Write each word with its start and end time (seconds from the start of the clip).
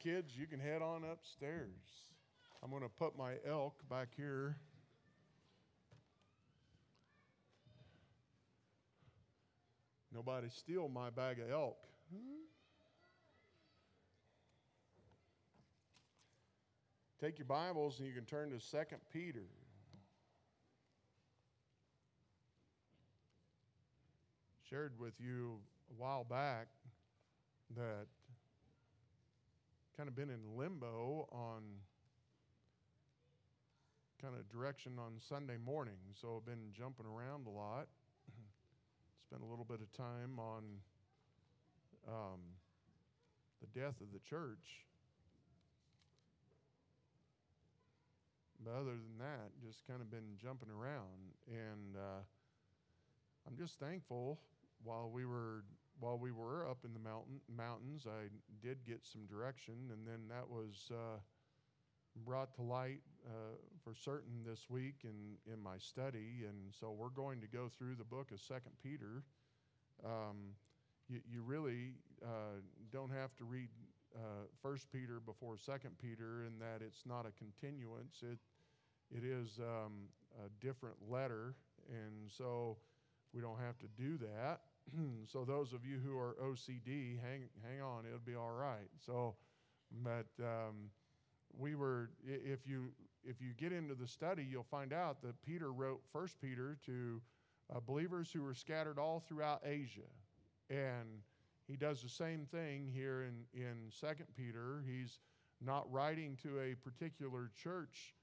Kids, 0.00 0.32
you 0.38 0.46
can 0.46 0.60
head 0.60 0.80
on 0.80 1.02
upstairs. 1.04 1.68
I'm 2.62 2.70
going 2.70 2.82
to 2.82 2.88
put 2.88 3.18
my 3.18 3.34
elk 3.48 3.74
back 3.90 4.08
here. 4.16 4.56
Nobody 10.14 10.48
steal 10.50 10.88
my 10.88 11.10
bag 11.10 11.40
of 11.40 11.50
elk. 11.50 11.78
Take 17.20 17.38
your 17.38 17.46
Bibles 17.46 17.98
and 17.98 18.06
you 18.06 18.14
can 18.14 18.24
turn 18.24 18.50
to 18.50 18.58
2 18.58 18.78
Peter. 19.12 19.46
Shared 24.70 24.92
with 25.00 25.14
you 25.18 25.58
a 25.90 26.00
while 26.00 26.22
back 26.22 26.68
that 27.76 28.06
kind 29.98 30.08
of 30.08 30.14
been 30.14 30.30
in 30.30 30.56
limbo 30.56 31.26
on 31.32 31.60
kind 34.22 34.32
of 34.38 34.48
direction 34.48 34.92
on 34.96 35.14
Sunday 35.28 35.56
morning. 35.56 35.98
So 36.14 36.36
I've 36.36 36.46
been 36.46 36.70
jumping 36.72 37.04
around 37.04 37.48
a 37.48 37.50
lot. 37.50 37.88
Spent 39.26 39.42
a 39.42 39.44
little 39.44 39.64
bit 39.64 39.80
of 39.80 39.92
time 39.92 40.38
on 40.38 40.62
um, 42.06 42.38
the 43.60 43.66
death 43.80 44.00
of 44.00 44.12
the 44.12 44.20
church. 44.20 44.86
But 48.64 48.74
other 48.74 48.92
than 48.92 49.18
that, 49.18 49.50
just 49.60 49.84
kind 49.88 50.00
of 50.00 50.12
been 50.12 50.38
jumping 50.40 50.68
around. 50.70 51.34
And 51.48 51.96
uh, 51.96 52.22
I'm 53.48 53.56
just 53.56 53.80
thankful 53.80 54.38
while 54.84 55.10
we 55.12 55.24
were 55.24 55.64
while 56.00 56.18
we 56.18 56.32
were 56.32 56.68
up 56.68 56.78
in 56.84 56.92
the 56.92 57.00
mountain 57.00 57.40
mountains, 57.54 58.06
I 58.06 58.28
did 58.64 58.78
get 58.86 59.04
some 59.04 59.26
direction, 59.26 59.74
and 59.92 60.06
then 60.06 60.28
that 60.28 60.48
was 60.48 60.90
uh, 60.90 61.18
brought 62.24 62.54
to 62.54 62.62
light 62.62 63.00
uh, 63.26 63.56
for 63.82 63.94
certain 63.94 64.44
this 64.46 64.70
week 64.70 65.04
in 65.04 65.52
in 65.52 65.62
my 65.62 65.78
study. 65.78 66.44
And 66.48 66.72
so 66.78 66.92
we're 66.92 67.08
going 67.08 67.40
to 67.40 67.46
go 67.46 67.68
through 67.68 67.96
the 67.96 68.04
book 68.04 68.30
of 68.32 68.40
Second 68.40 68.72
Peter. 68.82 69.22
Um, 70.04 70.54
you, 71.08 71.20
you 71.30 71.42
really 71.42 71.94
uh, 72.22 72.60
don't 72.92 73.10
have 73.10 73.34
to 73.36 73.44
read 73.44 73.68
uh, 74.14 74.46
First 74.62 74.90
Peter 74.92 75.20
before 75.24 75.56
Second 75.56 75.98
Peter, 76.00 76.44
in 76.46 76.58
that 76.58 76.84
it's 76.84 77.04
not 77.06 77.26
a 77.26 77.32
continuance. 77.32 78.22
It 78.22 78.38
it 79.10 79.24
is 79.24 79.58
um, 79.58 80.08
a 80.44 80.48
different 80.64 80.96
letter, 81.08 81.54
and 81.88 82.30
so 82.30 82.76
we 83.32 83.40
don't 83.40 83.58
have 83.58 83.78
to 83.78 83.86
do 83.96 84.18
that. 84.18 84.60
so 85.26 85.44
those 85.44 85.72
of 85.72 85.84
you 85.84 85.98
who 86.04 86.16
are 86.16 86.36
OCD, 86.42 87.18
hang 87.20 87.48
hang 87.62 87.82
on, 87.82 88.04
it'll 88.06 88.18
be 88.24 88.34
all 88.34 88.52
right. 88.52 88.88
So, 89.04 89.36
but 90.02 90.26
um, 90.40 90.90
we 91.56 91.74
were 91.74 92.10
if 92.26 92.66
you 92.66 92.92
if 93.24 93.40
you 93.40 93.52
get 93.56 93.72
into 93.72 93.94
the 93.94 94.06
study, 94.06 94.46
you'll 94.48 94.62
find 94.64 94.92
out 94.92 95.22
that 95.22 95.40
Peter 95.42 95.72
wrote 95.72 96.00
First 96.12 96.40
Peter 96.40 96.78
to 96.86 97.20
uh, 97.74 97.80
believers 97.86 98.30
who 98.32 98.42
were 98.42 98.54
scattered 98.54 98.98
all 98.98 99.20
throughout 99.20 99.62
Asia, 99.64 100.08
and 100.70 101.22
he 101.66 101.76
does 101.76 102.02
the 102.02 102.08
same 102.08 102.46
thing 102.46 102.88
here 102.92 103.22
in 103.22 103.60
in 103.60 103.90
Second 103.90 104.26
Peter. 104.36 104.82
He's 104.86 105.20
not 105.60 105.90
writing 105.90 106.36
to 106.42 106.60
a 106.60 106.74
particular 106.74 107.50
church. 107.62 108.14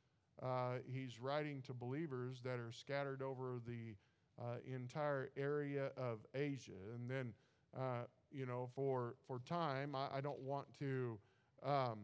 Uh, 0.42 0.80
he's 0.92 1.20
writing 1.20 1.62
to 1.62 1.74
believers 1.74 2.42
that 2.44 2.60
are 2.60 2.72
scattered 2.72 3.22
over 3.22 3.60
the 3.66 3.96
uh, 4.39 4.55
entire 4.66 5.30
area 5.38 5.89
of 5.97 6.19
Asia. 6.33 6.72
And 6.94 7.09
then, 7.09 7.33
uh, 7.78 8.03
you 8.31 8.45
know, 8.45 8.69
for, 8.75 9.16
for 9.28 9.39
time, 9.39 9.95
I, 9.95 10.17
I 10.17 10.22
don't 10.22 10.41
want 10.41 10.67
to 10.80 11.17
um, 11.64 12.00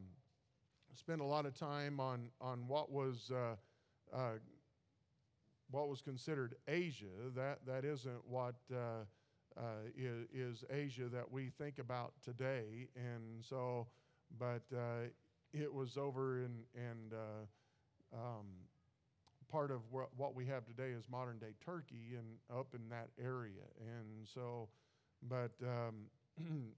spend 0.95 1.21
a 1.21 1.25
lot 1.25 1.45
of 1.45 1.53
time 1.53 1.99
on, 1.99 2.29
on 2.39 2.67
what 2.67 2.91
was. 2.91 3.31
Uh, 3.31 3.55
uh 4.15 4.37
what 5.69 5.87
was 5.87 6.01
considered 6.01 6.55
Asia, 6.67 7.05
that, 7.33 7.59
that 7.65 7.85
isn't 7.85 8.27
what 8.27 8.55
uh, 8.73 9.05
uh, 9.57 9.61
is, 9.97 10.27
is 10.33 10.65
Asia 10.69 11.05
that 11.05 11.31
we 11.31 11.49
think 11.57 11.79
about 11.79 12.11
today. 12.21 12.89
And 12.97 13.41
so, 13.41 13.87
but 14.37 14.63
it 15.53 15.73
was 15.73 15.95
over 15.95 16.39
in, 16.39 16.63
and 16.75 17.13
um, 18.13 18.47
part 19.51 19.71
of 19.71 19.81
what 19.91 20.35
we 20.35 20.45
have 20.45 20.65
today 20.65 20.91
is 20.97 21.05
modern 21.09 21.37
day 21.37 21.53
Turkey 21.63 22.15
and 22.17 22.25
up 22.57 22.73
in 22.73 22.89
that 22.89 23.09
area. 23.21 23.67
And 23.79 24.27
so, 24.33 24.69
but 25.27 25.51
um, 25.61 26.05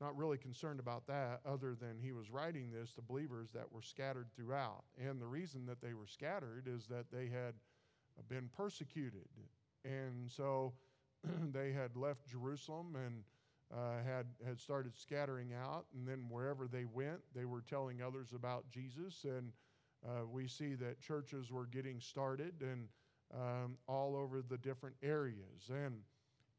not 0.00 0.16
really 0.16 0.38
concerned 0.38 0.80
about 0.80 1.06
that 1.06 1.40
other 1.46 1.74
than 1.74 1.98
he 2.02 2.12
was 2.12 2.30
writing 2.30 2.70
this 2.72 2.92
to 2.94 3.02
believers 3.02 3.50
that 3.54 3.70
were 3.70 3.82
scattered 3.82 4.28
throughout. 4.34 4.84
And 4.98 5.20
the 5.20 5.26
reason 5.26 5.66
that 5.66 5.80
they 5.80 5.92
were 5.92 6.06
scattered 6.06 6.66
is 6.66 6.86
that 6.86 7.10
they 7.12 7.26
had 7.26 7.54
been 8.28 8.48
persecuted. 8.56 9.28
And 9.84 10.30
so 10.30 10.72
they 11.52 11.72
had 11.72 11.96
left 11.96 12.26
Jerusalem 12.26 12.96
and 12.96 13.22
uh, 13.72 14.02
had, 14.04 14.26
had 14.44 14.58
started 14.58 14.96
scattering 14.96 15.52
out. 15.52 15.84
And 15.94 16.08
then 16.08 16.26
wherever 16.28 16.66
they 16.66 16.86
went, 16.86 17.20
they 17.34 17.44
were 17.44 17.60
telling 17.60 18.02
others 18.02 18.32
about 18.34 18.68
Jesus. 18.70 19.24
And 19.24 19.52
uh, 20.06 20.26
we 20.30 20.48
see 20.48 20.74
that 20.74 21.00
churches 21.00 21.50
were 21.50 21.66
getting 21.66 22.00
started 22.00 22.54
and 22.60 22.88
um, 23.34 23.76
all 23.86 24.16
over 24.16 24.42
the 24.42 24.58
different 24.58 24.96
areas. 25.02 25.70
And, 25.70 26.00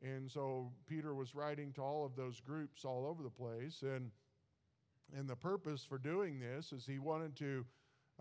and 0.01 0.29
so 0.29 0.71
Peter 0.87 1.13
was 1.13 1.35
writing 1.35 1.73
to 1.73 1.81
all 1.81 2.05
of 2.05 2.15
those 2.15 2.39
groups 2.39 2.85
all 2.85 3.05
over 3.05 3.23
the 3.23 3.29
place. 3.29 3.81
And, 3.81 4.11
and 5.17 5.27
the 5.27 5.35
purpose 5.35 5.83
for 5.83 5.97
doing 5.97 6.39
this 6.39 6.71
is 6.71 6.85
he 6.85 6.99
wanted 6.99 7.35
to 7.37 7.65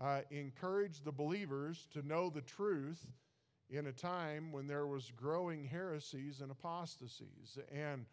uh, 0.01 0.21
encourage 0.31 1.03
the 1.03 1.11
believers 1.11 1.87
to 1.93 2.05
know 2.05 2.29
the 2.29 2.41
truth 2.41 3.05
in 3.69 3.87
a 3.87 3.91
time 3.91 4.51
when 4.51 4.67
there 4.67 4.87
was 4.87 5.11
growing 5.15 5.63
heresies 5.63 6.41
and 6.41 6.51
apostasies. 6.51 7.57
And 7.71 8.05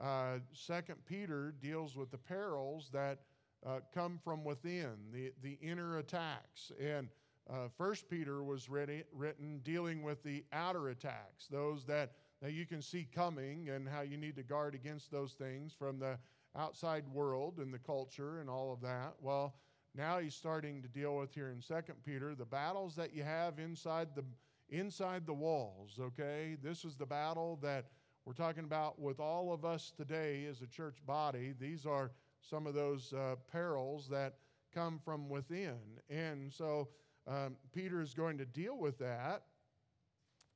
uh, 0.00 0.38
Second 0.52 0.96
Peter 1.06 1.54
deals 1.60 1.96
with 1.96 2.10
the 2.10 2.18
perils 2.18 2.90
that 2.92 3.20
uh, 3.66 3.80
come 3.94 4.18
from 4.22 4.44
within, 4.44 4.94
the, 5.12 5.32
the 5.42 5.58
inner 5.60 5.98
attacks. 5.98 6.72
And 6.80 7.08
uh, 7.50 7.68
First 7.76 8.08
Peter 8.08 8.42
was 8.42 8.68
ready, 8.68 9.04
written 9.12 9.60
dealing 9.64 10.02
with 10.02 10.22
the 10.22 10.44
outer 10.52 10.90
attacks, 10.90 11.46
those 11.50 11.84
that, 11.86 12.12
that 12.42 12.52
you 12.52 12.66
can 12.66 12.82
see 12.82 13.06
coming 13.14 13.70
and 13.70 13.88
how 13.88 14.02
you 14.02 14.16
need 14.16 14.36
to 14.36 14.42
guard 14.42 14.74
against 14.74 15.10
those 15.10 15.32
things 15.32 15.72
from 15.72 15.98
the 15.98 16.18
outside 16.56 17.04
world 17.08 17.58
and 17.58 17.72
the 17.72 17.78
culture 17.78 18.40
and 18.40 18.50
all 18.50 18.72
of 18.72 18.80
that. 18.82 19.14
Well, 19.20 19.54
now 19.94 20.18
he's 20.18 20.34
starting 20.34 20.82
to 20.82 20.88
deal 20.88 21.16
with 21.16 21.34
here 21.34 21.50
in 21.50 21.62
Second 21.62 21.96
Peter 22.04 22.34
the 22.34 22.44
battles 22.44 22.94
that 22.96 23.14
you 23.14 23.22
have 23.22 23.58
inside 23.58 24.08
the 24.14 24.24
inside 24.70 25.26
the 25.26 25.32
walls. 25.32 25.98
Okay, 25.98 26.56
this 26.62 26.84
is 26.84 26.94
the 26.94 27.06
battle 27.06 27.58
that 27.62 27.86
we're 28.26 28.34
talking 28.34 28.64
about 28.64 29.00
with 29.00 29.18
all 29.18 29.52
of 29.52 29.64
us 29.64 29.90
today 29.96 30.44
as 30.44 30.60
a 30.60 30.66
church 30.66 30.98
body. 31.06 31.54
These 31.58 31.86
are 31.86 32.10
some 32.48 32.66
of 32.66 32.74
those 32.74 33.12
uh, 33.12 33.36
perils 33.50 34.08
that 34.08 34.34
come 34.74 34.98
from 35.04 35.28
within. 35.28 35.78
And 36.08 36.52
so 36.52 36.88
um, 37.26 37.56
Peter 37.72 38.00
is 38.00 38.14
going 38.14 38.38
to 38.38 38.46
deal 38.46 38.78
with 38.78 38.98
that. 38.98 39.42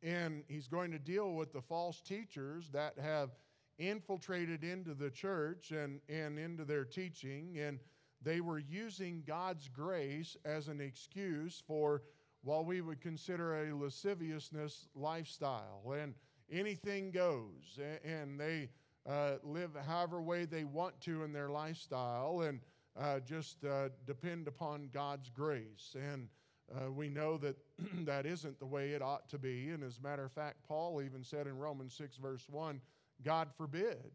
And 0.02 0.42
he's 0.48 0.66
going 0.66 0.91
to 0.91 0.98
deal 0.98 1.34
with 1.34 1.52
the 1.52 1.60
false 1.60 2.00
teachers 2.00 2.69
that 2.72 2.98
have 2.98 3.31
infiltrated 3.78 4.64
into 4.64 4.94
the 4.94 5.10
church 5.10 5.70
and, 5.70 6.00
and 6.08 6.38
into 6.38 6.64
their 6.64 6.84
teaching. 6.84 7.58
And 7.58 7.78
they 8.20 8.41
were 8.41 8.58
using 8.58 9.22
God's 9.26 9.69
grace 9.69 10.36
as 10.44 10.69
an 10.69 10.81
excuse 10.81 11.62
for 11.66 12.02
what 12.42 12.66
we 12.66 12.81
would 12.81 13.00
consider 13.00 13.69
a 13.69 13.76
lasciviousness 13.76 14.88
lifestyle. 14.94 15.94
And 15.97 16.14
anything 16.50 17.12
goes. 17.12 17.78
And 18.04 18.41
they 18.41 18.70
uh, 19.08 19.32
live 19.42 19.70
however 19.86 20.22
way 20.22 20.44
they 20.44 20.64
want 20.64 21.00
to 21.02 21.24
in 21.24 21.32
their 21.32 21.48
lifestyle 21.48 22.42
and 22.42 22.60
uh, 22.98 23.20
just 23.20 23.64
uh, 23.64 23.88
depend 24.06 24.46
upon 24.49 24.88
God's 24.93 25.31
grace. 25.31 25.94
And 25.94 26.28
uh, 26.75 26.90
we 26.90 27.08
know 27.08 27.37
that 27.38 27.56
that 28.04 28.26
isn't 28.26 28.58
the 28.58 28.66
way 28.66 28.90
it 28.90 29.02
ought 29.02 29.28
to 29.31 29.38
be. 29.38 29.70
And 29.70 29.82
as 29.82 29.99
a 29.99 30.02
matter 30.02 30.25
of 30.25 30.32
fact, 30.32 30.58
Paul 30.66 31.02
even 31.02 31.25
said 31.25 31.46
in 31.46 31.58
Romans 31.58 31.94
6, 31.94 32.16
verse 32.16 32.46
1, 32.49 32.81
God 33.25 33.49
forbid. 33.56 34.12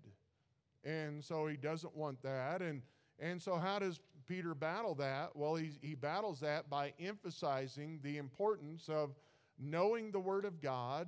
And 0.84 1.24
so 1.24 1.48
he 1.48 1.58
doesn't 1.58 1.96
want 1.96 2.22
that. 2.24 2.62
And, 2.62 2.82
and 3.20 3.42
so, 3.42 3.58
how 3.58 3.80
does 3.80 4.00
Peter 4.28 4.54
battle 4.54 4.96
that? 4.96 5.36
Well, 5.36 5.56
he, 5.56 5.72
he 5.82 5.96
battles 5.96 6.40
that 6.42 6.70
by 6.70 6.94
emphasizing 7.00 8.00
the 8.04 8.18
importance 8.18 8.88
of 8.90 9.16
knowing 9.60 10.12
the 10.12 10.20
Word 10.20 10.46
of 10.46 10.62
God 10.62 11.08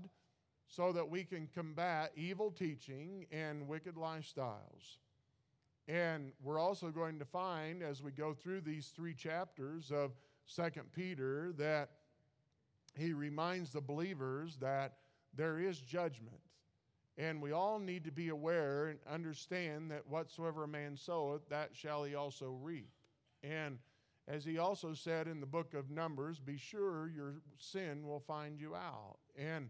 so 0.70 0.92
that 0.92 1.10
we 1.10 1.24
can 1.24 1.50
combat 1.54 2.12
evil 2.16 2.52
teaching 2.52 3.26
and 3.32 3.68
wicked 3.68 3.96
lifestyles. 3.96 4.98
And 5.88 6.32
we're 6.44 6.60
also 6.60 6.92
going 6.92 7.18
to 7.18 7.26
find 7.26 7.82
as 7.82 8.04
we 8.04 8.12
go 8.12 8.34
through 8.36 8.62
these 8.62 8.94
three 8.96 9.16
chapters 9.16 9.92
of 9.92 10.12
Second 10.46 10.92
Peter 10.94 11.52
that 11.58 11.90
he 12.96 13.14
reminds 13.14 13.72
the 13.72 13.82
believers 13.82 14.58
that 14.58 14.98
there 15.36 15.58
is 15.58 15.80
judgment. 15.80 16.40
And 17.18 17.42
we 17.42 17.52
all 17.52 17.80
need 17.80 18.06
to 18.06 18.12
be 18.12 18.30
aware 18.30 18.88
and 18.88 19.00
understand 19.12 19.90
that 19.90 20.08
whatsoever 20.08 20.64
a 20.64 20.68
man 20.68 20.96
soweth, 20.96 21.50
that 21.50 21.72
shall 21.74 22.04
he 22.04 22.14
also 22.14 22.58
reap. 22.62 22.92
And 23.44 23.80
as 24.28 24.46
he 24.46 24.60
also 24.60 24.94
said 24.94 25.28
in 25.28 25.40
the 25.40 25.48
book 25.48 25.74
of 25.74 25.90
Numbers, 25.90 26.40
be 26.40 26.58
sure 26.58 27.10
your 27.10 27.42
sin 27.58 28.06
will 28.06 28.20
find 28.20 28.60
you 28.60 28.76
out. 28.76 29.18
And 29.36 29.70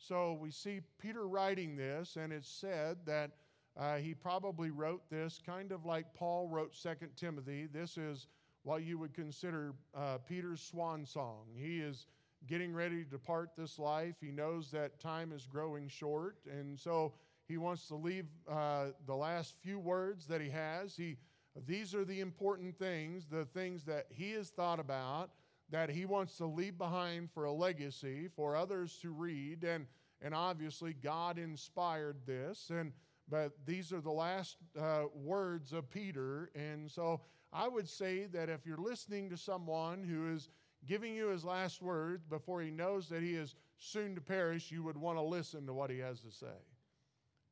so 0.00 0.38
we 0.40 0.50
see 0.50 0.80
Peter 0.98 1.28
writing 1.28 1.76
this, 1.76 2.16
and 2.16 2.32
it's 2.32 2.48
said 2.48 2.96
that 3.04 3.32
uh, 3.78 3.96
he 3.96 4.14
probably 4.14 4.70
wrote 4.70 5.02
this 5.10 5.38
kind 5.44 5.72
of 5.72 5.84
like 5.84 6.06
Paul 6.14 6.48
wrote 6.48 6.74
Second 6.74 7.10
Timothy. 7.16 7.68
This 7.72 7.98
is 7.98 8.26
what 8.62 8.82
you 8.82 8.98
would 8.98 9.14
consider 9.14 9.74
uh, 9.94 10.18
Peter's 10.26 10.60
swan 10.60 11.04
song. 11.04 11.44
He 11.54 11.80
is 11.80 12.06
getting 12.46 12.72
ready 12.72 13.04
to 13.04 13.10
depart 13.10 13.50
this 13.56 13.78
life. 13.78 14.14
He 14.20 14.30
knows 14.30 14.70
that 14.70 14.98
time 15.00 15.32
is 15.32 15.46
growing 15.46 15.86
short, 15.88 16.36
and 16.50 16.78
so 16.78 17.12
he 17.46 17.58
wants 17.58 17.86
to 17.88 17.94
leave 17.94 18.26
uh, 18.48 18.86
the 19.06 19.14
last 19.14 19.54
few 19.62 19.78
words 19.78 20.26
that 20.26 20.40
he 20.40 20.48
has. 20.48 20.96
He, 20.96 21.18
these 21.66 21.94
are 21.94 22.04
the 22.04 22.20
important 22.20 22.78
things, 22.78 23.26
the 23.30 23.44
things 23.44 23.84
that 23.84 24.06
he 24.08 24.32
has 24.32 24.48
thought 24.48 24.80
about, 24.80 25.30
that 25.70 25.90
he 25.90 26.04
wants 26.04 26.36
to 26.36 26.46
leave 26.46 26.76
behind 26.76 27.30
for 27.30 27.44
a 27.44 27.52
legacy 27.52 28.28
for 28.34 28.56
others 28.56 28.98
to 29.02 29.10
read. 29.10 29.64
And, 29.64 29.86
and 30.20 30.34
obviously, 30.34 30.94
God 30.94 31.38
inspired 31.38 32.16
this. 32.26 32.70
And, 32.70 32.92
but 33.28 33.52
these 33.64 33.92
are 33.92 34.00
the 34.00 34.10
last 34.10 34.56
uh, 34.78 35.04
words 35.14 35.72
of 35.72 35.88
Peter. 35.90 36.50
And 36.54 36.90
so 36.90 37.20
I 37.52 37.68
would 37.68 37.88
say 37.88 38.26
that 38.26 38.48
if 38.48 38.66
you're 38.66 38.76
listening 38.76 39.30
to 39.30 39.36
someone 39.36 40.04
who 40.04 40.34
is 40.34 40.48
giving 40.86 41.14
you 41.14 41.28
his 41.28 41.44
last 41.44 41.82
words 41.82 42.24
before 42.24 42.62
he 42.62 42.70
knows 42.70 43.08
that 43.08 43.22
he 43.22 43.34
is 43.34 43.54
soon 43.78 44.14
to 44.14 44.20
perish, 44.20 44.70
you 44.70 44.82
would 44.82 44.96
want 44.96 45.18
to 45.18 45.22
listen 45.22 45.66
to 45.66 45.74
what 45.74 45.90
he 45.90 45.98
has 45.98 46.20
to 46.20 46.30
say. 46.30 46.46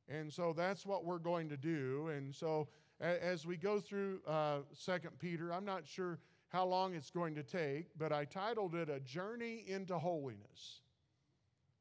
And 0.09 0.33
so 0.33 0.55
that's 0.57 0.87
what 0.87 1.05
we're 1.05 1.19
going 1.19 1.49
to 1.51 1.57
do. 1.57 2.09
And 2.09 2.35
so 2.35 2.69
as 3.01 3.47
we 3.47 3.57
go 3.57 3.79
through 3.79 4.21
uh, 4.27 4.59
Second 4.73 5.19
Peter, 5.19 5.53
I'm 5.53 5.65
not 5.65 5.87
sure 5.87 6.19
how 6.49 6.65
long 6.65 6.95
it's 6.95 7.11
going 7.11 7.35
to 7.35 7.43
take, 7.43 7.87
but 7.99 8.13
I 8.13 8.25
titled 8.25 8.75
it 8.75 8.89
A 8.89 9.01
Journey 9.01 9.65
into 9.67 9.99
Holiness. 9.99 10.81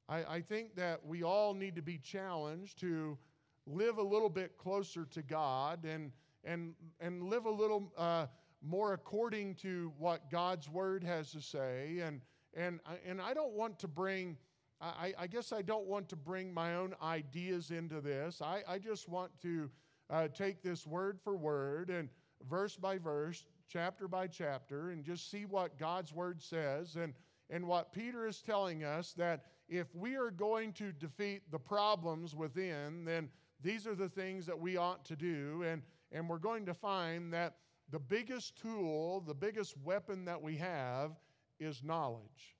I, 0.10 0.24
I 0.25 0.42
think 0.42 0.75
that 0.75 1.06
we 1.06 1.24
all 1.24 1.54
need 1.54 1.75
to 1.75 1.81
be 1.81 1.98
challenged 1.98 2.80
to 2.80 3.18
live 3.66 3.98
a 3.98 4.04
little 4.04 4.30
bit 4.30 4.58
closer 4.58 5.06
to 5.06 5.22
God 5.22 5.86
and, 5.86 6.12
and, 6.44 6.74
and 7.00 7.24
live 7.24 7.46
a 7.46 7.52
little 7.52 7.92
uh, 7.98 8.28
more 8.62 8.94
according 8.94 9.56
to 9.56 9.92
what 9.98 10.30
God's 10.31 10.69
Word 10.69 11.04
has 11.04 11.31
to 11.31 11.42
say. 11.42 12.00
And, 12.04 12.22
and, 12.54 12.80
and 13.06 13.22
I 13.22 13.34
don't 13.34 13.54
want 13.54 13.80
to 13.80 13.88
bring 13.88 14.38
I, 14.80 15.14
I, 15.18 15.28
guess 15.28 15.52
I 15.52 15.64
don't 15.64 15.88
want 15.88 16.08
to 16.10 16.16
bring 16.16 16.54
my 16.54 16.75
own 16.75 16.94
ideas 17.02 17.72
into 17.72 18.00
this. 18.00 18.42
I, 18.44 18.62
I 18.68 18.78
just 18.78 19.10
want 19.10 19.31
to 19.42 19.69
uh, 20.10 20.28
take 20.28 20.62
this 20.62 20.86
word 20.86 21.19
for 21.24 21.36
word 21.36 21.90
and 21.90 22.10
verse 22.48 22.75
by 22.75 22.98
verse, 23.00 23.46
chapter 23.68 24.08
by 24.08 24.28
chapter, 24.28 24.90
and 24.90 25.04
just 25.04 25.30
see 25.30 25.46
what 25.46 25.78
God's 25.78 26.14
word 26.14 26.42
says 26.42 26.96
and, 26.96 27.14
and 27.50 27.68
what 27.68 27.94
Peter 27.94 28.28
is 28.28 28.42
telling 28.42 28.84
us 28.84 29.14
that 29.14 29.46
if 29.69 29.94
we 29.96 30.16
are 30.16 30.31
going 30.31 30.74
to 30.74 30.92
defeat 30.92 31.42
the 31.52 31.60
problems 31.60 32.36
within, 32.36 33.04
then 33.06 33.30
these 33.62 33.86
are 33.86 33.96
the 33.96 34.10
things 34.10 34.46
that 34.46 34.60
we 34.60 34.78
ought 34.78 35.04
to 35.06 35.16
do. 35.16 35.64
And, 35.66 35.81
and 36.12 36.30
we're 36.30 36.38
going 36.38 36.66
to 36.66 36.74
find 36.74 37.34
that 37.34 37.58
the 37.90 38.00
biggest 38.00 38.58
tool, 38.62 39.22
the 39.22 39.34
biggest 39.34 39.75
weapon 39.84 40.25
that 40.25 40.42
we 40.42 40.56
have 40.58 41.12
is 41.60 41.84
knowledge. 41.84 42.56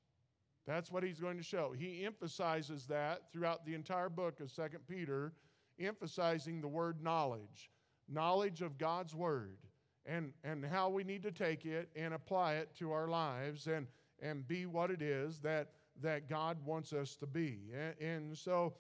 That's 0.66 0.92
what 0.92 1.04
he's 1.04 1.20
going 1.20 1.38
to 1.38 1.44
show. 1.44 1.74
He 1.78 2.06
emphasizes 2.06 2.86
that 2.88 3.32
throughout 3.32 3.66
the 3.66 3.74
entire 3.74 4.10
book 4.10 4.42
of 4.42 4.52
Second 4.52 4.82
Peter, 4.88 5.34
emphasizing 5.80 6.60
the 6.60 6.68
word 6.68 7.02
knowledge, 7.02 7.72
knowledge 8.10 8.62
of 8.62 8.78
God's 8.78 9.16
word, 9.16 9.60
and, 10.08 10.32
and 10.44 10.66
how 10.66 10.90
we 10.90 11.04
need 11.04 11.24
to 11.24 11.32
take 11.32 11.66
it 11.66 11.90
and 11.96 12.14
apply 12.14 12.54
it 12.54 12.74
to 12.80 12.92
our 12.92 13.08
lives 13.08 13.68
and, 13.68 13.88
and 14.22 14.48
be 14.48 14.66
what 14.66 14.90
it 14.90 15.02
is 15.02 15.40
that, 15.40 15.70
that 16.02 16.30
God 16.30 16.58
wants 16.66 16.94
us 16.94 17.16
to 17.18 17.28
be. 17.28 17.60
And, 17.74 18.10
and 18.10 18.38
so, 18.38 18.74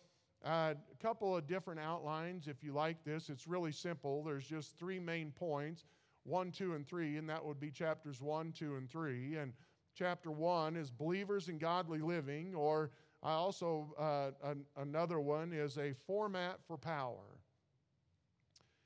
uh, 0.46 0.76
a 0.92 1.04
couple 1.04 1.36
of 1.36 1.48
different 1.48 1.80
outlines 1.80 2.48
if 2.48 2.64
you 2.64 2.72
like 2.72 3.04
this. 3.04 3.30
It's 3.30 3.48
really 3.48 3.72
simple. 3.72 4.24
There's 4.24 4.46
just 4.46 4.78
three 4.78 5.00
main 5.00 5.32
points 5.32 5.86
one, 6.24 6.52
two, 6.52 6.74
and 6.74 6.86
three, 6.86 7.16
and 7.16 7.30
that 7.30 7.44
would 7.44 7.60
be 7.60 7.72
chapters 7.72 8.22
one, 8.22 8.52
two, 8.52 8.76
and 8.76 8.90
three. 8.90 9.38
And 9.38 9.54
chapter 9.98 10.30
1 10.30 10.76
is 10.76 10.92
believers 10.92 11.50
in 11.50 11.58
godly 11.58 12.00
living, 12.00 12.54
or 12.54 12.92
I 13.24 13.32
also, 13.32 13.94
uh, 13.98 14.50
an, 14.50 14.66
another 14.76 15.20
one 15.20 15.54
is 15.54 15.78
a 15.78 15.94
format 16.06 16.60
for 16.68 16.78
power. 16.78 17.40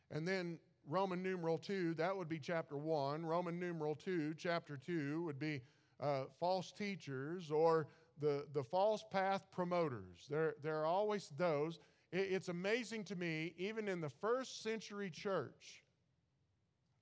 And 0.09 0.27
then 0.27 0.59
Roman 0.91 1.23
numeral 1.23 1.57
2, 1.57 1.93
that 1.93 2.15
would 2.15 2.27
be 2.27 2.37
chapter 2.37 2.75
1. 2.75 3.25
Roman 3.25 3.57
numeral 3.57 3.95
2, 3.95 4.35
chapter 4.37 4.77
2, 4.85 5.23
would 5.23 5.39
be 5.39 5.61
uh, 6.01 6.23
false 6.37 6.73
teachers 6.73 7.49
or 7.49 7.87
the, 8.19 8.45
the 8.53 8.63
false 8.63 9.05
path 9.09 9.41
promoters. 9.53 10.27
There, 10.29 10.55
there 10.61 10.77
are 10.79 10.85
always 10.85 11.31
those. 11.37 11.79
It, 12.11 12.27
it's 12.31 12.49
amazing 12.49 13.05
to 13.05 13.15
me, 13.15 13.53
even 13.57 13.87
in 13.87 14.01
the 14.01 14.09
first 14.09 14.63
century 14.63 15.09
church, 15.09 15.85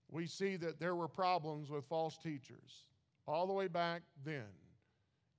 we 0.08 0.28
see 0.28 0.56
that 0.58 0.80
there 0.80 0.96
were 0.96 1.08
problems 1.08 1.72
with 1.72 1.84
false 1.86 2.18
teachers 2.20 2.86
all 3.28 3.48
the 3.48 3.54
way 3.54 3.68
back 3.68 4.04
then. 4.24 4.46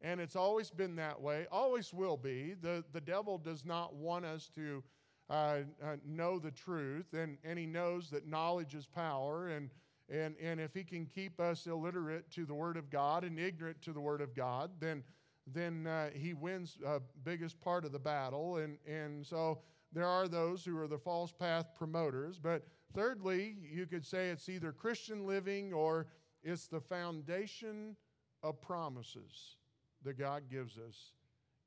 And 0.02 0.20
it's 0.20 0.36
always 0.36 0.70
been 0.70 0.96
that 0.96 1.20
way, 1.20 1.46
always 1.52 1.94
will 1.94 2.16
be. 2.16 2.54
The, 2.60 2.82
the 2.92 3.00
devil 3.00 3.38
does 3.38 3.64
not 3.64 3.94
want 3.94 4.24
us 4.24 4.50
to 4.56 4.82
uh, 5.30 5.58
uh, 5.82 5.96
know 6.04 6.40
the 6.40 6.50
truth, 6.50 7.14
and, 7.14 7.38
and 7.44 7.58
he 7.58 7.64
knows 7.64 8.10
that 8.10 8.26
knowledge 8.26 8.74
is 8.74 8.86
power. 8.86 9.48
And, 9.48 9.70
and, 10.08 10.34
and 10.42 10.60
if 10.60 10.74
he 10.74 10.82
can 10.82 11.06
keep 11.06 11.38
us 11.40 11.66
illiterate 11.68 12.30
to 12.32 12.44
the 12.44 12.54
Word 12.54 12.76
of 12.76 12.90
God 12.90 13.22
and 13.22 13.38
ignorant 13.38 13.80
to 13.82 13.92
the 13.92 14.00
Word 14.00 14.20
of 14.20 14.34
God, 14.34 14.72
then, 14.80 15.04
then 15.46 15.86
uh, 15.86 16.10
he 16.12 16.34
wins 16.34 16.78
uh, 16.84 16.98
biggest 17.22 17.60
part 17.60 17.84
of 17.84 17.92
the 17.92 17.98
battle. 17.98 18.56
And, 18.56 18.76
and 18.88 19.24
so 19.24 19.60
there 19.92 20.06
are 20.06 20.26
those 20.26 20.64
who 20.64 20.76
are 20.78 20.88
the 20.88 20.98
false 20.98 21.30
path 21.30 21.76
promoters. 21.76 22.38
But 22.42 22.66
thirdly, 22.92 23.56
you 23.72 23.86
could 23.86 24.04
say 24.04 24.30
it's 24.30 24.48
either 24.48 24.72
Christian 24.72 25.28
living 25.28 25.72
or 25.72 26.08
it's 26.42 26.66
the 26.66 26.80
foundation 26.80 27.96
of 28.42 28.60
promises 28.60 29.58
that 30.02 30.18
God 30.18 30.44
gives 30.50 30.76
us. 30.76 31.12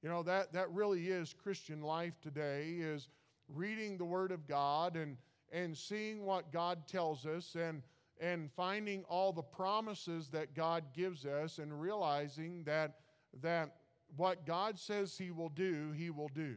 You 0.02 0.10
know, 0.10 0.22
that, 0.24 0.52
that 0.52 0.70
really 0.72 1.08
is 1.08 1.34
Christian 1.34 1.82
life 1.82 2.20
today 2.22 2.76
is 2.80 3.08
reading 3.54 3.98
the 3.98 4.06
Word 4.06 4.32
of 4.32 4.48
God 4.48 4.96
and, 4.96 5.18
and 5.52 5.78
seeing 5.78 6.26
what 6.26 6.52
God 6.52 6.88
tells 6.88 7.26
us 7.26 7.56
and, 7.56 7.82
and 8.20 8.52
finding 8.52 9.04
all 9.06 9.32
the 9.32 9.42
promises 9.44 10.30
that 10.30 10.56
God 10.56 10.84
gives 10.96 11.26
us 11.26 11.60
and 11.60 11.80
realizing 11.80 12.64
that, 12.64 13.00
that 13.42 13.76
what 14.16 14.46
God 14.46 14.80
says 14.80 15.18
He 15.18 15.32
will 15.32 15.50
do, 15.50 15.92
He 15.92 16.10
will 16.10 16.30
do. 16.34 16.56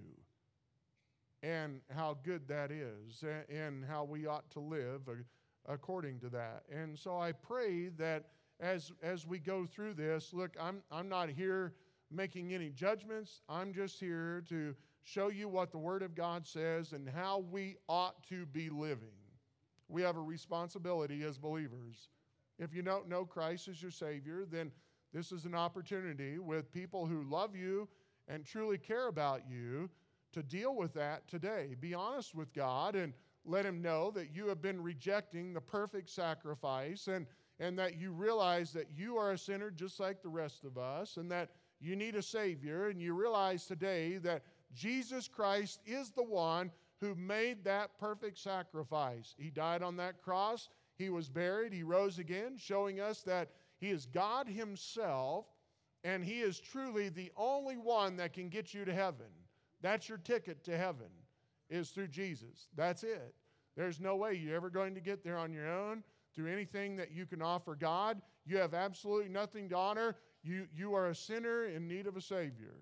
And 1.43 1.81
how 1.95 2.17
good 2.25 2.49
that 2.49 2.71
is, 2.73 3.23
and, 3.49 3.85
how 3.85 4.05
we 4.05 4.27
ought 4.27 4.51
to 4.53 4.61
live 4.61 5.03
according 5.69 6.19
to 6.21 6.29
that. 6.31 6.63
And 6.73 6.99
so 6.99 7.21
I 7.21 7.33
pray 7.33 7.89
that 7.99 8.25
as, 8.59 8.91
as 9.03 9.27
we 9.27 9.39
go 9.39 9.67
through 9.67 9.95
this, 9.95 10.33
look, 10.33 10.57
I'm, 10.61 10.83
I'm 10.91 11.09
not 11.09 11.29
here 11.29 11.75
making 12.11 12.55
any 12.55 12.71
judgments. 12.71 13.43
I'm 13.49 13.73
just 13.73 14.01
here 14.01 14.43
to 14.49 14.75
show 15.07 15.29
you 15.29 15.49
what 15.49 15.71
the 15.71 15.79
Word 15.79 16.03
of 16.03 16.17
God 16.17 16.45
says 16.45 16.93
and 16.93 17.09
how 17.09 17.45
we 17.51 17.77
ought 17.89 18.21
to 18.29 18.45
be 18.47 18.69
living. 18.69 19.15
We 19.89 20.03
have 20.03 20.17
a 20.17 20.21
responsibility 20.21 21.23
as 21.23 21.39
believers. 21.39 22.09
If 22.59 22.75
you 22.75 22.83
don't 22.83 23.09
know 23.09 23.25
Christ 23.25 23.69
as 23.69 23.81
your 23.81 23.93
Savior, 23.93 24.45
then 24.51 24.73
this 25.13 25.31
is 25.31 25.45
an 25.45 25.55
opportunity 25.55 26.41
with 26.41 26.73
people 26.73 27.07
who 27.07 27.23
love 27.23 27.55
you 27.55 27.89
and 28.27 28.45
truly 28.45 28.79
care 28.79 29.07
about 29.07 29.43
you 29.49 29.89
to 30.33 30.43
deal 30.43 30.75
with 30.75 30.93
that 30.95 31.29
today. 31.29 31.77
Be 31.79 31.95
honest 31.95 32.35
with 32.35 32.53
God 32.53 32.97
and 32.97 33.13
let 33.45 33.65
him 33.65 33.81
know 33.81 34.11
that 34.11 34.35
you 34.35 34.49
have 34.49 34.61
been 34.61 34.83
rejecting 34.83 35.55
the 35.55 35.61
perfect 35.61 36.11
sacrifice 36.11 37.07
and, 37.07 37.27
and 37.61 37.79
that 37.79 37.97
you 37.97 38.11
realize 38.11 38.73
that 38.73 38.89
you 38.93 39.17
are 39.17 39.31
a 39.31 39.39
sinner 39.39 39.71
just 39.71 40.01
like 40.01 40.21
the 40.21 40.29
rest 40.29 40.65
of 40.65 40.77
us 40.77 41.17
and 41.17 41.31
that 41.31 41.51
you 41.79 41.95
need 41.95 42.17
a 42.17 42.23
Savior. 42.23 42.89
And 42.89 43.01
you 43.01 43.15
realize 43.15 43.67
today 43.67 44.17
that 44.19 44.43
Jesus 44.75 45.29
Christ 45.29 45.81
is 45.87 46.11
the 46.11 46.23
one 46.23 46.71
who 47.01 47.15
made 47.15 47.65
that 47.65 47.99
perfect 47.99 48.39
sacrifice. 48.39 49.35
He 49.39 49.51
died 49.51 49.83
on 49.83 49.97
that 49.99 50.23
cross, 50.23 50.69
He 50.97 51.11
was 51.11 51.29
buried, 51.29 51.73
He 51.73 51.83
rose 51.83 52.19
again, 52.19 52.57
showing 52.57 53.01
us 53.01 53.23
that 53.23 53.51
He 53.79 53.91
is 53.91 54.07
God 54.07 54.49
Himself 54.49 55.47
and 56.05 56.25
He 56.25 56.41
is 56.41 56.59
truly 56.59 57.09
the 57.09 57.33
only 57.37 57.77
one 57.77 58.17
that 58.17 58.33
can 58.33 58.49
get 58.49 58.73
you 58.73 58.85
to 58.85 58.95
heaven. 58.95 59.27
That's 59.83 60.09
your 60.09 60.19
ticket 60.19 60.65
to 60.65 60.77
heaven 60.77 61.09
is 61.69 61.91
through 61.91 62.09
Jesus. 62.09 62.69
That's 62.77 63.03
it. 63.03 63.35
There's 63.77 64.01
no 64.01 64.17
way 64.17 64.35
you're 64.35 64.57
ever 64.57 64.71
going 64.71 64.95
to 64.95 65.01
get 65.01 65.23
there 65.23 65.37
on 65.37 65.53
your 65.53 65.69
own 65.69 66.03
through 66.35 66.51
anything 66.51 66.97
that 66.97 67.13
you 67.13 67.27
can 67.27 67.43
offer 67.43 67.75
God. 67.75 68.23
You 68.47 68.57
have 68.59 68.73
absolutely 68.73 69.29
nothing 69.29 69.69
to 69.71 69.77
honor. 69.77 70.17
You, 70.43 70.67
you 70.75 70.95
are 70.95 71.09
a 71.09 71.15
sinner 71.15 71.67
in 71.67 71.89
need 71.89 72.07
of 72.07 72.17
a 72.17 72.21
Savior. 72.21 72.75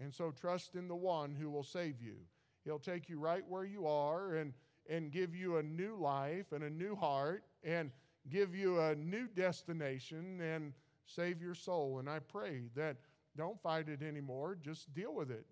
And 0.00 0.12
so 0.14 0.30
trust 0.30 0.74
in 0.74 0.88
the 0.88 0.96
one 0.96 1.34
who 1.34 1.50
will 1.50 1.62
save 1.62 2.00
you. 2.00 2.16
He'll 2.64 2.78
take 2.78 3.08
you 3.08 3.18
right 3.18 3.42
where 3.46 3.64
you 3.64 3.86
are 3.86 4.36
and, 4.36 4.52
and 4.88 5.12
give 5.12 5.34
you 5.34 5.56
a 5.56 5.62
new 5.62 5.96
life 5.96 6.52
and 6.52 6.64
a 6.64 6.70
new 6.70 6.94
heart 6.94 7.44
and 7.62 7.90
give 8.28 8.54
you 8.54 8.80
a 8.80 8.94
new 8.94 9.26
destination 9.28 10.40
and 10.40 10.72
save 11.06 11.42
your 11.42 11.54
soul. 11.54 11.98
And 11.98 12.08
I 12.08 12.18
pray 12.20 12.62
that 12.76 12.96
don't 13.36 13.60
fight 13.60 13.88
it 13.88 14.02
anymore, 14.02 14.56
just 14.62 14.92
deal 14.94 15.14
with 15.14 15.30
it. 15.30 15.46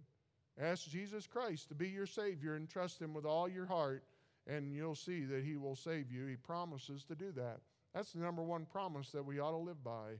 Ask 0.60 0.88
Jesus 0.88 1.26
Christ 1.26 1.68
to 1.68 1.74
be 1.74 1.88
your 1.88 2.06
Savior 2.06 2.56
and 2.56 2.68
trust 2.68 3.00
Him 3.00 3.14
with 3.14 3.24
all 3.24 3.48
your 3.48 3.66
heart, 3.66 4.04
and 4.46 4.74
you'll 4.74 4.96
see 4.96 5.24
that 5.24 5.44
He 5.44 5.56
will 5.56 5.76
save 5.76 6.10
you. 6.10 6.26
He 6.26 6.36
promises 6.36 7.04
to 7.04 7.14
do 7.14 7.30
that. 7.32 7.60
That's 7.94 8.12
the 8.12 8.18
number 8.18 8.42
one 8.42 8.66
promise 8.66 9.10
that 9.12 9.24
we 9.24 9.38
ought 9.38 9.52
to 9.52 9.58
live 9.58 9.82
by. 9.84 10.14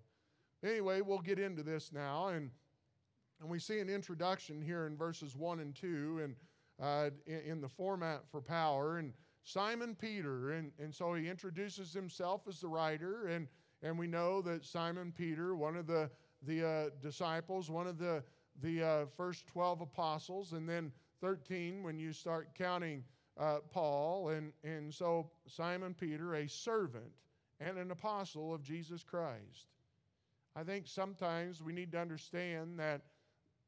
Anyway, 0.63 1.01
we'll 1.01 1.19
get 1.19 1.39
into 1.39 1.63
this 1.63 1.91
now, 1.93 2.29
and, 2.29 2.51
and 3.41 3.49
we 3.49 3.59
see 3.59 3.79
an 3.79 3.89
introduction 3.89 4.61
here 4.61 4.87
in 4.87 4.97
verses 4.97 5.37
1 5.37 5.61
and 5.61 5.75
2 5.75 6.21
and 6.25 6.37
uh, 6.81 7.11
in, 7.27 7.41
in 7.53 7.61
the 7.61 7.69
format 7.69 8.23
for 8.31 8.41
power. 8.41 8.99
And 8.99 9.13
Simon 9.45 9.95
Peter, 9.95 10.53
and, 10.53 10.73
and 10.79 10.95
so 10.95 11.15
he 11.15 11.29
introduces 11.29 11.93
himself 11.93 12.43
as 12.49 12.61
the 12.61 12.69
writer, 12.69 13.29
and, 13.29 13.49
and 13.83 13.99
we 13.99 14.07
know 14.07 14.43
that 14.43 14.65
Simon 14.65 15.13
Peter, 15.17 15.55
one 15.55 15.77
of 15.77 15.87
the, 15.87 16.11
the 16.47 16.67
uh, 16.67 16.89
disciples, 17.01 17.71
one 17.71 17.87
of 17.87 17.99
the 17.99 18.23
the 18.63 18.83
uh, 18.83 19.07
first 19.17 19.47
12 19.47 19.83
apostles, 19.83 20.53
and 20.53 20.69
then 20.69 20.93
13 21.21 21.83
when 21.83 21.99
you 21.99 22.13
start 22.13 22.55
counting 22.55 23.05
uh, 23.39 23.59
Paul. 23.71 24.31
And, 24.31 24.53
and 24.65 24.93
so 24.93 25.31
Simon 25.47 25.95
Peter, 25.95 26.35
a 26.35 26.49
servant 26.49 27.13
and 27.61 27.79
an 27.79 27.91
apostle 27.91 28.55
of 28.55 28.63
Jesus 28.63 29.03
Christ. 29.03 29.67
I 30.57 30.65
think 30.65 30.87
sometimes 30.87 31.63
we 31.63 31.73
need 31.73 31.93
to 31.93 32.01
understand 32.01 32.79
that, 32.79 33.03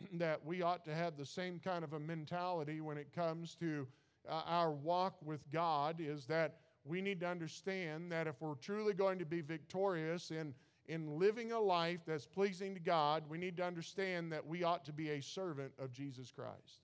that 0.15 0.45
we 0.45 0.63
ought 0.63 0.85
to 0.85 0.95
have 0.95 1.17
the 1.17 1.27
same 1.27 1.61
kind 1.63 1.85
of 1.85 1.93
a 1.93 2.01
mentality 2.01 2.81
when 2.81 2.99
it 2.99 3.13
comes 3.15 3.55
to 3.57 3.87
uh, 4.29 4.43
our 4.47 4.73
walk 4.73 5.17
with 5.25 5.41
God, 5.51 5.97
is 6.01 6.27
that 6.27 6.57
we 6.85 7.01
need 7.01 7.21
to 7.21 7.27
understand 7.27 8.11
that 8.13 8.27
if 8.27 8.41
we're 8.41 8.55
truly 8.55 8.93
going 8.93 9.19
to 9.19 9.27
be 9.27 9.41
victorious 9.41 10.31
in 10.31 10.55
in 10.91 11.19
living 11.19 11.53
a 11.53 11.61
life 11.61 12.01
that's 12.05 12.27
pleasing 12.27 12.75
to 12.75 12.81
God, 12.81 13.23
we 13.29 13.39
need 13.39 13.57
to 13.59 13.65
understand 13.65 14.33
that 14.33 14.45
we 14.45 14.65
ought 14.65 14.85
to 14.85 14.93
be 14.93 15.11
a 15.11 15.23
servant 15.23 15.73
of 15.79 15.93
Jesus 15.93 16.33
Christ. 16.33 16.81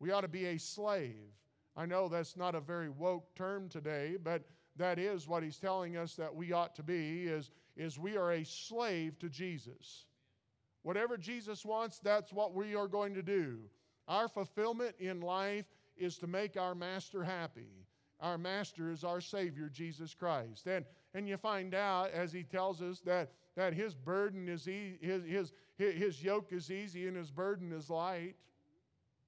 We 0.00 0.12
ought 0.12 0.22
to 0.22 0.28
be 0.28 0.46
a 0.46 0.58
slave. 0.58 1.34
I 1.76 1.84
know 1.84 2.08
that's 2.08 2.38
not 2.38 2.54
a 2.54 2.60
very 2.60 2.88
woke 2.88 3.34
term 3.34 3.68
today, 3.68 4.16
but 4.22 4.44
that 4.76 4.98
is 4.98 5.28
what 5.28 5.42
he's 5.42 5.58
telling 5.58 5.98
us 5.98 6.14
that 6.14 6.34
we 6.34 6.52
ought 6.52 6.74
to 6.76 6.82
be 6.82 7.26
is, 7.26 7.50
is 7.76 7.98
we 7.98 8.16
are 8.16 8.32
a 8.32 8.44
slave 8.44 9.18
to 9.18 9.28
Jesus. 9.28 10.06
Whatever 10.88 11.18
Jesus 11.18 11.66
wants, 11.66 11.98
that's 11.98 12.32
what 12.32 12.54
we 12.54 12.74
are 12.74 12.88
going 12.88 13.12
to 13.12 13.22
do. 13.22 13.58
Our 14.08 14.26
fulfillment 14.26 14.94
in 14.98 15.20
life 15.20 15.66
is 15.98 16.16
to 16.16 16.26
make 16.26 16.56
our 16.56 16.74
master 16.74 17.22
happy. 17.22 17.84
Our 18.20 18.38
master 18.38 18.90
is 18.90 19.04
our 19.04 19.20
Savior, 19.20 19.68
Jesus 19.68 20.14
Christ. 20.14 20.66
And 20.66 20.86
and 21.12 21.28
you 21.28 21.36
find 21.36 21.74
out 21.74 22.10
as 22.12 22.32
he 22.32 22.42
tells 22.42 22.80
us 22.80 23.00
that, 23.00 23.32
that 23.54 23.74
his 23.74 23.94
burden 23.94 24.48
is 24.48 24.66
e- 24.66 24.96
his, 25.02 25.24
his, 25.24 25.52
his 25.76 26.22
yoke 26.22 26.52
is 26.54 26.70
easy 26.70 27.06
and 27.06 27.18
his 27.18 27.30
burden 27.30 27.70
is 27.70 27.90
light. 27.90 28.36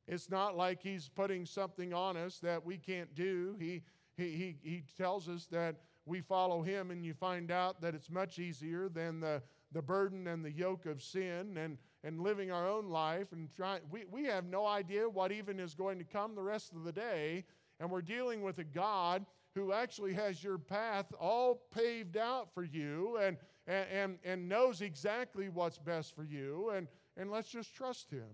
It's 0.08 0.30
not 0.30 0.56
like 0.56 0.80
he's 0.80 1.08
putting 1.08 1.44
something 1.44 1.92
on 1.92 2.16
us 2.16 2.38
that 2.38 2.64
we 2.64 2.78
can't 2.78 3.14
do. 3.14 3.54
He, 3.58 3.82
he, 4.16 4.30
he, 4.30 4.56
he 4.62 4.82
tells 4.96 5.28
us 5.28 5.46
that 5.50 5.76
we 6.06 6.22
follow 6.22 6.62
him, 6.62 6.90
and 6.90 7.04
you 7.04 7.12
find 7.12 7.50
out 7.50 7.82
that 7.82 7.94
it's 7.94 8.10
much 8.10 8.38
easier 8.38 8.88
than 8.88 9.20
the, 9.20 9.42
the 9.72 9.82
burden 9.82 10.26
and 10.26 10.44
the 10.44 10.50
yoke 10.50 10.86
of 10.86 11.02
sin 11.02 11.56
and, 11.56 11.78
and 12.02 12.20
living 12.20 12.50
our 12.50 12.68
own 12.68 12.88
life. 12.88 13.32
And 13.32 13.52
trying 13.54 13.80
we, 13.90 14.04
we 14.10 14.24
have 14.24 14.44
no 14.44 14.66
idea 14.66 15.08
what 15.08 15.32
even 15.32 15.60
is 15.60 15.74
going 15.74 15.98
to 15.98 16.04
come 16.04 16.34
the 16.34 16.42
rest 16.42 16.72
of 16.72 16.84
the 16.84 16.92
day. 16.92 17.44
And 17.78 17.90
we're 17.90 18.02
dealing 18.02 18.42
with 18.42 18.58
a 18.58 18.64
God 18.64 19.24
who 19.54 19.72
actually 19.72 20.14
has 20.14 20.42
your 20.44 20.58
path 20.58 21.06
all 21.18 21.62
paved 21.74 22.16
out 22.16 22.52
for 22.54 22.62
you 22.62 23.18
and, 23.20 23.36
and, 23.66 24.18
and 24.24 24.48
knows 24.48 24.80
exactly 24.80 25.48
what's 25.48 25.78
best 25.78 26.14
for 26.14 26.24
you. 26.24 26.70
And, 26.74 26.86
and 27.16 27.30
let's 27.30 27.50
just 27.50 27.74
trust 27.74 28.10
him 28.10 28.30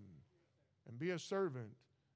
and 0.88 0.98
be 0.98 1.10
a 1.10 1.18
servant 1.18 1.70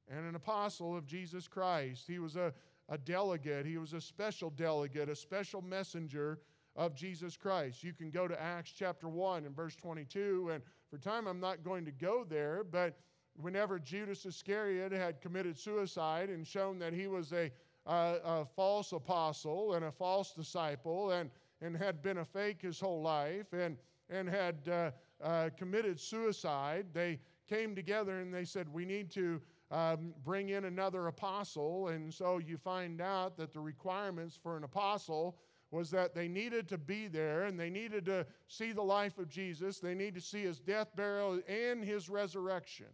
and 0.09 0.27
an 0.27 0.35
apostle 0.35 0.97
of 0.97 1.07
Jesus 1.07 1.49
Christ. 1.49 2.05
He 2.07 2.19
was 2.19 2.37
a, 2.37 2.53
a 2.89 2.99
delegate, 2.99 3.65
he 3.65 3.79
was 3.79 3.93
a 3.93 4.01
special 4.01 4.51
delegate, 4.51 5.09
a 5.09 5.17
special 5.17 5.63
messenger 5.63 6.41
of 6.77 6.95
Jesus 6.95 7.37
Christ. 7.37 7.83
You 7.83 7.93
can 7.93 8.11
go 8.11 8.29
to 8.29 8.41
Acts 8.41 8.73
chapter 8.77 9.09
1 9.09 9.45
and 9.45 9.55
verse 9.55 9.77
22, 9.77 10.51
and 10.53 10.63
for 10.91 10.99
time 10.99 11.27
I'm 11.27 11.41
not 11.41 11.63
going 11.65 11.85
to 11.85 11.93
go 11.93 12.25
there, 12.29 12.65
but 12.65 12.99
whenever 13.37 13.79
Judas 13.79 14.27
Iscariot 14.27 14.93
had 14.93 15.21
committed 15.21 15.59
suicide 15.59 16.31
and 16.31 16.47
shown 16.47 16.79
that 16.79 16.93
he 16.93 17.07
was 17.07 17.33
a 17.33 17.51
a, 17.87 18.45
false 18.57 18.93
apostle 18.93 19.75
and 19.75 19.85
a 19.85 19.93
false 19.93 20.33
disciple 20.33 21.13
and, 21.13 21.31
and 21.61 21.77
had 21.77 22.03
been 22.03 22.19
a 22.19 22.25
fake 22.25 22.63
his 22.63 22.81
whole 22.81 23.03
life 23.03 23.53
and, 23.53 23.77
and 24.09 24.29
had 24.29 24.69
uh, 24.69 24.91
uh, 25.23 25.51
committed 25.57 25.99
suicide, 25.99 26.87
they 26.93 27.19
came 27.49 27.75
together 27.75 28.21
and 28.21 28.33
they 28.33 28.45
said, 28.45 28.69
We 28.73 28.85
need 28.85 29.11
to 29.13 29.41
um, 29.71 30.15
bring 30.25 30.51
in 30.51 30.65
another 30.65 31.07
apostle. 31.09 31.89
And 31.89 32.13
so 32.13 32.39
you 32.39 32.57
find 32.57 33.01
out 33.01 33.37
that 33.37 33.53
the 33.53 33.61
requirements 33.61 34.39
for 34.41 34.57
an 34.57 34.65
apostle 34.65 35.37
was 35.71 35.91
that 35.91 36.15
they 36.15 36.27
needed 36.27 36.69
to 36.69 36.79
be 36.79 37.07
there 37.07 37.45
and 37.45 37.59
they 37.59 37.71
needed 37.71 38.05
to 38.07 38.27
see 38.49 38.73
the 38.73 38.83
life 38.83 39.19
of 39.19 39.29
Jesus. 39.29 39.79
They 39.79 39.95
need 39.95 40.15
to 40.15 40.21
see 40.21 40.43
his 40.43 40.59
death, 40.59 40.89
burial, 40.97 41.41
and 41.49 41.85
his 41.85 42.09
resurrection. 42.09 42.87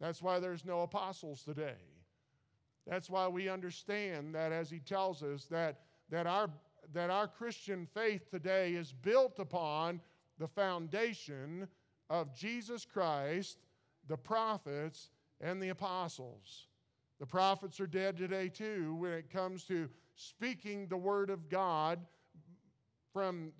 That's 0.00 0.22
why 0.22 0.40
there's 0.40 0.64
no 0.64 0.82
apostles 0.82 1.42
today. 1.42 1.76
That's 2.86 3.10
why 3.10 3.28
we 3.28 3.48
understand 3.48 4.34
that 4.34 4.50
as 4.50 4.70
he 4.70 4.78
tells 4.78 5.22
us 5.22 5.44
that, 5.46 5.80
that, 6.10 6.26
our, 6.26 6.50
that 6.92 7.10
our 7.10 7.28
Christian 7.28 7.86
faith 7.86 8.30
today 8.30 8.72
is 8.72 8.92
built 8.92 9.38
upon 9.38 10.00
the 10.38 10.48
foundation 10.48 11.68
of 12.10 12.34
Jesus 12.34 12.84
Christ, 12.84 13.58
the 14.08 14.16
prophets, 14.16 15.10
and 15.40 15.62
the 15.62 15.68
apostles. 15.68 16.68
The 17.20 17.26
prophets 17.26 17.80
are 17.80 17.86
dead 17.86 18.16
today 18.16 18.48
too 18.48 18.94
when 18.94 19.12
it 19.12 19.30
comes 19.30 19.64
to 19.64 19.88
speaking 20.18 20.88
the 20.88 20.96
word 20.96 21.30
of 21.30 21.48
God 21.48 22.00
from, 23.12 23.52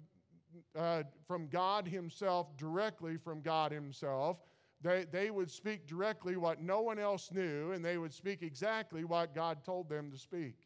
uh, 0.77 1.05
from 1.27 1.47
God 1.47 1.87
Himself, 1.87 2.57
directly 2.57 3.17
from 3.17 3.41
God 3.41 3.71
Himself. 3.71 4.39
They, 4.81 5.07
they 5.11 5.31
would 5.31 5.51
speak 5.51 5.87
directly 5.87 6.37
what 6.37 6.61
no 6.61 6.81
one 6.83 6.99
else 6.99 7.31
knew, 7.33 7.73
and 7.73 7.85
they 7.85 7.97
would 7.97 8.13
speak 8.13 8.43
exactly 8.43 9.05
what 9.05 9.35
God 9.35 9.65
told 9.65 9.89
them 9.89 10.11
to 10.11 10.19
speak. 10.19 10.57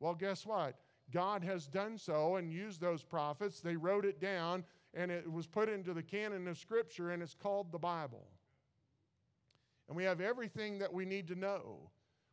Well, 0.00 0.14
guess 0.14 0.44
what? 0.44 0.76
God 1.12 1.44
has 1.44 1.68
done 1.68 1.96
so 1.96 2.36
and 2.36 2.52
used 2.52 2.80
those 2.80 3.04
prophets. 3.04 3.60
They 3.60 3.76
wrote 3.76 4.04
it 4.04 4.20
down, 4.20 4.64
and 4.94 5.10
it 5.12 5.30
was 5.30 5.46
put 5.46 5.68
into 5.68 5.94
the 5.94 6.02
canon 6.02 6.48
of 6.48 6.58
Scripture, 6.58 7.12
and 7.12 7.22
it's 7.22 7.34
called 7.34 7.70
the 7.70 7.78
Bible. 7.78 8.26
And 9.88 9.96
we 9.96 10.02
have 10.02 10.20
everything 10.20 10.80
that 10.80 10.92
we 10.92 11.04
need 11.04 11.28
to 11.28 11.36
know. 11.36 11.90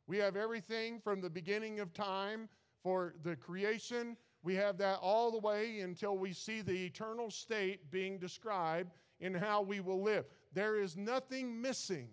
We 0.08 0.18
have 0.18 0.36
everything 0.36 1.00
from 1.00 1.22
the 1.22 1.30
beginning 1.30 1.80
of 1.80 1.94
time 1.94 2.50
for 2.84 3.16
the 3.24 3.36
creation. 3.36 4.18
We 4.44 4.56
have 4.56 4.78
that 4.80 5.00
all 5.02 5.32
the 5.32 5.40
way 5.40 5.80
until 5.80 6.18
we 6.18 6.34
see 6.34 6.62
the 6.62 6.86
eternal 6.86 7.32
state 7.32 7.90
being 7.90 8.20
described 8.20 8.92
in 9.20 9.34
how 9.34 9.62
we 9.62 9.80
will 9.80 10.02
live. 10.02 10.26
There 10.54 10.80
is 10.80 10.98
nothing 10.98 11.62
missing. 11.62 12.10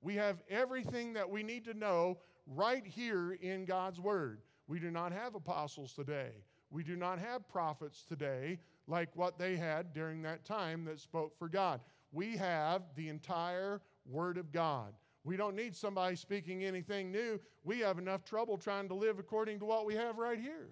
We 0.00 0.14
have 0.16 0.42
everything 0.48 1.12
that 1.12 1.28
we 1.28 1.42
need 1.42 1.64
to 1.66 1.74
know 1.74 2.18
right 2.46 2.84
here 2.84 3.32
in 3.40 3.66
God's 3.66 4.00
Word. 4.00 4.40
We 4.66 4.80
do 4.80 4.90
not 4.90 5.12
have 5.12 5.34
apostles 5.34 5.92
today. 5.92 6.30
We 6.70 6.82
do 6.82 6.96
not 6.96 7.18
have 7.18 7.48
prophets 7.48 8.04
today 8.08 8.58
like 8.86 9.14
what 9.14 9.38
they 9.38 9.56
had 9.56 9.92
during 9.92 10.22
that 10.22 10.44
time 10.44 10.84
that 10.86 11.00
spoke 11.00 11.38
for 11.38 11.48
God. 11.48 11.80
We 12.12 12.36
have 12.36 12.82
the 12.96 13.08
entire 13.08 13.82
Word 14.06 14.38
of 14.38 14.52
God. 14.52 14.94
We 15.24 15.36
don't 15.36 15.54
need 15.54 15.76
somebody 15.76 16.16
speaking 16.16 16.64
anything 16.64 17.12
new. 17.12 17.38
We 17.62 17.80
have 17.80 17.98
enough 17.98 18.24
trouble 18.24 18.56
trying 18.56 18.88
to 18.88 18.94
live 18.94 19.18
according 19.18 19.58
to 19.60 19.64
what 19.66 19.84
we 19.84 19.94
have 19.94 20.18
right 20.18 20.38
here. 20.38 20.70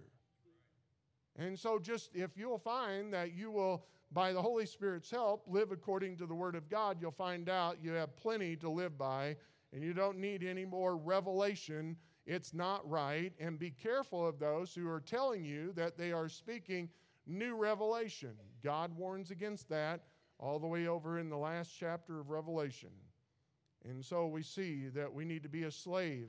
And 1.37 1.59
so, 1.59 1.78
just 1.78 2.17
if 2.17 2.37
you'll 2.37 2.59
find 2.59 3.12
that 3.12 3.33
you 3.35 3.50
will 3.50 3.85
by 4.11 4.33
the 4.33 4.40
Holy 4.40 4.64
Spirit's 4.64 5.11
help, 5.11 5.45
live 5.47 5.71
according 5.71 6.17
to 6.17 6.26
the 6.26 6.35
Word 6.35 6.55
of 6.55 6.69
God, 6.71 6.97
you'll 7.00 7.11
find 7.11 7.49
out 7.49 7.76
you 7.83 7.93
have 7.93 8.17
plenty 8.17 8.57
to 8.57 8.71
live 8.71 8.97
by 8.97 9.37
and 9.73 9.83
you 9.83 9.93
don't 9.93 10.19
need 10.19 10.43
any 10.43 10.64
more 10.64 10.97
revelation. 10.97 11.95
It's 12.26 12.55
not 12.55 12.88
right. 12.88 13.33
And 13.38 13.59
be 13.59 13.71
careful 13.71 14.26
of 14.26 14.38
those 14.38 14.75
who 14.75 14.88
are 14.88 15.00
telling 15.00 15.45
you 15.45 15.73
that 15.75 15.99
they 15.99 16.11
are 16.11 16.28
speaking 16.28 16.88
new 17.26 17.55
revelation. 17.55 18.33
God 18.64 18.97
warns 18.97 19.31
against 19.31 19.69
that 19.69 20.05
all 20.40 20.59
the 20.59 20.67
way 20.67 20.87
over 20.87 21.19
in 21.19 21.28
the 21.28 21.37
last 21.37 21.73
chapter 21.78 22.19
of 22.19 22.31
Revelation. 22.31 22.90
And 23.85 24.04
so 24.04 24.26
we 24.26 24.42
see 24.42 24.88
that 24.88 25.12
we 25.12 25.25
need 25.25 25.42
to 25.42 25.49
be 25.49 25.64
a 25.64 25.70
slave, 25.70 26.28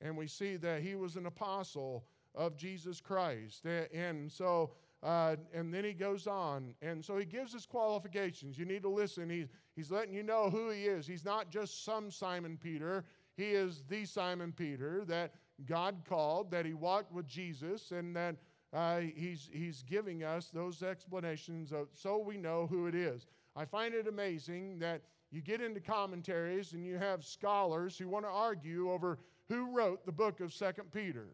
and 0.00 0.16
we 0.16 0.26
see 0.26 0.56
that 0.56 0.82
he 0.82 0.94
was 0.94 1.16
an 1.16 1.26
apostle 1.26 2.04
of 2.34 2.56
Jesus 2.56 3.00
Christ. 3.00 3.66
And 3.66 4.30
so 4.30 4.72
uh, 5.02 5.36
and 5.54 5.72
then 5.72 5.84
he 5.84 5.92
goes 5.92 6.26
on. 6.26 6.74
And 6.82 7.04
so 7.04 7.16
he 7.16 7.24
gives 7.24 7.52
his 7.52 7.66
qualifications. 7.66 8.58
You 8.58 8.66
need 8.66 8.82
to 8.82 8.88
listen. 8.88 9.30
He's, 9.30 9.48
he's 9.74 9.90
letting 9.90 10.14
you 10.14 10.22
know 10.22 10.50
who 10.50 10.70
he 10.70 10.84
is. 10.84 11.06
He's 11.06 11.24
not 11.24 11.50
just 11.50 11.84
some 11.84 12.10
Simon 12.10 12.58
Peter, 12.62 13.04
he 13.36 13.52
is 13.52 13.82
the 13.88 14.04
Simon 14.04 14.52
Peter 14.52 15.04
that 15.06 15.32
God 15.66 16.02
called, 16.06 16.50
that 16.50 16.66
he 16.66 16.74
walked 16.74 17.12
with 17.12 17.26
Jesus, 17.26 17.90
and 17.90 18.14
that 18.14 18.36
uh, 18.72 19.00
he's, 19.14 19.48
he's 19.50 19.82
giving 19.82 20.22
us 20.22 20.50
those 20.52 20.82
explanations 20.82 21.72
of, 21.72 21.88
so 21.94 22.18
we 22.18 22.36
know 22.36 22.66
who 22.66 22.86
it 22.86 22.94
is. 22.94 23.26
I 23.56 23.64
find 23.64 23.94
it 23.94 24.06
amazing 24.06 24.78
that 24.80 25.00
you 25.30 25.40
get 25.40 25.60
into 25.60 25.80
commentaries 25.80 26.72
and 26.72 26.84
you 26.84 26.96
have 26.98 27.24
scholars 27.24 27.96
who 27.96 28.08
want 28.08 28.24
to 28.24 28.30
argue 28.30 28.90
over 28.90 29.18
who 29.48 29.74
wrote 29.76 30.04
the 30.04 30.12
book 30.12 30.40
of 30.40 30.52
Second 30.52 30.92
Peter. 30.92 31.28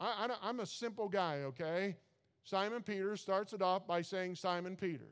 I, 0.00 0.28
I'm 0.42 0.60
a 0.60 0.66
simple 0.66 1.08
guy, 1.08 1.42
okay? 1.44 1.96
Simon 2.44 2.82
Peter 2.82 3.16
starts 3.16 3.52
it 3.52 3.62
off 3.62 3.86
by 3.86 4.02
saying 4.02 4.36
Simon 4.36 4.76
Peter. 4.76 5.10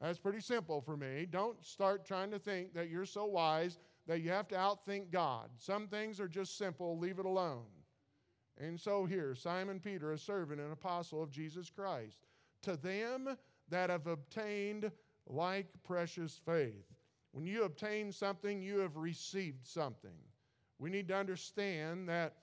That's 0.00 0.18
pretty 0.18 0.40
simple 0.40 0.80
for 0.80 0.96
me. 0.96 1.26
Don't 1.28 1.64
start 1.64 2.04
trying 2.04 2.30
to 2.32 2.38
think 2.38 2.74
that 2.74 2.90
you're 2.90 3.06
so 3.06 3.24
wise 3.24 3.78
that 4.06 4.20
you 4.20 4.30
have 4.30 4.48
to 4.48 4.54
outthink 4.54 5.10
God. 5.10 5.50
Some 5.56 5.88
things 5.88 6.20
are 6.20 6.28
just 6.28 6.58
simple, 6.58 6.98
leave 6.98 7.18
it 7.18 7.26
alone. 7.26 7.64
And 8.58 8.78
so 8.78 9.04
here, 9.04 9.34
Simon 9.34 9.80
Peter, 9.80 10.12
a 10.12 10.18
servant 10.18 10.60
and 10.60 10.72
apostle 10.72 11.22
of 11.22 11.30
Jesus 11.30 11.70
Christ, 11.70 12.18
to 12.62 12.76
them 12.76 13.36
that 13.68 13.90
have 13.90 14.06
obtained 14.06 14.90
like 15.26 15.66
precious 15.84 16.40
faith. 16.44 16.84
When 17.32 17.46
you 17.46 17.64
obtain 17.64 18.12
something, 18.12 18.62
you 18.62 18.78
have 18.78 18.96
received 18.96 19.66
something. 19.66 20.16
We 20.78 20.90
need 20.90 21.08
to 21.08 21.16
understand 21.16 22.08
that 22.08 22.34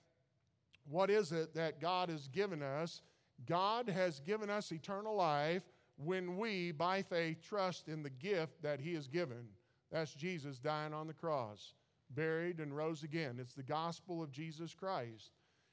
what 0.88 1.10
is 1.10 1.32
it 1.32 1.54
that 1.54 1.80
God 1.80 2.10
has 2.10 2.28
given 2.28 2.62
us? 2.62 3.02
God 3.46 3.88
has 3.88 4.20
given 4.20 4.50
us 4.50 4.70
eternal 4.70 5.16
life 5.16 5.62
when 5.96 6.36
we, 6.36 6.72
by 6.72 7.02
faith, 7.02 7.38
trust 7.40 7.88
in 7.88 8.02
the 8.02 8.10
gift 8.10 8.62
that 8.62 8.80
He 8.80 8.94
has 8.94 9.08
given. 9.08 9.48
That's 9.90 10.14
Jesus 10.14 10.58
dying 10.58 10.92
on 10.92 11.06
the 11.06 11.12
cross, 11.12 11.74
buried, 12.10 12.60
and 12.60 12.76
rose 12.76 13.02
again. 13.02 13.38
It's 13.40 13.54
the 13.54 13.62
gospel 13.62 14.22
of 14.22 14.32
Jesus 14.32 14.74
Christ. 14.74 15.30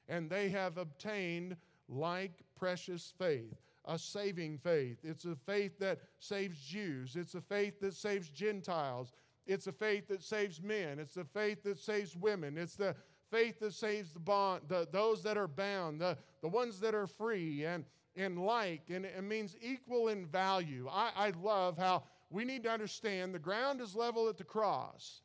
And 0.08 0.30
they 0.30 0.48
have 0.50 0.78
obtained 0.78 1.56
like 1.88 2.42
precious 2.56 3.12
faith, 3.18 3.60
a 3.84 3.98
saving 3.98 4.58
faith. 4.58 4.98
It's 5.02 5.24
a 5.24 5.34
faith 5.34 5.78
that 5.80 6.00
saves 6.18 6.58
Jews, 6.60 7.16
it's 7.16 7.34
a 7.34 7.40
faith 7.40 7.80
that 7.80 7.94
saves 7.94 8.28
Gentiles, 8.28 9.12
it's 9.46 9.66
a 9.66 9.72
faith 9.72 10.08
that 10.08 10.22
saves 10.22 10.62
men, 10.62 10.98
it's 10.98 11.16
a 11.16 11.24
faith 11.24 11.62
that 11.64 11.78
saves 11.78 12.16
women, 12.16 12.56
it's 12.56 12.76
the 12.76 12.94
faith 13.30 13.58
that 13.60 13.72
saves 13.72 14.12
the 14.12 14.20
bond, 14.20 14.62
the, 14.68 14.86
those 14.92 15.22
that 15.22 15.36
are 15.36 15.48
bound, 15.48 16.00
the, 16.00 16.16
the 16.42 16.48
ones 16.48 16.78
that 16.80 16.94
are 16.94 17.06
free, 17.06 17.64
and, 17.64 17.84
and 18.14 18.44
like, 18.44 18.82
and 18.90 19.06
it 19.06 19.24
means 19.24 19.56
equal 19.60 20.08
in 20.08 20.26
value. 20.26 20.86
I, 20.90 21.10
I 21.16 21.32
love 21.42 21.78
how 21.78 22.04
we 22.30 22.44
need 22.44 22.62
to 22.64 22.70
understand 22.70 23.34
the 23.34 23.38
ground 23.38 23.80
is 23.80 23.96
level 23.96 24.28
at 24.28 24.36
the 24.36 24.44
cross, 24.44 25.22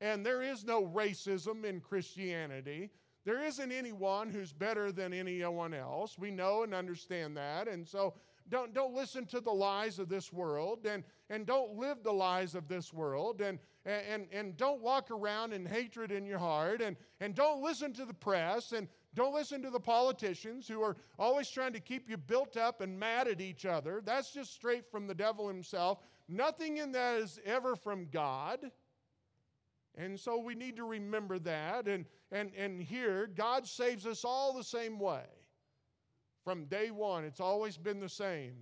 and 0.00 0.24
there 0.24 0.42
is 0.42 0.64
no 0.64 0.86
racism 0.86 1.64
in 1.64 1.80
Christianity. 1.80 2.90
There 3.26 3.42
isn't 3.42 3.72
anyone 3.72 4.30
who's 4.30 4.52
better 4.52 4.92
than 4.92 5.12
anyone 5.12 5.74
else. 5.74 6.16
We 6.16 6.30
know 6.30 6.62
and 6.62 6.72
understand 6.72 7.36
that. 7.36 7.66
And 7.66 7.86
so 7.86 8.14
don't, 8.48 8.72
don't 8.72 8.94
listen 8.94 9.26
to 9.26 9.40
the 9.40 9.50
lies 9.50 9.98
of 9.98 10.08
this 10.08 10.32
world 10.32 10.86
and, 10.86 11.02
and 11.28 11.44
don't 11.44 11.76
live 11.76 12.04
the 12.04 12.12
lies 12.12 12.54
of 12.54 12.68
this 12.68 12.94
world 12.94 13.40
and, 13.40 13.58
and, 13.84 14.28
and 14.30 14.56
don't 14.56 14.80
walk 14.80 15.10
around 15.10 15.52
in 15.52 15.66
hatred 15.66 16.12
in 16.12 16.24
your 16.24 16.38
heart 16.38 16.80
and, 16.80 16.96
and 17.20 17.34
don't 17.34 17.64
listen 17.64 17.92
to 17.94 18.04
the 18.04 18.14
press 18.14 18.70
and 18.70 18.86
don't 19.16 19.34
listen 19.34 19.60
to 19.62 19.70
the 19.70 19.80
politicians 19.80 20.68
who 20.68 20.80
are 20.80 20.96
always 21.18 21.50
trying 21.50 21.72
to 21.72 21.80
keep 21.80 22.08
you 22.08 22.16
built 22.16 22.56
up 22.56 22.80
and 22.80 22.96
mad 22.96 23.26
at 23.26 23.40
each 23.40 23.66
other. 23.66 24.02
That's 24.04 24.30
just 24.30 24.54
straight 24.54 24.88
from 24.88 25.08
the 25.08 25.14
devil 25.14 25.48
himself. 25.48 25.98
Nothing 26.28 26.76
in 26.76 26.92
that 26.92 27.16
is 27.16 27.40
ever 27.44 27.74
from 27.74 28.06
God. 28.12 28.70
And 29.96 30.18
so 30.18 30.38
we 30.38 30.54
need 30.54 30.76
to 30.76 30.84
remember 30.84 31.38
that. 31.40 31.88
And, 31.88 32.04
and, 32.30 32.50
and 32.56 32.82
here, 32.82 33.30
God 33.34 33.66
saves 33.66 34.06
us 34.06 34.24
all 34.24 34.52
the 34.52 34.64
same 34.64 34.98
way. 34.98 35.24
From 36.44 36.66
day 36.66 36.90
one, 36.90 37.24
it's 37.24 37.40
always 37.40 37.76
been 37.76 37.98
the 37.98 38.08
same. 38.08 38.54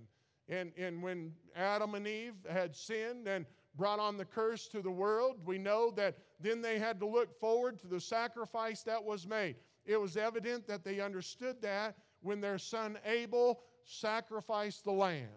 And, 0.47 0.71
and 0.77 1.03
when 1.03 1.33
Adam 1.55 1.95
and 1.95 2.07
Eve 2.07 2.35
had 2.49 2.75
sinned 2.75 3.27
and 3.27 3.45
brought 3.75 3.99
on 3.99 4.17
the 4.17 4.25
curse 4.25 4.67
to 4.69 4.81
the 4.81 4.91
world, 4.91 5.35
we 5.45 5.57
know 5.57 5.91
that 5.91 6.17
then 6.39 6.61
they 6.61 6.79
had 6.79 6.99
to 6.99 7.05
look 7.05 7.37
forward 7.39 7.79
to 7.79 7.87
the 7.87 7.99
sacrifice 7.99 8.83
that 8.83 9.03
was 9.03 9.27
made. 9.27 9.55
It 9.85 9.99
was 9.99 10.17
evident 10.17 10.67
that 10.67 10.83
they 10.83 10.99
understood 10.99 11.61
that 11.61 11.95
when 12.21 12.41
their 12.41 12.57
son 12.57 12.97
Abel 13.05 13.61
sacrificed 13.83 14.83
the 14.83 14.91
lamb. 14.91 15.27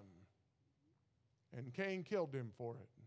And 1.56 1.72
Cain 1.72 2.02
killed 2.02 2.34
him 2.34 2.50
for 2.56 2.76
it. 2.76 2.97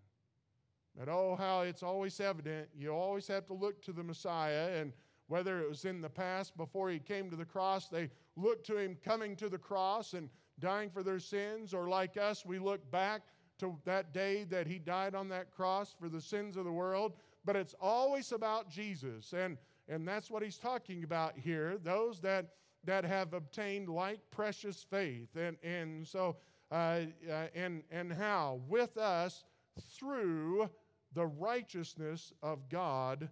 But 0.97 1.09
oh, 1.09 1.35
how 1.37 1.61
it's 1.61 1.83
always 1.83 2.19
evident. 2.19 2.69
You 2.75 2.91
always 2.91 3.27
have 3.27 3.45
to 3.47 3.53
look 3.53 3.81
to 3.83 3.93
the 3.93 4.03
Messiah, 4.03 4.69
and 4.77 4.93
whether 5.27 5.61
it 5.61 5.69
was 5.69 5.85
in 5.85 6.01
the 6.01 6.09
past 6.09 6.57
before 6.57 6.89
he 6.89 6.99
came 6.99 7.29
to 7.29 7.37
the 7.37 7.45
cross, 7.45 7.87
they 7.87 8.09
looked 8.35 8.65
to 8.67 8.77
him 8.77 8.97
coming 9.03 9.35
to 9.37 9.47
the 9.47 9.57
cross 9.57 10.13
and 10.13 10.29
dying 10.59 10.89
for 10.89 11.03
their 11.03 11.19
sins, 11.19 11.73
or 11.73 11.87
like 11.87 12.17
us, 12.17 12.45
we 12.45 12.59
look 12.59 12.89
back 12.91 13.21
to 13.59 13.77
that 13.85 14.13
day 14.13 14.43
that 14.43 14.67
he 14.67 14.79
died 14.79 15.15
on 15.15 15.29
that 15.29 15.51
cross 15.51 15.95
for 15.97 16.09
the 16.09 16.19
sins 16.19 16.57
of 16.57 16.65
the 16.65 16.71
world. 16.71 17.13
But 17.45 17.55
it's 17.55 17.75
always 17.79 18.31
about 18.31 18.69
Jesus, 18.69 19.33
and, 19.33 19.57
and 19.87 20.07
that's 20.07 20.29
what 20.29 20.43
he's 20.43 20.57
talking 20.57 21.03
about 21.03 21.37
here 21.37 21.77
those 21.77 22.19
that, 22.21 22.47
that 22.83 23.05
have 23.05 23.33
obtained 23.33 23.87
like 23.89 24.19
precious 24.31 24.83
faith. 24.83 25.35
And, 25.35 25.57
and 25.63 26.05
so, 26.05 26.35
uh, 26.71 27.01
uh, 27.29 27.47
and, 27.55 27.83
and 27.89 28.11
how? 28.11 28.59
With 28.67 28.97
us 28.97 29.43
through 29.79 30.69
the 31.13 31.25
righteousness 31.25 32.33
of 32.41 32.69
God 32.69 33.29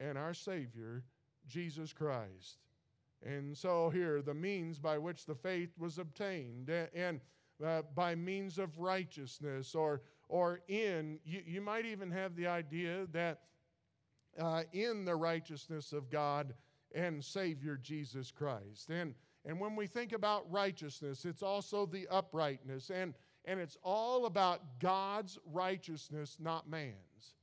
and 0.00 0.18
our 0.18 0.34
Savior, 0.34 1.04
Jesus 1.46 1.92
Christ. 1.92 2.58
And 3.24 3.56
so 3.56 3.90
here, 3.90 4.20
the 4.20 4.34
means 4.34 4.78
by 4.78 4.98
which 4.98 5.26
the 5.26 5.34
faith 5.34 5.70
was 5.78 5.98
obtained, 5.98 6.70
and 6.94 7.20
uh, 7.64 7.82
by 7.94 8.14
means 8.14 8.58
of 8.58 8.78
righteousness, 8.78 9.74
or, 9.74 10.02
or 10.28 10.60
in, 10.66 11.20
you, 11.24 11.42
you 11.46 11.60
might 11.60 11.86
even 11.86 12.10
have 12.10 12.34
the 12.34 12.48
idea 12.48 13.06
that 13.12 13.40
uh, 14.40 14.62
in 14.72 15.04
the 15.04 15.14
righteousness 15.14 15.92
of 15.92 16.10
God 16.10 16.54
and 16.94 17.24
Savior 17.24 17.78
Jesus 17.80 18.30
Christ. 18.30 18.90
And, 18.90 19.14
and 19.44 19.60
when 19.60 19.76
we 19.76 19.86
think 19.86 20.12
about 20.12 20.50
righteousness, 20.50 21.24
it's 21.24 21.42
also 21.42 21.86
the 21.86 22.08
uprightness. 22.08 22.90
And, 22.90 23.14
and 23.44 23.60
it's 23.60 23.76
all 23.82 24.26
about 24.26 24.60
God's 24.78 25.38
righteousness, 25.52 26.36
not 26.40 26.68
man's. 26.68 27.34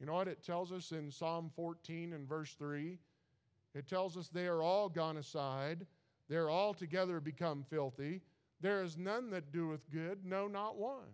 You 0.00 0.06
know 0.06 0.14
what 0.14 0.28
it 0.28 0.42
tells 0.44 0.72
us 0.72 0.90
in 0.90 1.10
Psalm 1.10 1.50
14 1.54 2.12
and 2.12 2.28
verse 2.28 2.54
3? 2.58 2.98
It 3.74 3.88
tells 3.88 4.16
us 4.16 4.28
they 4.28 4.46
are 4.46 4.62
all 4.62 4.88
gone 4.88 5.16
aside, 5.16 5.86
they're 6.28 6.50
all 6.50 6.74
together 6.74 7.20
become 7.20 7.64
filthy. 7.70 8.20
There 8.60 8.82
is 8.82 8.96
none 8.96 9.30
that 9.30 9.52
doeth 9.52 9.90
good, 9.90 10.24
no, 10.24 10.46
not 10.46 10.76
one. 10.76 11.10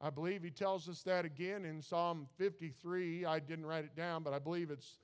I 0.00 0.10
believe 0.10 0.42
he 0.42 0.50
tells 0.50 0.88
us 0.88 1.02
that 1.02 1.24
again 1.24 1.64
in 1.64 1.80
Psalm 1.80 2.26
53. 2.36 3.24
I 3.24 3.38
didn't 3.38 3.66
write 3.66 3.84
it 3.84 3.96
down, 3.96 4.22
but 4.22 4.32
I 4.32 4.38
believe 4.38 4.70
it's, 4.70 4.98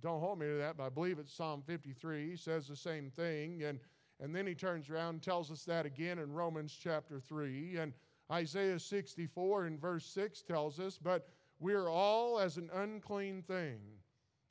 don't 0.00 0.20
hold 0.20 0.38
me 0.38 0.46
to 0.46 0.54
that, 0.54 0.76
but 0.76 0.84
I 0.84 0.88
believe 0.88 1.18
it's 1.18 1.34
Psalm 1.34 1.62
53. 1.66 2.30
He 2.30 2.36
says 2.36 2.66
the 2.66 2.76
same 2.76 3.10
thing. 3.10 3.62
And 3.62 3.78
and 4.20 4.34
then 4.34 4.46
he 4.46 4.54
turns 4.54 4.90
around 4.90 5.10
and 5.10 5.22
tells 5.22 5.50
us 5.50 5.64
that 5.64 5.86
again 5.86 6.18
in 6.18 6.32
Romans 6.32 6.76
chapter 6.80 7.20
3. 7.20 7.76
And 7.76 7.92
Isaiah 8.30 8.78
64 8.78 9.66
in 9.66 9.78
verse 9.78 10.04
6 10.06 10.42
tells 10.42 10.80
us, 10.80 10.98
But 11.00 11.28
we're 11.60 11.88
all 11.88 12.38
as 12.38 12.56
an 12.56 12.70
unclean 12.74 13.42
thing, 13.42 13.80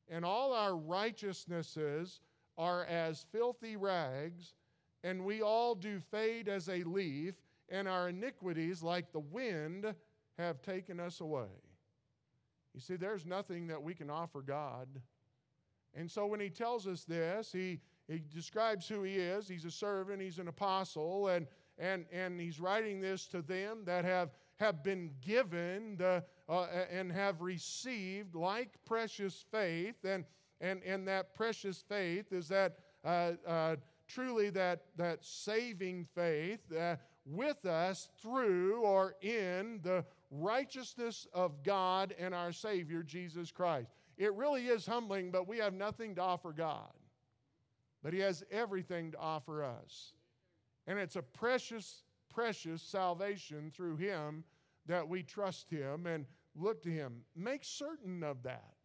and 0.09 0.23
all 0.23 0.53
our 0.53 0.75
righteousnesses 0.75 2.21
are 2.57 2.85
as 2.85 3.25
filthy 3.31 3.75
rags, 3.75 4.53
and 5.03 5.23
we 5.23 5.41
all 5.41 5.75
do 5.75 5.99
fade 5.99 6.47
as 6.47 6.69
a 6.69 6.83
leaf, 6.83 7.35
and 7.69 7.87
our 7.87 8.09
iniquities, 8.09 8.81
like 8.81 9.11
the 9.11 9.19
wind, 9.19 9.93
have 10.37 10.61
taken 10.61 10.99
us 10.99 11.21
away. 11.21 11.47
You 12.73 12.79
see, 12.81 12.95
there's 12.95 13.25
nothing 13.25 13.67
that 13.67 13.81
we 13.81 13.93
can 13.93 14.09
offer 14.09 14.41
God. 14.41 14.87
And 15.93 16.09
so 16.09 16.25
when 16.27 16.39
he 16.39 16.49
tells 16.49 16.87
us 16.87 17.03
this, 17.03 17.51
he 17.51 17.79
he 18.07 18.23
describes 18.33 18.87
who 18.87 19.03
he 19.03 19.15
is. 19.15 19.47
He's 19.47 19.65
a 19.65 19.71
servant, 19.71 20.21
he's 20.21 20.39
an 20.39 20.47
apostle, 20.47 21.27
and, 21.27 21.45
and, 21.77 22.05
and 22.11 22.39
he's 22.39 22.59
writing 22.59 23.01
this 23.01 23.25
to 23.27 23.41
them 23.41 23.83
that 23.85 24.05
have, 24.05 24.29
have 24.57 24.83
been 24.83 25.11
given 25.21 25.97
the, 25.97 26.23
uh, 26.47 26.67
and 26.91 27.11
have 27.11 27.41
received 27.41 28.33
like 28.33 28.69
precious 28.85 29.43
faith. 29.51 30.05
And, 30.05 30.23
and, 30.61 30.81
and 30.83 31.07
that 31.07 31.35
precious 31.35 31.83
faith 31.87 32.31
is 32.31 32.47
that 32.47 32.77
uh, 33.03 33.33
uh, 33.45 33.75
truly 34.07 34.49
that, 34.51 34.83
that 34.95 35.23
saving 35.23 36.07
faith 36.15 36.61
uh, 36.71 36.95
with 37.25 37.65
us 37.65 38.09
through 38.21 38.81
or 38.81 39.15
in 39.21 39.81
the 39.83 40.05
righteousness 40.31 41.27
of 41.33 41.61
God 41.63 42.15
and 42.17 42.33
our 42.33 42.53
Savior, 42.53 43.03
Jesus 43.03 43.51
Christ. 43.51 43.89
It 44.17 44.33
really 44.33 44.67
is 44.67 44.85
humbling, 44.85 45.29
but 45.29 45.45
we 45.45 45.57
have 45.57 45.73
nothing 45.73 46.15
to 46.15 46.21
offer 46.21 46.53
God 46.53 46.91
but 48.07 48.13
He 48.13 48.21
has 48.21 48.41
everything 48.49 49.11
to 49.11 49.19
offer 49.19 49.65
us. 49.65 50.13
And 50.87 50.97
it's 50.97 51.17
a 51.17 51.21
precious, 51.21 52.03
precious 52.33 52.81
salvation 52.81 53.69
through 53.69 53.97
Him 53.97 54.45
that 54.85 55.05
we 55.05 55.23
trust 55.23 55.69
Him 55.69 56.05
and 56.05 56.25
look 56.55 56.81
to 56.83 56.89
Him. 56.89 57.15
Make 57.35 57.65
certain 57.65 58.23
of 58.23 58.43
that. 58.43 58.75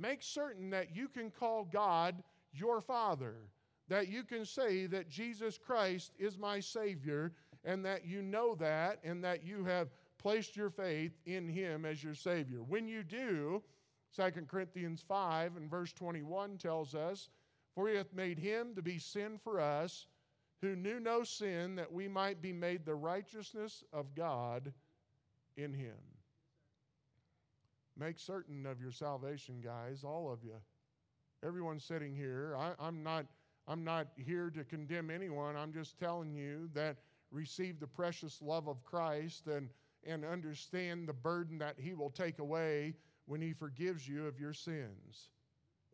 Make 0.00 0.20
certain 0.20 0.68
that 0.70 0.96
you 0.96 1.06
can 1.06 1.30
call 1.30 1.62
God 1.64 2.24
your 2.52 2.80
Father, 2.80 3.36
that 3.86 4.08
you 4.08 4.24
can 4.24 4.44
say 4.44 4.86
that 4.86 5.08
Jesus 5.08 5.56
Christ 5.56 6.10
is 6.18 6.36
my 6.36 6.58
Savior 6.58 7.30
and 7.62 7.84
that 7.84 8.04
you 8.04 8.20
know 8.20 8.56
that 8.56 8.98
and 9.04 9.22
that 9.22 9.44
you 9.44 9.64
have 9.64 9.90
placed 10.18 10.56
your 10.56 10.70
faith 10.70 11.12
in 11.24 11.48
Him 11.48 11.84
as 11.84 12.02
your 12.02 12.14
Savior. 12.14 12.64
When 12.64 12.88
you 12.88 13.04
do, 13.04 13.62
2 14.16 14.22
Corinthians 14.48 15.04
5 15.06 15.56
and 15.56 15.70
verse 15.70 15.92
21 15.92 16.58
tells 16.58 16.96
us, 16.96 17.28
For 17.74 17.88
He 17.88 17.96
hath 17.96 18.12
made 18.12 18.38
Him 18.38 18.74
to 18.74 18.82
be 18.82 18.98
sin 18.98 19.38
for 19.42 19.60
us, 19.60 20.06
who 20.60 20.76
knew 20.76 21.00
no 21.00 21.24
sin, 21.24 21.74
that 21.76 21.92
we 21.92 22.06
might 22.08 22.40
be 22.40 22.52
made 22.52 22.84
the 22.84 22.94
righteousness 22.94 23.82
of 23.92 24.14
God 24.14 24.72
in 25.56 25.72
Him. 25.72 25.96
Make 27.98 28.18
certain 28.18 28.66
of 28.66 28.80
your 28.80 28.92
salvation, 28.92 29.60
guys, 29.62 30.04
all 30.04 30.30
of 30.32 30.44
you. 30.44 30.54
Everyone 31.44 31.78
sitting 31.80 32.14
here, 32.14 32.56
I, 32.58 32.72
I'm 32.78 33.02
not. 33.02 33.26
I'm 33.68 33.84
not 33.84 34.08
here 34.16 34.50
to 34.50 34.64
condemn 34.64 35.08
anyone. 35.08 35.56
I'm 35.56 35.72
just 35.72 35.96
telling 35.96 36.34
you 36.34 36.68
that 36.74 36.96
receive 37.30 37.78
the 37.78 37.86
precious 37.86 38.42
love 38.42 38.68
of 38.68 38.82
Christ 38.82 39.46
and, 39.46 39.68
and 40.04 40.24
understand 40.24 41.08
the 41.08 41.12
burden 41.12 41.58
that 41.58 41.76
He 41.78 41.94
will 41.94 42.10
take 42.10 42.40
away 42.40 42.94
when 43.26 43.40
He 43.40 43.52
forgives 43.52 44.06
you 44.06 44.26
of 44.26 44.40
your 44.40 44.52
sins. 44.52 45.28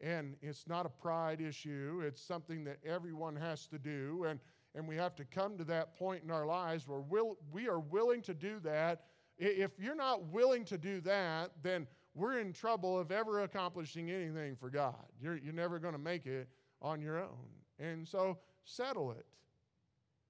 And 0.01 0.37
it's 0.41 0.67
not 0.69 0.87
a 0.87 0.89
pride 0.89 1.41
issue, 1.41 2.03
it's 2.05 2.23
something 2.23 2.65
that 2.65 2.79
everyone 2.85 3.35
has 3.37 3.67
to 3.67 3.79
do. 3.79 4.27
And, 4.29 4.39
and 4.75 4.87
we 4.87 4.97
have 4.97 5.17
to 5.17 5.25
come 5.25 5.59
to 5.59 5.65
that 5.65 5.97
point 5.97 6.23
in 6.23 6.31
our 6.31 6.47
lives 6.47 6.87
where 6.87 7.01
we'll, 7.01 7.37
we 7.51 7.69
are 7.69 7.81
willing 7.81 8.23
to 8.23 8.35
do 8.35 8.61
that. 8.61 9.05
If 9.39 9.73
you're 9.79 9.97
not 9.97 10.25
willing 10.27 10.65
to 10.67 10.79
do 10.79 11.01
that, 11.03 11.51
then 11.63 11.87
we're 12.15 12.41
in 12.41 12.53
trouble 12.53 12.99
of 12.99 13.11
ever 13.11 13.43
accomplishing 13.43 14.11
anything 14.11 14.57
for 14.57 14.71
God. 14.71 14.95
You're, 15.21 15.37
you're 15.37 15.53
never 15.53 15.79
going 15.79 15.95
to 15.95 16.01
make 16.01 16.27
it 16.27 16.49
on 16.83 17.01
your 17.01 17.19
own. 17.19 17.49
And 17.79 18.07
so 18.07 18.39
settle 18.65 19.13
it. 19.13 19.27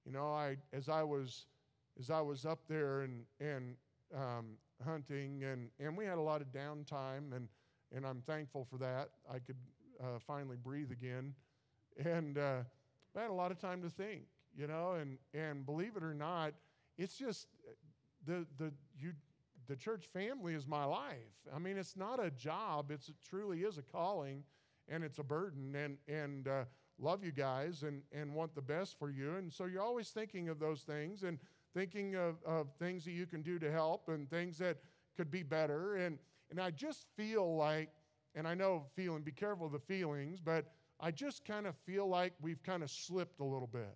You 0.05 0.11
know, 0.11 0.31
I 0.31 0.57
as 0.73 0.89
I 0.89 1.03
was 1.03 1.45
as 1.99 2.09
I 2.09 2.21
was 2.21 2.45
up 2.45 2.59
there 2.67 3.01
and 3.01 3.23
and 3.39 3.75
um, 4.15 4.45
hunting 4.83 5.43
and 5.43 5.69
and 5.79 5.95
we 5.95 6.05
had 6.05 6.17
a 6.17 6.21
lot 6.21 6.41
of 6.41 6.47
downtime 6.47 7.35
and 7.35 7.47
and 7.95 8.05
I'm 8.05 8.21
thankful 8.21 8.65
for 8.69 8.77
that. 8.77 9.09
I 9.29 9.39
could 9.39 9.57
uh, 10.01 10.19
finally 10.25 10.57
breathe 10.61 10.91
again, 10.91 11.33
and 12.03 12.37
uh, 12.37 12.59
I 13.15 13.21
had 13.21 13.29
a 13.29 13.33
lot 13.33 13.51
of 13.51 13.59
time 13.59 13.81
to 13.81 13.89
think. 13.89 14.23
You 14.57 14.67
know, 14.67 14.93
and 14.93 15.17
and 15.33 15.65
believe 15.65 15.95
it 15.95 16.03
or 16.03 16.13
not, 16.13 16.53
it's 16.97 17.17
just 17.17 17.47
the 18.25 18.45
the 18.57 18.73
you 18.97 19.13
the 19.67 19.75
church 19.75 20.05
family 20.11 20.55
is 20.55 20.67
my 20.67 20.83
life. 20.85 21.15
I 21.53 21.59
mean, 21.59 21.77
it's 21.77 21.95
not 21.95 22.23
a 22.23 22.31
job. 22.31 22.91
It's 22.91 23.09
it 23.09 23.15
truly 23.23 23.61
is 23.61 23.77
a 23.77 23.83
calling, 23.83 24.43
and 24.87 25.03
it's 25.03 25.19
a 25.19 25.23
burden. 25.23 25.75
And 25.75 25.97
and 26.07 26.47
uh, 26.47 26.63
love 26.99 27.23
you 27.23 27.31
guys 27.31 27.83
and, 27.83 28.01
and 28.11 28.33
want 28.33 28.53
the 28.55 28.61
best 28.61 28.97
for 28.99 29.09
you. 29.09 29.35
And 29.35 29.51
so 29.51 29.65
you're 29.65 29.81
always 29.81 30.09
thinking 30.09 30.49
of 30.49 30.59
those 30.59 30.81
things 30.81 31.23
and 31.23 31.39
thinking 31.73 32.15
of, 32.15 32.35
of 32.45 32.67
things 32.77 33.05
that 33.05 33.11
you 33.11 33.25
can 33.25 33.41
do 33.41 33.59
to 33.59 33.71
help 33.71 34.09
and 34.09 34.29
things 34.29 34.57
that 34.57 34.77
could 35.15 35.31
be 35.31 35.43
better. 35.43 35.95
And, 35.95 36.17
and 36.49 36.59
I 36.59 36.71
just 36.71 37.05
feel 37.15 37.55
like, 37.55 37.89
and 38.35 38.47
I 38.47 38.55
know 38.55 38.85
feeling, 38.95 39.21
be 39.21 39.31
careful 39.31 39.65
of 39.65 39.71
the 39.71 39.79
feelings, 39.79 40.39
but 40.39 40.65
I 40.99 41.11
just 41.11 41.45
kind 41.45 41.65
of 41.67 41.75
feel 41.85 42.07
like 42.07 42.33
we've 42.41 42.61
kind 42.63 42.83
of 42.83 42.91
slipped 42.91 43.39
a 43.39 43.43
little 43.43 43.69
bit. 43.71 43.95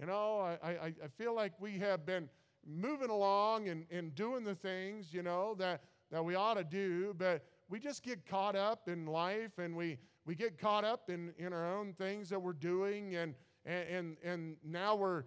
You 0.00 0.06
know, 0.06 0.40
I, 0.40 0.68
I, 0.68 0.86
I 0.86 1.08
feel 1.16 1.34
like 1.34 1.52
we 1.60 1.78
have 1.78 2.04
been 2.06 2.28
moving 2.66 3.10
along 3.10 3.68
and, 3.68 3.84
and 3.90 4.14
doing 4.14 4.44
the 4.44 4.54
things, 4.54 5.12
you 5.12 5.22
know, 5.22 5.54
that, 5.58 5.82
that 6.10 6.24
we 6.24 6.34
ought 6.34 6.54
to 6.54 6.64
do, 6.64 7.14
but 7.18 7.44
we 7.68 7.78
just 7.78 8.02
get 8.02 8.26
caught 8.26 8.56
up 8.56 8.88
in 8.88 9.06
life 9.06 9.58
and 9.58 9.76
we, 9.76 9.98
we 10.24 10.34
get 10.34 10.58
caught 10.58 10.84
up 10.84 11.10
in, 11.10 11.32
in 11.38 11.52
our 11.52 11.76
own 11.76 11.92
things 11.94 12.28
that 12.30 12.40
we're 12.40 12.52
doing 12.52 13.16
and, 13.16 13.34
and, 13.64 14.16
and 14.24 14.56
now 14.64 14.94
we're, 14.94 15.24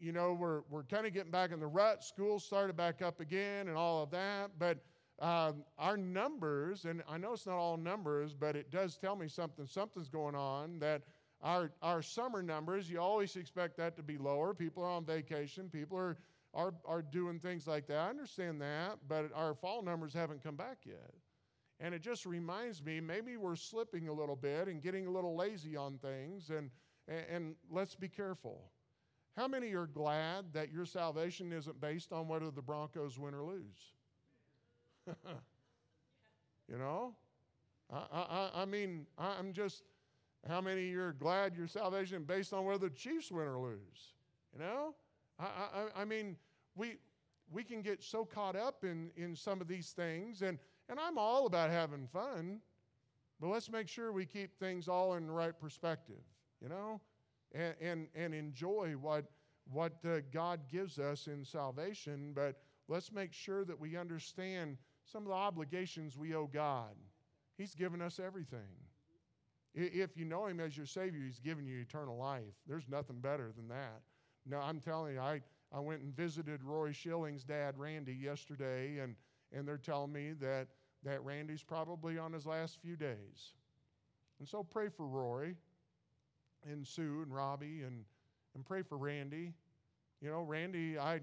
you 0.00 0.12
know, 0.12 0.32
we're, 0.32 0.62
we're 0.70 0.82
kind 0.82 1.06
of 1.06 1.12
getting 1.12 1.30
back 1.30 1.52
in 1.52 1.60
the 1.60 1.66
rut. 1.66 2.02
School 2.02 2.38
started 2.38 2.76
back 2.76 3.02
up 3.02 3.20
again 3.20 3.68
and 3.68 3.76
all 3.76 4.02
of 4.02 4.10
that. 4.10 4.50
But 4.58 4.78
um, 5.20 5.64
our 5.78 5.96
numbers, 5.96 6.84
and 6.86 7.02
I 7.08 7.18
know 7.18 7.34
it's 7.34 7.46
not 7.46 7.56
all 7.56 7.76
numbers, 7.76 8.34
but 8.34 8.56
it 8.56 8.70
does 8.70 8.96
tell 8.96 9.16
me 9.16 9.28
something. 9.28 9.66
Something's 9.66 10.08
going 10.08 10.34
on 10.34 10.78
that 10.80 11.02
our, 11.40 11.70
our 11.82 12.02
summer 12.02 12.42
numbers, 12.42 12.90
you 12.90 12.98
always 13.00 13.36
expect 13.36 13.76
that 13.76 13.96
to 13.96 14.02
be 14.02 14.18
lower. 14.18 14.54
People 14.54 14.82
are 14.82 14.90
on 14.90 15.04
vacation. 15.04 15.68
People 15.68 15.98
are, 15.98 16.16
are, 16.54 16.74
are 16.84 17.02
doing 17.02 17.38
things 17.38 17.66
like 17.66 17.86
that. 17.88 17.98
I 17.98 18.08
understand 18.08 18.60
that, 18.62 18.98
but 19.06 19.30
our 19.34 19.54
fall 19.54 19.82
numbers 19.82 20.14
haven't 20.14 20.42
come 20.42 20.56
back 20.56 20.78
yet. 20.84 21.12
And 21.80 21.94
it 21.94 22.02
just 22.02 22.24
reminds 22.24 22.82
me 22.82 23.00
maybe 23.00 23.36
we're 23.36 23.56
slipping 23.56 24.08
a 24.08 24.12
little 24.12 24.36
bit 24.36 24.68
and 24.68 24.82
getting 24.82 25.06
a 25.06 25.10
little 25.10 25.36
lazy 25.36 25.76
on 25.76 25.98
things, 25.98 26.50
and, 26.50 26.70
and, 27.08 27.24
and 27.30 27.54
let's 27.70 27.94
be 27.94 28.08
careful. 28.08 28.70
How 29.36 29.48
many 29.48 29.74
are 29.74 29.86
glad 29.86 30.52
that 30.52 30.72
your 30.72 30.86
salvation 30.86 31.52
isn't 31.52 31.80
based 31.80 32.12
on 32.12 32.28
whether 32.28 32.50
the 32.50 32.62
Broncos 32.62 33.18
win 33.18 33.34
or 33.34 33.42
lose? 33.42 33.92
you 36.70 36.78
know? 36.78 37.14
I, 37.92 37.96
I, 38.12 38.50
I 38.62 38.64
mean, 38.64 39.06
I'm 39.18 39.52
just, 39.52 39.82
how 40.48 40.60
many 40.60 40.88
you're 40.88 41.12
glad 41.12 41.56
your 41.56 41.66
salvation 41.66 42.24
based 42.24 42.52
on 42.52 42.64
whether 42.64 42.88
the 42.88 42.94
Chiefs 42.94 43.30
win 43.30 43.46
or 43.46 43.58
lose? 43.58 44.14
You 44.52 44.60
know? 44.60 44.94
I, 45.38 45.44
I, 45.44 46.02
I 46.02 46.04
mean, 46.04 46.36
we, 46.74 46.96
we 47.50 47.62
can 47.62 47.82
get 47.82 48.02
so 48.02 48.24
caught 48.24 48.56
up 48.56 48.84
in, 48.84 49.10
in 49.16 49.36
some 49.36 49.60
of 49.60 49.68
these 49.68 49.90
things, 49.90 50.42
and, 50.42 50.58
and 50.88 50.98
I'm 50.98 51.18
all 51.18 51.46
about 51.46 51.70
having 51.70 52.06
fun, 52.06 52.60
but 53.40 53.48
let's 53.48 53.70
make 53.70 53.88
sure 53.88 54.12
we 54.12 54.26
keep 54.26 54.58
things 54.58 54.88
all 54.88 55.14
in 55.14 55.26
the 55.26 55.32
right 55.32 55.58
perspective, 55.58 56.22
you 56.62 56.68
know, 56.68 57.00
and, 57.52 57.74
and, 57.80 58.06
and 58.14 58.34
enjoy 58.34 58.94
what, 59.00 59.24
what 59.70 59.92
uh, 60.04 60.20
God 60.32 60.60
gives 60.70 60.98
us 60.98 61.26
in 61.26 61.44
salvation. 61.44 62.32
But 62.34 62.60
let's 62.88 63.12
make 63.12 63.32
sure 63.32 63.64
that 63.64 63.78
we 63.78 63.96
understand 63.96 64.78
some 65.04 65.22
of 65.22 65.28
the 65.28 65.34
obligations 65.34 66.16
we 66.16 66.34
owe 66.34 66.46
God. 66.46 66.94
He's 67.56 67.74
given 67.74 68.00
us 68.00 68.18
everything. 68.18 68.60
If 69.74 70.16
you 70.16 70.24
know 70.24 70.46
Him 70.46 70.60
as 70.60 70.76
your 70.76 70.86
Savior, 70.86 71.20
He's 71.24 71.40
given 71.40 71.66
you 71.66 71.80
eternal 71.80 72.16
life. 72.16 72.54
There's 72.66 72.88
nothing 72.88 73.20
better 73.20 73.52
than 73.56 73.68
that. 73.68 74.02
No, 74.46 74.58
I'm 74.58 74.80
telling 74.80 75.14
you, 75.14 75.20
I, 75.20 75.40
I 75.72 75.80
went 75.80 76.02
and 76.02 76.14
visited 76.14 76.62
Roy 76.62 76.92
Schilling's 76.92 77.44
dad, 77.44 77.78
Randy, 77.78 78.14
yesterday, 78.14 78.98
and 78.98 79.16
and 79.54 79.66
they're 79.66 79.78
telling 79.78 80.12
me 80.12 80.32
that, 80.40 80.68
that 81.04 81.24
Randy's 81.24 81.62
probably 81.62 82.18
on 82.18 82.32
his 82.32 82.44
last 82.44 82.78
few 82.82 82.96
days. 82.96 83.54
And 84.38 84.48
so 84.48 84.62
pray 84.64 84.88
for 84.88 85.06
Roy 85.06 85.54
and 86.68 86.86
Sue 86.86 87.20
and 87.22 87.32
Robbie 87.32 87.82
and, 87.82 88.04
and 88.54 88.64
pray 88.64 88.82
for 88.82 88.98
Randy. 88.98 89.52
You 90.20 90.30
know, 90.30 90.42
Randy 90.42 90.98
I, 90.98 91.20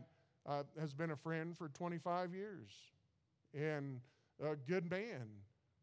uh, 0.48 0.64
has 0.80 0.94
been 0.94 1.12
a 1.12 1.16
friend 1.16 1.58
for 1.58 1.68
25 1.70 2.34
years 2.34 2.70
and 3.54 4.00
a 4.44 4.56
good 4.56 4.90
man. 4.90 5.28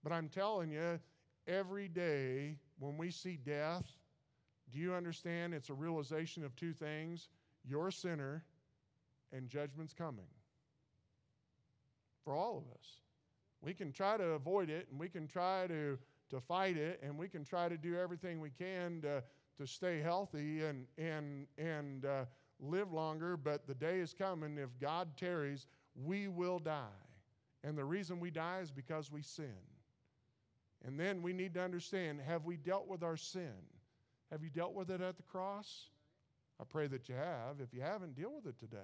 But 0.03 0.13
I'm 0.13 0.29
telling 0.29 0.71
you, 0.71 0.99
every 1.47 1.89
day 1.89 2.57
when 2.79 2.97
we 2.97 3.11
see 3.11 3.37
death, 3.37 3.85
do 4.71 4.79
you 4.79 4.95
understand 4.95 5.55
it's 5.55 5.71
a 5.71 5.75
realization 5.75 6.45
of 6.45 6.55
two 6.57 6.73
things? 6.73 7.29
You're 7.65 7.89
a 7.89 7.93
sinner 7.93 8.45
and 9.33 9.49
judgment's 9.49 9.93
coming 9.93 10.27
for 12.25 12.35
all 12.35 12.59
of 12.59 12.65
us. 12.79 13.01
We 13.63 13.75
can 13.75 13.93
try 13.93 14.17
to 14.17 14.25
avoid 14.31 14.71
it 14.71 14.87
and 14.91 15.01
we 15.01 15.09
can 15.09 15.27
try 15.27 15.67
to, 15.67 15.99
to 16.31 16.41
fight 16.41 16.77
it 16.77 17.01
and 17.03 17.19
we 17.19 17.29
can 17.29 17.45
try 17.45 17.69
to 17.69 17.77
do 17.77 17.97
everything 17.97 18.41
we 18.41 18.51
can 18.51 19.01
to, 19.03 19.23
to 19.59 19.67
stay 19.67 20.01
healthy 20.01 20.63
and, 20.65 20.87
and, 20.97 21.47
and 21.57 22.05
uh, 22.05 22.25
live 22.61 22.93
longer, 22.93 23.37
but 23.37 23.67
the 23.67 23.75
day 23.75 23.99
is 23.99 24.15
coming. 24.15 24.59
If 24.59 24.69
God 24.81 25.17
tarries, 25.17 25.67
we 26.05 26.29
will 26.29 26.59
die. 26.59 27.08
And 27.65 27.77
the 27.77 27.85
reason 27.85 28.21
we 28.21 28.31
die 28.31 28.61
is 28.61 28.71
because 28.71 29.11
we 29.11 29.23
sin. 29.23 29.57
And 30.85 30.99
then 30.99 31.23
we 31.23 31.33
need 31.33 31.55
to 31.55 31.63
understand 31.63 32.21
have 32.21 32.45
we 32.45 32.57
dealt 32.57 32.87
with 32.87 33.03
our 33.03 33.17
sin? 33.17 33.55
Have 34.31 34.43
you 34.43 34.51
dealt 34.51 34.75
with 34.75 34.91
it 34.91 35.01
at 35.01 35.17
the 35.17 35.23
cross? 35.23 35.89
I 36.61 36.65
pray 36.65 36.87
that 36.89 37.09
you 37.09 37.15
have. 37.15 37.61
If 37.61 37.73
you 37.73 37.81
haven't, 37.81 38.15
deal 38.15 38.33
with 38.35 38.47
it 38.47 38.59
today 38.59 38.79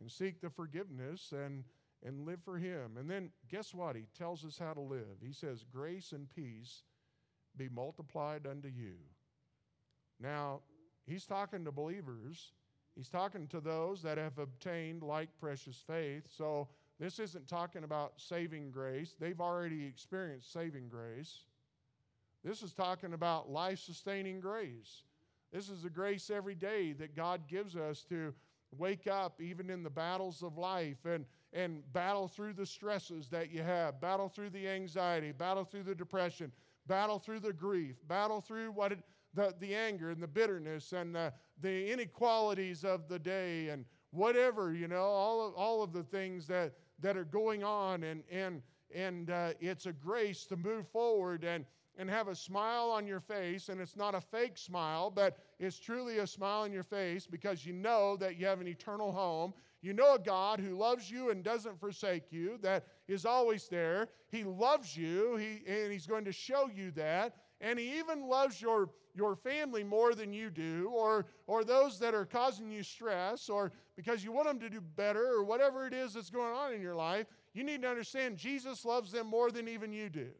and 0.00 0.10
seek 0.10 0.40
the 0.40 0.50
forgiveness 0.50 1.32
and 1.32 1.64
and 2.04 2.26
live 2.26 2.40
for 2.44 2.58
Him. 2.58 2.96
And 2.98 3.10
then 3.10 3.30
guess 3.50 3.74
what? 3.74 3.96
He 3.96 4.06
tells 4.16 4.44
us 4.44 4.58
how 4.58 4.74
to 4.74 4.80
live. 4.80 5.22
He 5.22 5.32
says, 5.32 5.64
Grace 5.72 6.12
and 6.12 6.28
peace 6.28 6.82
be 7.56 7.68
multiplied 7.68 8.46
unto 8.46 8.68
you. 8.68 8.96
Now, 10.20 10.60
he's 11.06 11.24
talking 11.24 11.64
to 11.64 11.72
believers. 11.72 12.52
He's 12.94 13.08
talking 13.08 13.48
to 13.48 13.60
those 13.60 14.02
that 14.02 14.18
have 14.18 14.38
obtained 14.38 15.02
like 15.02 15.30
precious 15.40 15.82
faith. 15.86 16.24
So, 16.36 16.68
this 17.00 17.18
isn't 17.18 17.48
talking 17.48 17.84
about 17.84 18.12
saving 18.16 18.70
grace. 18.70 19.14
They've 19.18 19.40
already 19.40 19.84
experienced 19.84 20.52
saving 20.52 20.88
grace. 20.88 21.40
This 22.44 22.62
is 22.62 22.72
talking 22.72 23.14
about 23.14 23.50
life 23.50 23.80
sustaining 23.80 24.40
grace. 24.40 25.02
This 25.52 25.68
is 25.68 25.82
the 25.82 25.90
grace 25.90 26.30
every 26.30 26.54
day 26.54 26.92
that 26.94 27.16
God 27.16 27.48
gives 27.48 27.76
us 27.76 28.04
to 28.08 28.34
wake 28.76 29.06
up 29.06 29.40
even 29.40 29.70
in 29.70 29.82
the 29.82 29.90
battles 29.90 30.42
of 30.42 30.58
life 30.58 31.04
and 31.04 31.24
and 31.54 31.80
battle 31.92 32.26
through 32.26 32.52
the 32.52 32.66
stresses 32.66 33.28
that 33.28 33.50
you 33.50 33.62
have, 33.62 34.00
battle 34.00 34.28
through 34.28 34.50
the 34.50 34.68
anxiety, 34.68 35.30
battle 35.30 35.64
through 35.64 35.84
the 35.84 35.94
depression, 35.94 36.50
battle 36.88 37.18
through 37.18 37.38
the 37.38 37.52
grief, 37.52 37.96
battle 38.08 38.40
through 38.40 38.72
what 38.72 38.90
it, 38.92 38.98
the, 39.34 39.54
the 39.60 39.74
anger 39.74 40.10
and 40.10 40.22
the 40.22 40.26
bitterness 40.26 40.92
and 40.92 41.14
the, 41.14 41.32
the 41.62 41.90
inequalities 41.90 42.84
of 42.84 43.08
the 43.08 43.18
day 43.18 43.68
and 43.68 43.84
whatever, 44.10 44.74
you 44.74 44.88
know, 44.88 45.04
all 45.04 45.46
of, 45.46 45.54
all 45.54 45.82
of 45.82 45.92
the 45.92 46.02
things 46.02 46.46
that, 46.48 46.72
that 47.04 47.18
are 47.18 47.24
going 47.24 47.62
on. 47.62 48.02
And, 48.02 48.22
and, 48.32 48.62
and 48.92 49.28
uh, 49.30 49.50
it's 49.60 49.84
a 49.84 49.92
grace 49.92 50.46
to 50.46 50.56
move 50.56 50.88
forward 50.88 51.44
and, 51.44 51.66
and 51.98 52.08
have 52.08 52.28
a 52.28 52.34
smile 52.34 52.90
on 52.90 53.06
your 53.06 53.20
face. 53.20 53.68
And 53.68 53.78
it's 53.78 53.94
not 53.94 54.14
a 54.14 54.22
fake 54.22 54.56
smile, 54.56 55.10
but 55.10 55.36
it's 55.60 55.78
truly 55.78 56.18
a 56.18 56.26
smile 56.26 56.62
on 56.62 56.72
your 56.72 56.82
face 56.82 57.26
because 57.26 57.66
you 57.66 57.74
know 57.74 58.16
that 58.16 58.38
you 58.38 58.46
have 58.46 58.62
an 58.62 58.66
eternal 58.66 59.12
home. 59.12 59.52
You 59.82 59.92
know 59.92 60.14
a 60.14 60.18
God 60.18 60.60
who 60.60 60.76
loves 60.76 61.10
you 61.10 61.28
and 61.28 61.44
doesn't 61.44 61.78
forsake 61.78 62.32
you, 62.32 62.58
that 62.62 62.86
is 63.06 63.26
always 63.26 63.68
there. 63.68 64.08
He 64.30 64.42
loves 64.42 64.96
you, 64.96 65.36
he, 65.36 65.60
and 65.70 65.92
He's 65.92 66.06
going 66.06 66.24
to 66.24 66.32
show 66.32 66.70
you 66.74 66.90
that. 66.92 67.36
And 67.60 67.78
He 67.78 67.98
even 67.98 68.26
loves 68.26 68.62
your, 68.62 68.88
your 69.14 69.36
family 69.36 69.84
more 69.84 70.14
than 70.14 70.32
you 70.32 70.50
do, 70.50 70.90
or, 70.92 71.26
or 71.46 71.64
those 71.64 71.98
that 72.00 72.14
are 72.14 72.24
causing 72.24 72.70
you 72.70 72.82
stress, 72.82 73.48
or 73.48 73.72
because 73.96 74.24
you 74.24 74.32
want 74.32 74.48
them 74.48 74.58
to 74.60 74.68
do 74.68 74.80
better, 74.80 75.26
or 75.26 75.44
whatever 75.44 75.86
it 75.86 75.94
is 75.94 76.14
that's 76.14 76.30
going 76.30 76.52
on 76.54 76.72
in 76.72 76.80
your 76.80 76.96
life. 76.96 77.26
You 77.52 77.62
need 77.62 77.82
to 77.82 77.88
understand 77.88 78.36
Jesus 78.36 78.84
loves 78.84 79.12
them 79.12 79.28
more 79.28 79.50
than 79.50 79.68
even 79.68 79.92
you 79.92 80.10
do. 80.10 80.30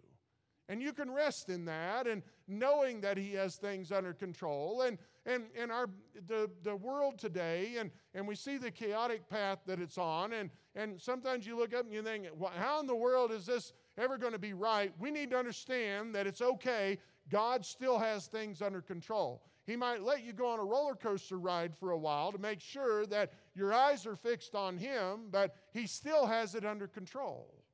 And 0.68 0.82
you 0.82 0.92
can 0.92 1.10
rest 1.10 1.50
in 1.50 1.66
that 1.66 2.06
and 2.06 2.22
knowing 2.48 3.00
that 3.02 3.18
He 3.18 3.34
has 3.34 3.56
things 3.56 3.92
under 3.92 4.14
control. 4.14 4.82
And, 4.82 4.98
and, 5.26 5.44
and 5.58 5.70
our, 5.70 5.88
the, 6.26 6.50
the 6.62 6.74
world 6.74 7.18
today, 7.18 7.76
and, 7.78 7.90
and 8.14 8.26
we 8.26 8.34
see 8.34 8.56
the 8.56 8.70
chaotic 8.70 9.28
path 9.28 9.58
that 9.66 9.78
it's 9.78 9.98
on, 9.98 10.32
and, 10.32 10.50
and 10.74 11.00
sometimes 11.00 11.46
you 11.46 11.56
look 11.56 11.74
up 11.74 11.84
and 11.84 11.92
you 11.92 12.02
think, 12.02 12.26
well, 12.36 12.52
how 12.56 12.80
in 12.80 12.86
the 12.86 12.94
world 12.94 13.30
is 13.30 13.46
this 13.46 13.72
ever 13.98 14.18
going 14.18 14.32
to 14.32 14.38
be 14.38 14.54
right? 14.54 14.92
We 14.98 15.10
need 15.10 15.30
to 15.30 15.38
understand 15.38 16.14
that 16.14 16.26
it's 16.26 16.42
okay. 16.42 16.98
God 17.30 17.64
still 17.64 17.98
has 17.98 18.26
things 18.26 18.60
under 18.62 18.80
control. 18.80 19.42
He 19.66 19.76
might 19.76 20.02
let 20.02 20.24
you 20.24 20.32
go 20.32 20.48
on 20.48 20.58
a 20.58 20.64
roller 20.64 20.94
coaster 20.94 21.38
ride 21.38 21.74
for 21.74 21.92
a 21.92 21.98
while 21.98 22.32
to 22.32 22.38
make 22.38 22.60
sure 22.60 23.06
that 23.06 23.32
your 23.54 23.72
eyes 23.72 24.06
are 24.06 24.16
fixed 24.16 24.54
on 24.54 24.76
Him, 24.76 25.28
but 25.30 25.56
He 25.72 25.86
still 25.86 26.26
has 26.26 26.54
it 26.54 26.66
under 26.66 26.86
control. 26.86 27.64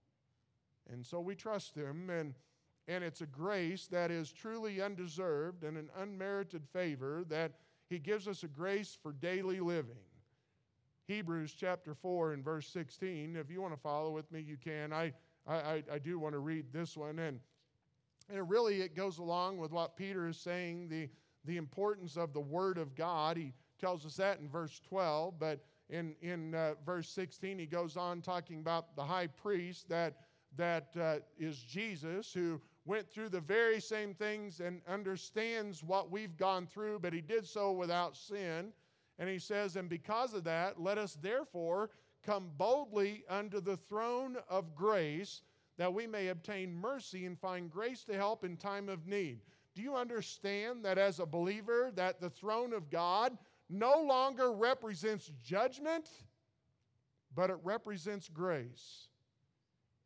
And 0.93 1.05
so 1.05 1.21
we 1.21 1.35
trust 1.35 1.75
Him, 1.75 2.11
and 2.11 2.35
and 2.89 3.05
it's 3.05 3.21
a 3.21 3.27
grace 3.27 3.87
that 3.89 4.11
is 4.11 4.33
truly 4.33 4.81
undeserved 4.81 5.63
and 5.63 5.77
an 5.77 5.91
unmerited 5.97 6.67
favor 6.73 7.25
that 7.29 7.53
He 7.89 8.01
gives 8.01 8.27
us 8.27 8.43
a 8.43 8.49
grace 8.49 8.99
for 9.01 9.13
daily 9.13 9.61
living. 9.61 9.95
Hebrews 11.07 11.55
chapter 11.59 11.95
4 11.95 12.33
and 12.33 12.45
verse 12.45 12.67
16. 12.69 13.37
If 13.37 13.51
you 13.51 13.61
want 13.61 13.75
to 13.75 13.81
follow 13.81 14.11
with 14.11 14.31
me, 14.33 14.41
you 14.41 14.57
can. 14.57 14.93
I, 14.93 15.13
I, 15.47 15.83
I 15.93 15.99
do 15.99 16.19
want 16.19 16.35
to 16.35 16.39
read 16.39 16.73
this 16.73 16.97
one. 16.97 17.19
And, 17.19 17.41
and 18.33 18.49
really, 18.49 18.83
it 18.83 18.95
goes 18.95 19.19
along 19.19 19.59
with 19.59 19.73
what 19.73 19.97
Peter 19.97 20.29
is 20.29 20.39
saying 20.39 20.89
the, 20.89 21.09
the 21.45 21.57
importance 21.57 22.17
of 22.17 22.33
the 22.33 22.41
Word 22.41 22.79
of 22.79 22.95
God. 22.95 23.37
He 23.37 23.53
tells 23.81 24.05
us 24.07 24.17
that 24.17 24.41
in 24.41 24.49
verse 24.49 24.81
12. 24.89 25.39
But 25.39 25.61
in, 25.89 26.15
in 26.23 26.55
uh, 26.55 26.75
verse 26.85 27.09
16, 27.09 27.59
he 27.59 27.67
goes 27.67 27.97
on 27.97 28.21
talking 28.21 28.61
about 28.61 28.95
the 28.97 29.05
high 29.05 29.27
priest 29.27 29.89
that, 29.89 30.15
that 30.57 30.89
uh, 31.01 31.17
is 31.39 31.59
Jesus, 31.59 32.33
who 32.33 32.61
went 32.85 33.11
through 33.11 33.29
the 33.29 33.41
very 33.41 33.81
same 33.81 34.15
things 34.15 34.61
and 34.61 34.81
understands 34.89 35.83
what 35.83 36.11
we've 36.11 36.37
gone 36.37 36.67
through, 36.67 36.99
but 37.01 37.13
he 37.13 37.21
did 37.21 37.47
so 37.47 37.73
without 37.73 38.17
sin. 38.17 38.73
And 39.19 39.29
he 39.29 39.39
says, 39.39 39.77
And 39.77 39.89
because 39.89 40.35
of 40.35 40.45
that, 40.45 40.81
let 40.81 40.99
us 40.99 41.19
therefore 41.21 41.91
come 42.25 42.51
boldly 42.57 43.25
unto 43.29 43.61
the 43.61 43.77
throne 43.77 44.37
of 44.49 44.75
grace 44.75 45.43
that 45.81 45.95
we 45.95 46.07
may 46.07 46.29
obtain 46.29 46.75
mercy 46.75 47.25
and 47.25 47.41
find 47.41 47.71
grace 47.71 48.05
to 48.05 48.13
help 48.13 48.45
in 48.45 48.55
time 48.55 48.91
of 48.91 49.07
need. 49.07 49.41
Do 49.75 49.81
you 49.81 49.97
understand 49.97 50.85
that 50.85 50.99
as 50.99 51.21
a 51.21 51.25
believer 51.25 51.91
that 51.95 52.21
the 52.21 52.29
throne 52.29 52.75
of 52.75 52.91
God 52.91 53.39
no 53.71 54.05
longer 54.07 54.53
represents 54.53 55.33
judgment, 55.43 56.11
but 57.35 57.49
it 57.49 57.57
represents 57.65 58.29
grace? 58.29 59.09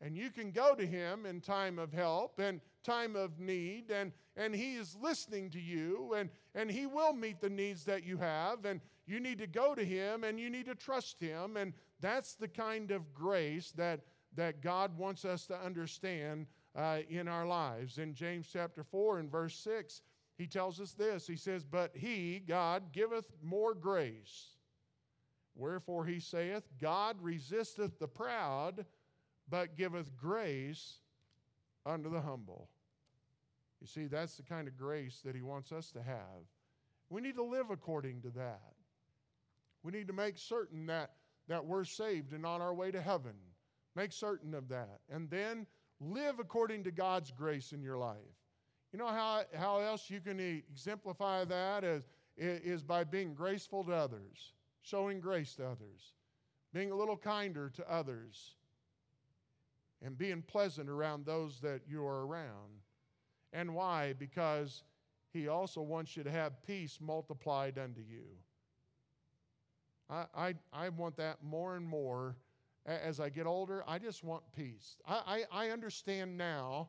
And 0.00 0.16
you 0.16 0.30
can 0.30 0.52
go 0.52 0.76
to 0.76 0.86
him 0.86 1.26
in 1.26 1.40
time 1.40 1.80
of 1.80 1.92
help 1.92 2.38
and 2.38 2.60
time 2.84 3.16
of 3.16 3.40
need, 3.40 3.90
and, 3.90 4.12
and 4.36 4.54
he 4.54 4.76
is 4.76 4.96
listening 5.02 5.50
to 5.50 5.60
you, 5.60 6.14
and, 6.16 6.30
and 6.54 6.70
he 6.70 6.86
will 6.86 7.14
meet 7.14 7.40
the 7.40 7.50
needs 7.50 7.84
that 7.86 8.04
you 8.04 8.16
have. 8.18 8.64
And 8.64 8.80
you 9.06 9.18
need 9.18 9.38
to 9.38 9.48
go 9.48 9.74
to 9.74 9.84
him 9.84 10.24
and 10.24 10.38
you 10.40 10.50
need 10.50 10.66
to 10.66 10.74
trust 10.74 11.20
him. 11.20 11.56
And 11.56 11.74
that's 12.00 12.34
the 12.34 12.48
kind 12.48 12.90
of 12.90 13.12
grace 13.12 13.72
that, 13.76 14.00
that 14.36 14.62
God 14.62 14.96
wants 14.96 15.24
us 15.24 15.46
to 15.46 15.58
understand 15.58 16.46
uh, 16.76 16.98
in 17.08 17.28
our 17.28 17.46
lives. 17.46 17.98
In 17.98 18.14
James 18.14 18.48
chapter 18.52 18.82
4 18.82 19.18
and 19.18 19.30
verse 19.30 19.56
6, 19.56 20.02
he 20.36 20.46
tells 20.46 20.80
us 20.80 20.92
this 20.92 21.26
He 21.26 21.36
says, 21.36 21.64
But 21.64 21.92
he, 21.94 22.42
God, 22.46 22.92
giveth 22.92 23.26
more 23.42 23.74
grace. 23.74 24.48
Wherefore 25.54 26.04
he 26.04 26.18
saith, 26.18 26.64
God 26.80 27.16
resisteth 27.20 27.98
the 28.00 28.08
proud 28.08 28.84
but 29.48 29.76
giveth 29.76 30.16
grace 30.16 30.98
unto 31.86 32.10
the 32.10 32.20
humble. 32.20 32.68
You 33.80 33.86
see, 33.86 34.06
that's 34.06 34.36
the 34.36 34.42
kind 34.42 34.66
of 34.66 34.76
grace 34.78 35.20
that 35.24 35.34
He 35.34 35.42
wants 35.42 35.70
us 35.72 35.90
to 35.92 36.02
have. 36.02 36.48
We 37.10 37.20
need 37.20 37.36
to 37.36 37.44
live 37.44 37.70
according 37.70 38.22
to 38.22 38.30
that. 38.30 38.72
We 39.82 39.92
need 39.92 40.06
to 40.06 40.14
make 40.14 40.38
certain 40.38 40.86
that, 40.86 41.12
that 41.48 41.66
we're 41.66 41.84
saved 41.84 42.32
and 42.32 42.46
on 42.46 42.62
our 42.62 42.72
way 42.72 42.90
to 42.90 43.00
heaven. 43.00 43.34
Make 43.96 44.12
certain 44.12 44.54
of 44.54 44.68
that. 44.68 45.00
And 45.10 45.30
then 45.30 45.66
live 46.00 46.38
according 46.38 46.84
to 46.84 46.90
God's 46.90 47.30
grace 47.30 47.72
in 47.72 47.82
your 47.82 47.98
life. 47.98 48.16
You 48.92 48.98
know 48.98 49.08
how, 49.08 49.42
how 49.56 49.80
else 49.80 50.08
you 50.08 50.20
can 50.20 50.38
exemplify 50.40 51.44
that 51.44 51.84
is, 51.84 52.08
is 52.36 52.82
by 52.82 53.04
being 53.04 53.34
graceful 53.34 53.84
to 53.84 53.92
others, 53.92 54.52
showing 54.82 55.20
grace 55.20 55.54
to 55.56 55.66
others, 55.66 56.14
being 56.72 56.90
a 56.90 56.96
little 56.96 57.16
kinder 57.16 57.70
to 57.70 57.92
others 57.92 58.54
and 60.04 60.18
being 60.18 60.42
pleasant 60.42 60.88
around 60.88 61.24
those 61.24 61.60
that 61.60 61.80
you 61.88 62.04
are 62.04 62.26
around. 62.26 62.82
And 63.52 63.74
why? 63.74 64.12
Because 64.18 64.84
He 65.32 65.48
also 65.48 65.80
wants 65.80 66.16
you 66.16 66.22
to 66.22 66.30
have 66.30 66.62
peace 66.66 66.98
multiplied 67.00 67.78
unto 67.78 68.00
you. 68.00 68.24
I, 70.10 70.24
I, 70.36 70.54
I 70.72 70.88
want 70.90 71.16
that 71.16 71.42
more 71.42 71.76
and 71.76 71.86
more 71.86 72.36
as 72.86 73.20
I 73.20 73.28
get 73.28 73.46
older. 73.46 73.84
I 73.86 73.98
just 73.98 74.24
want 74.24 74.42
peace. 74.56 74.96
I, 75.06 75.44
I, 75.52 75.66
I 75.66 75.70
understand 75.70 76.36
now. 76.36 76.88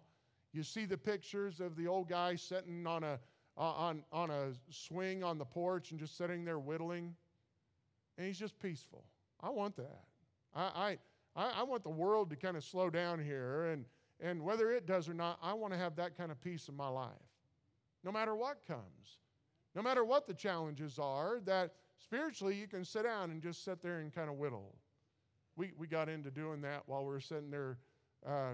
You 0.53 0.63
see 0.63 0.85
the 0.85 0.97
pictures 0.97 1.59
of 1.59 1.75
the 1.75 1.87
old 1.87 2.09
guy 2.09 2.35
sitting 2.35 2.87
on 2.87 3.03
a, 3.03 3.19
uh, 3.57 3.61
on, 3.61 4.03
on 4.11 4.29
a 4.29 4.53
swing 4.69 5.23
on 5.23 5.37
the 5.37 5.45
porch 5.45 5.91
and 5.91 5.99
just 5.99 6.17
sitting 6.17 6.45
there 6.45 6.59
whittling, 6.59 7.15
and 8.17 8.27
he's 8.27 8.39
just 8.39 8.57
peaceful. 8.59 9.03
I 9.41 9.49
want 9.49 9.75
that. 9.75 10.03
I, 10.53 10.61
I 10.61 10.97
I, 11.35 11.51
I 11.57 11.63
want 11.63 11.83
the 11.83 11.89
world 11.89 12.29
to 12.29 12.35
kind 12.35 12.55
of 12.55 12.63
slow 12.63 12.89
down 12.89 13.19
here, 13.19 13.65
and, 13.65 13.85
and 14.21 14.41
whether 14.41 14.71
it 14.71 14.85
does 14.85 15.09
or 15.09 15.13
not, 15.13 15.37
I 15.41 15.53
want 15.53 15.73
to 15.73 15.79
have 15.79 15.95
that 15.97 16.17
kind 16.17 16.31
of 16.31 16.39
peace 16.41 16.69
in 16.69 16.75
my 16.75 16.87
life. 16.87 17.09
No 18.03 18.11
matter 18.11 18.35
what 18.35 18.65
comes, 18.65 19.19
no 19.75 19.81
matter 19.81 20.05
what 20.05 20.27
the 20.27 20.33
challenges 20.33 20.97
are, 20.99 21.41
that 21.45 21.73
spiritually 21.97 22.55
you 22.55 22.67
can 22.67 22.85
sit 22.85 23.03
down 23.03 23.31
and 23.31 23.41
just 23.41 23.65
sit 23.65 23.81
there 23.81 23.99
and 23.99 24.13
kind 24.13 24.29
of 24.29 24.37
whittle. 24.37 24.75
We, 25.55 25.71
we 25.77 25.87
got 25.87 26.09
into 26.09 26.31
doing 26.31 26.61
that 26.61 26.83
while 26.85 27.01
we 27.01 27.11
were 27.11 27.19
sitting 27.19 27.49
there. 27.49 27.77
Uh, 28.25 28.53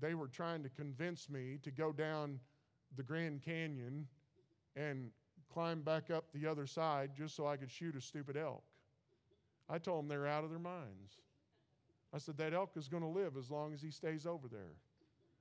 they 0.00 0.14
were 0.14 0.28
trying 0.28 0.62
to 0.62 0.68
convince 0.68 1.28
me 1.28 1.58
to 1.62 1.70
go 1.70 1.92
down 1.92 2.38
the 2.96 3.02
Grand 3.02 3.42
Canyon 3.42 4.06
and 4.76 5.10
climb 5.52 5.82
back 5.82 6.10
up 6.10 6.26
the 6.32 6.46
other 6.46 6.66
side 6.66 7.10
just 7.16 7.34
so 7.34 7.46
I 7.46 7.56
could 7.56 7.70
shoot 7.70 7.96
a 7.96 8.00
stupid 8.00 8.36
elk. 8.36 8.62
I 9.68 9.78
told 9.78 10.00
them 10.00 10.08
they're 10.08 10.26
out 10.26 10.44
of 10.44 10.50
their 10.50 10.58
minds. 10.58 11.18
I 12.14 12.18
said, 12.18 12.38
that 12.38 12.54
elk 12.54 12.70
is 12.76 12.88
going 12.88 13.02
to 13.02 13.08
live 13.08 13.36
as 13.36 13.50
long 13.50 13.74
as 13.74 13.82
he 13.82 13.90
stays 13.90 14.24
over 14.24 14.48
there, 14.48 14.76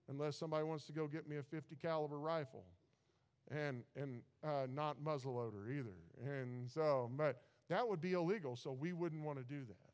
unless 0.09 0.35
somebody 0.35 0.65
wants 0.65 0.85
to 0.87 0.91
go 0.91 1.07
get 1.07 1.29
me 1.29 1.37
a 1.37 1.43
50 1.43 1.75
caliber 1.81 2.19
rifle 2.19 2.65
and, 3.49 3.83
and 3.95 4.21
uh, 4.43 4.67
not 4.69 4.97
muzzleloader 5.01 5.71
either. 5.71 5.95
And 6.25 6.69
so, 6.69 7.09
but 7.15 7.41
that 7.69 7.87
would 7.87 8.01
be 8.01 8.13
illegal, 8.13 8.57
so 8.57 8.71
we 8.71 8.91
wouldn't 8.91 9.23
want 9.23 9.37
to 9.37 9.45
do 9.45 9.61
that. 9.65 9.86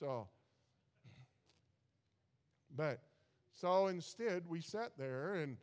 So, 0.00 0.28
but 2.74 3.00
so 3.52 3.88
instead 3.88 4.44
we 4.48 4.62
sat 4.62 4.92
there 4.96 5.34
and 5.34 5.58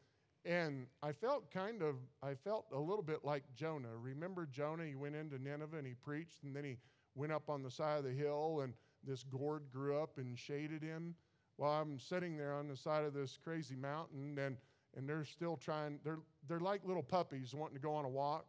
and 0.46 0.86
I 1.02 1.12
felt 1.12 1.52
kind 1.52 1.82
of 1.82 1.96
I 2.22 2.36
felt 2.36 2.68
a 2.72 2.80
little 2.80 3.04
bit 3.04 3.26
like 3.26 3.44
Jonah. 3.56 3.98
Remember 4.00 4.46
Jonah? 4.46 4.86
He 4.86 4.96
went 4.96 5.16
into 5.16 5.42
Nineveh 5.42 5.78
and 5.78 5.88
he 5.88 5.96
preached, 5.96 6.44
and 6.44 6.56
then 6.56 6.64
he 6.64 6.78
went 7.16 7.32
up 7.34 7.50
on 7.50 7.64
the 7.64 7.72
side 7.72 7.98
of 7.98 8.04
the 8.04 8.12
hill 8.12 8.62
and 8.64 8.74
this 9.04 9.24
gourd 9.24 9.64
grew 9.74 10.00
up 10.00 10.18
and 10.18 10.38
shaded 10.38 10.84
him. 10.84 11.16
While 11.56 11.82
I'm 11.82 11.98
sitting 11.98 12.38
there 12.38 12.54
on 12.54 12.68
the 12.68 12.76
side 12.76 13.06
of 13.06 13.14
this 13.14 13.40
crazy 13.44 13.76
mountain, 13.76 14.38
and, 14.38 14.58
and 14.96 15.10
they're 15.10 15.26
still 15.26 15.58
trying, 15.58 16.00
they're, 16.04 16.20
they're 16.48 16.60
like 16.60 16.82
little 16.86 17.02
puppies 17.02 17.56
wanting 17.56 17.76
to 17.76 17.82
go 17.82 17.94
on 17.96 18.06
a 18.06 18.10
walk. 18.10 18.46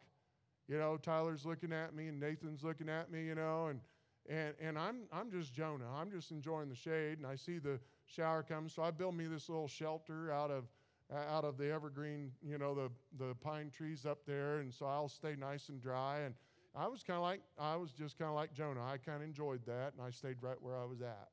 You 0.68 0.78
know, 0.78 0.98
Tyler's 0.98 1.46
looking 1.46 1.72
at 1.72 1.94
me 1.94 2.08
and 2.08 2.20
Nathan's 2.20 2.62
looking 2.62 2.90
at 2.90 3.10
me, 3.10 3.24
you 3.24 3.34
know, 3.34 3.68
and, 3.68 3.80
and, 4.28 4.54
and 4.60 4.78
I'm, 4.78 5.02
I'm 5.12 5.30
just 5.30 5.54
Jonah. 5.54 5.86
I'm 5.96 6.10
just 6.10 6.30
enjoying 6.30 6.68
the 6.68 6.74
shade, 6.74 7.18
and 7.18 7.26
I 7.26 7.34
see 7.36 7.58
the 7.58 7.80
shower 8.06 8.42
coming. 8.42 8.68
So 8.68 8.82
I 8.82 8.90
build 8.90 9.16
me 9.16 9.26
this 9.26 9.48
little 9.48 9.68
shelter 9.68 10.30
out 10.30 10.50
of, 10.50 10.64
out 11.10 11.44
of 11.44 11.56
the 11.56 11.70
evergreen, 11.72 12.32
you 12.42 12.58
know, 12.58 12.74
the, 12.74 12.90
the 13.18 13.34
pine 13.36 13.70
trees 13.70 14.04
up 14.04 14.18
there, 14.26 14.58
and 14.58 14.72
so 14.72 14.86
I'll 14.86 15.08
stay 15.08 15.34
nice 15.34 15.70
and 15.70 15.80
dry. 15.80 16.20
And 16.20 16.34
I 16.74 16.86
was 16.86 17.02
kind 17.02 17.16
of 17.16 17.22
like, 17.22 17.40
I 17.58 17.76
was 17.76 17.92
just 17.92 18.18
kind 18.18 18.28
of 18.28 18.34
like 18.34 18.52
Jonah. 18.52 18.84
I 18.84 18.98
kind 18.98 19.22
of 19.22 19.28
enjoyed 19.28 19.64
that, 19.66 19.94
and 19.96 20.06
I 20.06 20.10
stayed 20.10 20.36
right 20.42 20.60
where 20.60 20.76
I 20.76 20.84
was 20.84 21.00
at. 21.00 21.28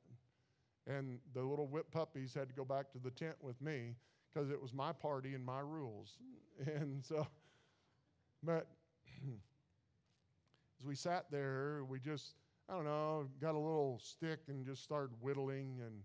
And 0.87 1.19
the 1.33 1.41
little 1.41 1.67
whip 1.67 1.91
puppies 1.91 2.33
had 2.33 2.47
to 2.47 2.55
go 2.55 2.63
back 2.63 2.91
to 2.91 2.99
the 2.99 3.11
tent 3.11 3.35
with 3.41 3.61
me 3.61 3.95
because 4.33 4.49
it 4.49 4.61
was 4.61 4.73
my 4.73 4.93
party 4.93 5.33
and 5.33 5.43
my 5.45 5.59
rules. 5.59 6.17
And 6.65 7.03
so, 7.03 7.27
but 8.41 8.67
as 10.79 10.85
we 10.85 10.95
sat 10.95 11.25
there, 11.29 11.83
we 11.89 11.99
just, 11.99 12.35
I 12.69 12.73
don't 12.73 12.85
know, 12.85 13.27
got 13.39 13.55
a 13.55 13.59
little 13.59 13.99
stick 14.03 14.39
and 14.47 14.65
just 14.65 14.83
started 14.83 15.11
whittling, 15.21 15.81
and, 15.85 16.01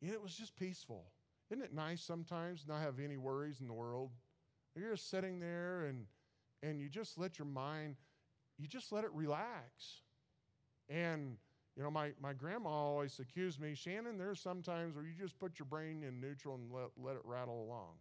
it 0.00 0.20
was 0.20 0.34
just 0.34 0.56
peaceful. 0.56 1.12
Isn't 1.50 1.62
it 1.62 1.72
nice 1.72 2.02
sometimes 2.02 2.64
not 2.66 2.80
have 2.80 2.98
any 2.98 3.16
worries 3.18 3.60
in 3.60 3.68
the 3.68 3.72
world? 3.72 4.10
You're 4.74 4.92
just 4.92 5.08
sitting 5.10 5.38
there 5.38 5.84
and 5.84 6.06
and 6.62 6.80
you 6.80 6.88
just 6.88 7.18
let 7.18 7.38
your 7.38 7.46
mind, 7.46 7.96
you 8.58 8.66
just 8.66 8.90
let 8.90 9.04
it 9.04 9.10
relax. 9.12 10.00
And 10.88 11.36
you 11.76 11.82
know, 11.82 11.90
my, 11.90 12.12
my 12.20 12.32
grandma 12.32 12.68
always 12.68 13.18
accused 13.18 13.60
me, 13.60 13.74
Shannon, 13.74 14.18
there's 14.18 14.40
sometimes 14.40 14.94
where 14.94 15.04
you 15.04 15.12
just 15.18 15.38
put 15.38 15.58
your 15.58 15.66
brain 15.66 16.02
in 16.02 16.20
neutral 16.20 16.56
and 16.56 16.70
let, 16.70 16.90
let 16.96 17.16
it 17.16 17.22
rattle 17.24 17.62
along. 17.62 17.94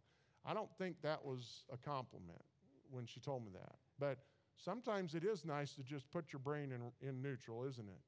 I 0.45 0.53
don't 0.53 0.69
think 0.77 0.95
that 1.03 1.23
was 1.23 1.63
a 1.71 1.77
compliment 1.77 2.41
when 2.89 3.05
she 3.05 3.19
told 3.19 3.45
me 3.45 3.51
that. 3.53 3.75
But 3.99 4.17
sometimes 4.63 5.15
it 5.15 5.23
is 5.23 5.45
nice 5.45 5.73
to 5.73 5.83
just 5.83 6.09
put 6.11 6.31
your 6.31 6.39
brain 6.39 6.71
in, 6.71 7.07
in 7.07 7.21
neutral, 7.21 7.63
isn't 7.65 7.87
it? 7.87 8.01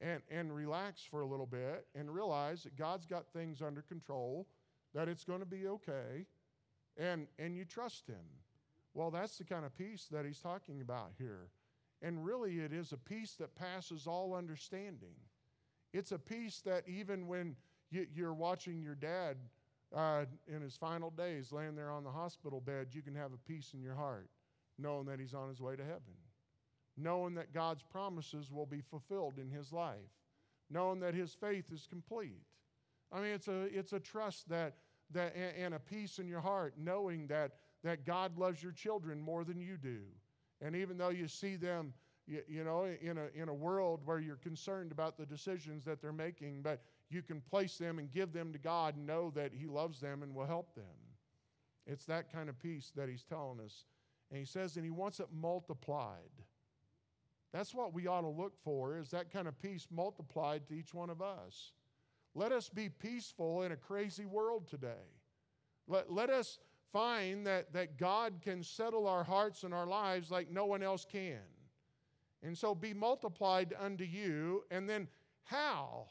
and, 0.00 0.22
and 0.30 0.54
relax 0.54 1.02
for 1.02 1.20
a 1.20 1.26
little 1.26 1.46
bit 1.46 1.86
and 1.94 2.12
realize 2.12 2.62
that 2.62 2.76
God's 2.76 3.06
got 3.06 3.26
things 3.32 3.60
under 3.60 3.82
control, 3.82 4.46
that 4.94 5.08
it's 5.08 5.24
going 5.24 5.40
to 5.40 5.46
be 5.46 5.66
okay, 5.66 6.26
and, 6.96 7.26
and 7.38 7.56
you 7.56 7.64
trust 7.64 8.06
Him. 8.06 8.24
Well, 8.94 9.10
that's 9.10 9.38
the 9.38 9.44
kind 9.44 9.64
of 9.64 9.76
peace 9.76 10.06
that 10.10 10.24
He's 10.24 10.40
talking 10.40 10.80
about 10.80 11.12
here. 11.18 11.48
And 12.02 12.24
really, 12.24 12.60
it 12.60 12.72
is 12.72 12.92
a 12.92 12.96
peace 12.96 13.34
that 13.38 13.54
passes 13.54 14.06
all 14.06 14.34
understanding. 14.34 15.14
It's 15.92 16.12
a 16.12 16.18
peace 16.18 16.62
that 16.64 16.84
even 16.88 17.26
when 17.26 17.56
you, 17.90 18.06
are 18.24 18.32
watching 18.32 18.80
your 18.80 18.94
dad 18.94 19.36
uh, 19.94 20.24
in 20.48 20.62
his 20.62 20.76
final 20.76 21.10
days 21.10 21.52
laying 21.52 21.74
there 21.74 21.90
on 21.90 22.04
the 22.04 22.10
hospital 22.10 22.60
bed, 22.60 22.88
you 22.92 23.02
can 23.02 23.14
have 23.14 23.32
a 23.32 23.48
peace 23.48 23.72
in 23.74 23.82
your 23.82 23.96
heart, 23.96 24.30
knowing 24.80 25.06
that 25.06 25.20
he's 25.20 25.34
on 25.34 25.48
his 25.48 25.60
way 25.60 25.76
to 25.76 25.84
heaven 25.84 26.14
knowing 27.02 27.34
that 27.34 27.52
God's 27.52 27.82
promises 27.82 28.50
will 28.50 28.66
be 28.66 28.80
fulfilled 28.80 29.34
in 29.38 29.50
his 29.50 29.72
life, 29.72 29.98
knowing 30.70 31.00
that 31.00 31.14
his 31.14 31.34
faith 31.34 31.72
is 31.72 31.86
complete. 31.88 32.42
I 33.12 33.20
mean, 33.20 33.32
it's 33.32 33.48
a, 33.48 33.62
it's 33.76 33.92
a 33.92 34.00
trust 34.00 34.48
that, 34.50 34.74
that, 35.12 35.34
and 35.58 35.74
a 35.74 35.78
peace 35.78 36.18
in 36.18 36.28
your 36.28 36.40
heart, 36.40 36.74
knowing 36.78 37.26
that, 37.28 37.52
that 37.82 38.04
God 38.04 38.38
loves 38.38 38.62
your 38.62 38.72
children 38.72 39.20
more 39.20 39.44
than 39.44 39.60
you 39.60 39.76
do. 39.76 40.00
And 40.60 40.76
even 40.76 40.98
though 40.98 41.08
you 41.08 41.26
see 41.26 41.56
them, 41.56 41.92
you, 42.26 42.42
you 42.46 42.64
know, 42.64 42.86
in 43.00 43.18
a, 43.18 43.26
in 43.34 43.48
a 43.48 43.54
world 43.54 44.00
where 44.04 44.20
you're 44.20 44.36
concerned 44.36 44.92
about 44.92 45.16
the 45.16 45.26
decisions 45.26 45.84
that 45.84 46.00
they're 46.00 46.12
making, 46.12 46.62
but 46.62 46.82
you 47.08 47.22
can 47.22 47.40
place 47.40 47.76
them 47.78 47.98
and 47.98 48.12
give 48.12 48.32
them 48.32 48.52
to 48.52 48.58
God 48.58 48.96
and 48.96 49.06
know 49.06 49.32
that 49.34 49.52
He 49.52 49.66
loves 49.66 50.00
them 50.00 50.22
and 50.22 50.34
will 50.34 50.46
help 50.46 50.74
them. 50.74 50.84
It's 51.86 52.04
that 52.04 52.32
kind 52.32 52.48
of 52.48 52.58
peace 52.60 52.92
that 52.94 53.08
He's 53.08 53.24
telling 53.24 53.58
us. 53.64 53.84
And 54.30 54.38
He 54.38 54.44
says, 54.44 54.76
and 54.76 54.84
He 54.84 54.90
wants 54.90 55.20
it 55.20 55.28
multiplied. 55.32 56.16
That's 57.52 57.74
what 57.74 57.92
we 57.92 58.06
ought 58.06 58.20
to 58.20 58.28
look 58.28 58.56
for 58.62 58.96
is 58.96 59.08
that 59.10 59.32
kind 59.32 59.48
of 59.48 59.60
peace 59.60 59.88
multiplied 59.90 60.66
to 60.68 60.74
each 60.74 60.94
one 60.94 61.10
of 61.10 61.20
us. 61.20 61.72
Let 62.34 62.52
us 62.52 62.68
be 62.68 62.88
peaceful 62.88 63.62
in 63.62 63.72
a 63.72 63.76
crazy 63.76 64.24
world 64.24 64.68
today. 64.68 65.18
Let, 65.88 66.12
let 66.12 66.30
us 66.30 66.60
find 66.92 67.44
that, 67.46 67.72
that 67.72 67.98
God 67.98 68.34
can 68.40 68.62
settle 68.62 69.08
our 69.08 69.24
hearts 69.24 69.64
and 69.64 69.74
our 69.74 69.86
lives 69.86 70.30
like 70.30 70.50
no 70.50 70.64
one 70.66 70.82
else 70.82 71.04
can. 71.10 71.40
And 72.42 72.56
so 72.56 72.74
be 72.74 72.94
multiplied 72.94 73.74
unto 73.78 74.04
you. 74.04 74.62
And 74.70 74.88
then 74.88 75.08
how? 75.42 76.06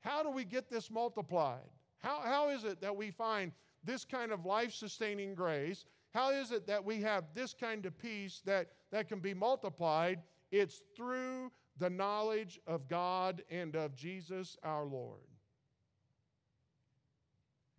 How 0.00 0.22
do 0.22 0.30
we 0.30 0.44
get 0.44 0.68
this 0.68 0.90
multiplied? 0.90 1.70
How, 1.98 2.20
how 2.20 2.48
is 2.48 2.64
it 2.64 2.80
that 2.80 2.96
we 2.96 3.10
find 3.10 3.52
this 3.84 4.04
kind 4.04 4.32
of 4.32 4.44
life 4.44 4.72
sustaining 4.72 5.34
grace? 5.34 5.84
How 6.12 6.30
is 6.30 6.50
it 6.50 6.66
that 6.66 6.84
we 6.84 7.00
have 7.02 7.24
this 7.34 7.54
kind 7.54 7.86
of 7.86 7.96
peace 7.98 8.42
that, 8.44 8.68
that 8.90 9.08
can 9.08 9.20
be 9.20 9.34
multiplied 9.34 10.20
it's 10.50 10.82
through 10.96 11.52
the 11.78 11.90
knowledge 11.90 12.60
of 12.66 12.88
God 12.88 13.42
and 13.50 13.76
of 13.76 13.94
Jesus 13.94 14.56
our 14.62 14.84
Lord. 14.84 15.20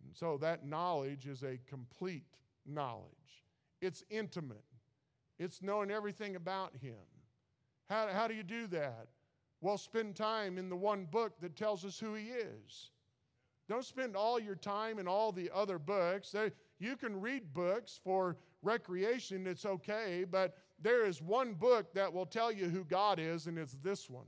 And 0.04 0.14
so 0.16 0.38
that 0.38 0.66
knowledge 0.66 1.26
is 1.26 1.42
a 1.42 1.58
complete 1.68 2.24
knowledge, 2.66 3.44
it's 3.80 4.04
intimate, 4.10 4.64
it's 5.38 5.62
knowing 5.62 5.90
everything 5.90 6.36
about 6.36 6.72
Him. 6.80 6.94
How, 7.88 8.08
how 8.08 8.26
do 8.26 8.34
you 8.34 8.42
do 8.42 8.66
that? 8.68 9.08
Well, 9.60 9.78
spend 9.78 10.16
time 10.16 10.58
in 10.58 10.68
the 10.68 10.76
one 10.76 11.04
book 11.04 11.38
that 11.40 11.56
tells 11.56 11.84
us 11.84 11.98
who 11.98 12.14
He 12.14 12.28
is. 12.28 12.90
Don't 13.68 13.84
spend 13.84 14.16
all 14.16 14.40
your 14.40 14.56
time 14.56 14.98
in 14.98 15.06
all 15.06 15.30
the 15.30 15.50
other 15.54 15.78
books. 15.78 16.34
You 16.78 16.96
can 16.96 17.20
read 17.20 17.52
books 17.52 18.00
for 18.02 18.36
recreation, 18.62 19.46
it's 19.46 19.66
okay, 19.66 20.24
but 20.28 20.56
there 20.80 21.04
is 21.04 21.22
one 21.22 21.54
book 21.54 21.92
that 21.94 22.12
will 22.12 22.26
tell 22.26 22.50
you 22.50 22.68
who 22.68 22.84
God 22.84 23.18
is, 23.18 23.46
and 23.46 23.58
it's 23.58 23.76
this 23.82 24.10
one. 24.10 24.26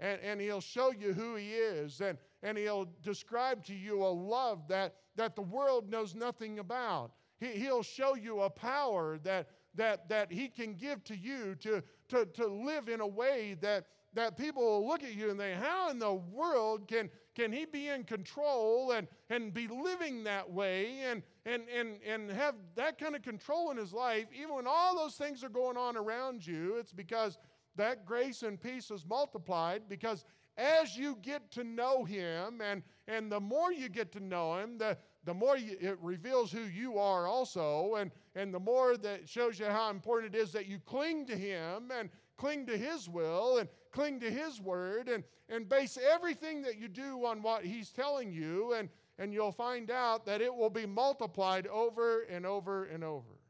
And, 0.00 0.20
and 0.22 0.40
he'll 0.40 0.60
show 0.60 0.92
you 0.92 1.12
who 1.12 1.36
he 1.36 1.52
is, 1.52 2.00
and, 2.00 2.18
and 2.42 2.58
he'll 2.58 2.88
describe 3.02 3.64
to 3.64 3.74
you 3.74 4.04
a 4.04 4.08
love 4.08 4.68
that, 4.68 4.96
that 5.16 5.34
the 5.36 5.42
world 5.42 5.90
knows 5.90 6.14
nothing 6.14 6.58
about. 6.58 7.12
He, 7.38 7.46
he'll 7.52 7.82
show 7.82 8.14
you 8.14 8.42
a 8.42 8.50
power 8.50 9.18
that, 9.24 9.48
that, 9.74 10.08
that 10.08 10.30
he 10.30 10.48
can 10.48 10.74
give 10.74 11.02
to 11.04 11.16
you 11.16 11.54
to, 11.56 11.82
to, 12.08 12.26
to 12.26 12.46
live 12.46 12.88
in 12.88 13.00
a 13.00 13.06
way 13.06 13.56
that, 13.60 13.86
that 14.14 14.36
people 14.36 14.62
will 14.62 14.86
look 14.86 15.02
at 15.02 15.14
you 15.14 15.30
and 15.30 15.38
say, 15.38 15.54
How 15.54 15.90
in 15.90 15.98
the 15.98 16.14
world 16.14 16.88
can, 16.88 17.10
can 17.36 17.52
he 17.52 17.66
be 17.66 17.88
in 17.88 18.02
control 18.02 18.92
and, 18.92 19.06
and 19.28 19.52
be 19.52 19.68
living 19.68 20.24
that 20.24 20.50
way 20.50 21.02
and, 21.02 21.22
and, 21.44 21.64
and, 21.68 21.98
and 22.04 22.30
have 22.30 22.54
that 22.74 22.98
kind 22.98 23.14
of 23.14 23.22
control 23.22 23.70
in 23.70 23.76
his 23.76 23.92
life, 23.92 24.24
even 24.34 24.54
when 24.54 24.66
all 24.66 24.96
those 24.96 25.16
things 25.16 25.44
are 25.44 25.50
going 25.50 25.76
on 25.76 25.96
around 25.96 26.44
you? 26.44 26.76
It's 26.78 26.92
because 26.92 27.38
that 27.76 28.06
grace 28.06 28.42
and 28.42 28.60
peace 28.60 28.90
is 28.90 29.04
multiplied 29.06 29.82
because 29.86 30.24
as 30.56 30.96
you 30.96 31.18
get 31.20 31.50
to 31.52 31.62
know 31.62 32.04
him 32.04 32.62
and, 32.62 32.82
and 33.06 33.30
the 33.30 33.40
more 33.40 33.70
you 33.70 33.90
get 33.90 34.10
to 34.12 34.20
know 34.20 34.56
him, 34.56 34.78
the, 34.78 34.96
the 35.24 35.34
more 35.34 35.58
you, 35.58 35.76
it 35.78 35.98
reveals 36.00 36.50
who 36.50 36.62
you 36.62 36.98
are 36.98 37.26
also, 37.26 37.96
and, 37.96 38.10
and 38.34 38.54
the 38.54 38.58
more 38.58 38.96
that 38.96 39.28
shows 39.28 39.58
you 39.58 39.66
how 39.66 39.90
important 39.90 40.34
it 40.34 40.38
is 40.38 40.52
that 40.52 40.66
you 40.66 40.78
cling 40.86 41.26
to 41.26 41.36
him 41.36 41.90
and 41.96 42.08
cling 42.38 42.64
to 42.66 42.78
his 42.78 43.08
will 43.08 43.58
and 43.58 43.68
cling 43.96 44.20
to 44.20 44.30
His 44.30 44.60
word 44.60 45.08
and, 45.08 45.24
and 45.48 45.68
base 45.68 45.98
everything 46.12 46.60
that 46.62 46.78
you 46.78 46.86
do 46.86 47.24
on 47.24 47.40
what 47.40 47.64
He's 47.64 47.88
telling 47.88 48.30
you, 48.30 48.74
and, 48.74 48.90
and 49.18 49.32
you'll 49.32 49.52
find 49.52 49.90
out 49.90 50.26
that 50.26 50.42
it 50.42 50.54
will 50.54 50.70
be 50.70 50.84
multiplied 50.84 51.66
over 51.68 52.22
and 52.24 52.44
over 52.44 52.84
and 52.84 53.02
over. 53.02 53.40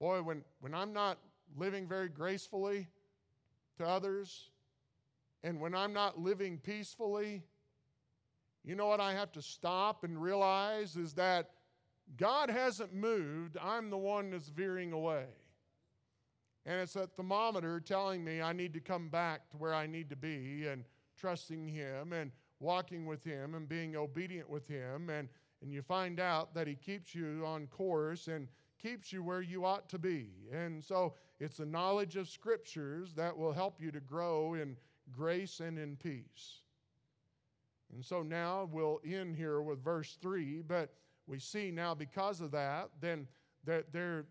Boy, 0.00 0.22
when, 0.22 0.42
when 0.60 0.72
I'm 0.74 0.94
not 0.94 1.18
living 1.56 1.86
very 1.86 2.08
gracefully 2.08 2.88
to 3.76 3.86
others, 3.86 4.50
and 5.42 5.60
when 5.60 5.74
I'm 5.74 5.92
not 5.92 6.18
living 6.18 6.58
peacefully, 6.58 7.42
you 8.64 8.74
know 8.74 8.86
what 8.86 9.00
I 9.00 9.12
have 9.12 9.30
to 9.32 9.42
stop 9.42 10.04
and 10.04 10.20
realize 10.20 10.96
is 10.96 11.12
that 11.14 11.50
God 12.16 12.48
hasn't 12.48 12.94
moved, 12.94 13.58
I'm 13.62 13.90
the 13.90 13.98
one 13.98 14.30
that's 14.30 14.48
veering 14.48 14.92
away. 14.92 15.26
And 16.66 16.80
it's 16.80 16.96
a 16.96 17.06
thermometer 17.06 17.78
telling 17.80 18.24
me 18.24 18.40
I 18.40 18.52
need 18.52 18.72
to 18.74 18.80
come 18.80 19.08
back 19.08 19.50
to 19.50 19.56
where 19.56 19.74
I 19.74 19.86
need 19.86 20.08
to 20.10 20.16
be 20.16 20.66
and 20.66 20.84
trusting 21.16 21.68
Him 21.68 22.12
and 22.12 22.30
walking 22.60 23.06
with 23.06 23.22
Him 23.24 23.54
and 23.54 23.68
being 23.68 23.96
obedient 23.96 24.48
with 24.48 24.66
Him. 24.66 25.10
And, 25.10 25.28
and 25.62 25.72
you 25.72 25.82
find 25.82 26.20
out 26.20 26.54
that 26.54 26.66
He 26.66 26.74
keeps 26.74 27.14
you 27.14 27.42
on 27.44 27.66
course 27.66 28.28
and 28.28 28.48
keeps 28.82 29.12
you 29.12 29.22
where 29.22 29.42
you 29.42 29.64
ought 29.64 29.88
to 29.90 29.98
be. 29.98 30.30
And 30.52 30.82
so 30.82 31.14
it's 31.38 31.58
the 31.58 31.66
knowledge 31.66 32.16
of 32.16 32.28
Scriptures 32.28 33.12
that 33.14 33.36
will 33.36 33.52
help 33.52 33.80
you 33.80 33.90
to 33.90 34.00
grow 34.00 34.54
in 34.54 34.76
grace 35.12 35.60
and 35.60 35.78
in 35.78 35.96
peace. 35.96 36.62
And 37.94 38.04
so 38.04 38.22
now 38.22 38.68
we'll 38.72 39.00
end 39.04 39.36
here 39.36 39.60
with 39.60 39.82
verse 39.82 40.16
3, 40.20 40.62
but 40.62 40.92
we 41.26 41.38
see 41.38 41.70
now 41.70 41.94
because 41.94 42.40
of 42.40 42.50
that, 42.50 42.90
then 43.00 43.26
that 43.64 43.92
there, 43.92 44.26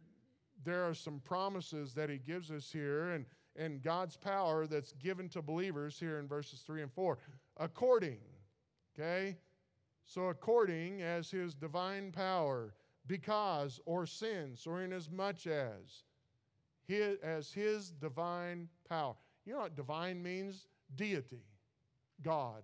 there 0.64 0.88
are 0.88 0.94
some 0.94 1.20
promises 1.20 1.94
that 1.94 2.10
he 2.10 2.18
gives 2.18 2.52
us 2.52 2.72
here 2.72 3.12
and, 3.12 3.26
and 3.56 3.82
God's 3.82 4.18
power 4.18 4.66
that's 4.68 4.94
given 4.94 5.30
to 5.30 5.42
believers 5.42 6.00
here 6.00 6.20
in 6.20 6.28
verses 6.28 6.62
3 6.66 6.84
and 6.84 6.92
4. 6.92 7.18
According, 7.58 8.20
okay? 8.94 9.38
So, 10.06 10.28
according 10.28 11.02
as 11.02 11.32
his 11.32 11.54
divine 11.54 12.12
power, 12.12 12.74
because, 13.08 13.80
or 13.86 14.06
since, 14.06 14.66
or 14.66 14.84
inasmuch 14.84 15.48
as, 15.48 16.04
his, 16.86 17.18
as 17.22 17.52
his 17.52 17.92
divine 17.92 18.70
power. 18.88 19.16
You 19.46 19.54
know 19.54 19.60
what 19.62 19.76
divine 19.76 20.22
means? 20.22 20.68
Deity, 20.96 21.44
God, 22.22 22.64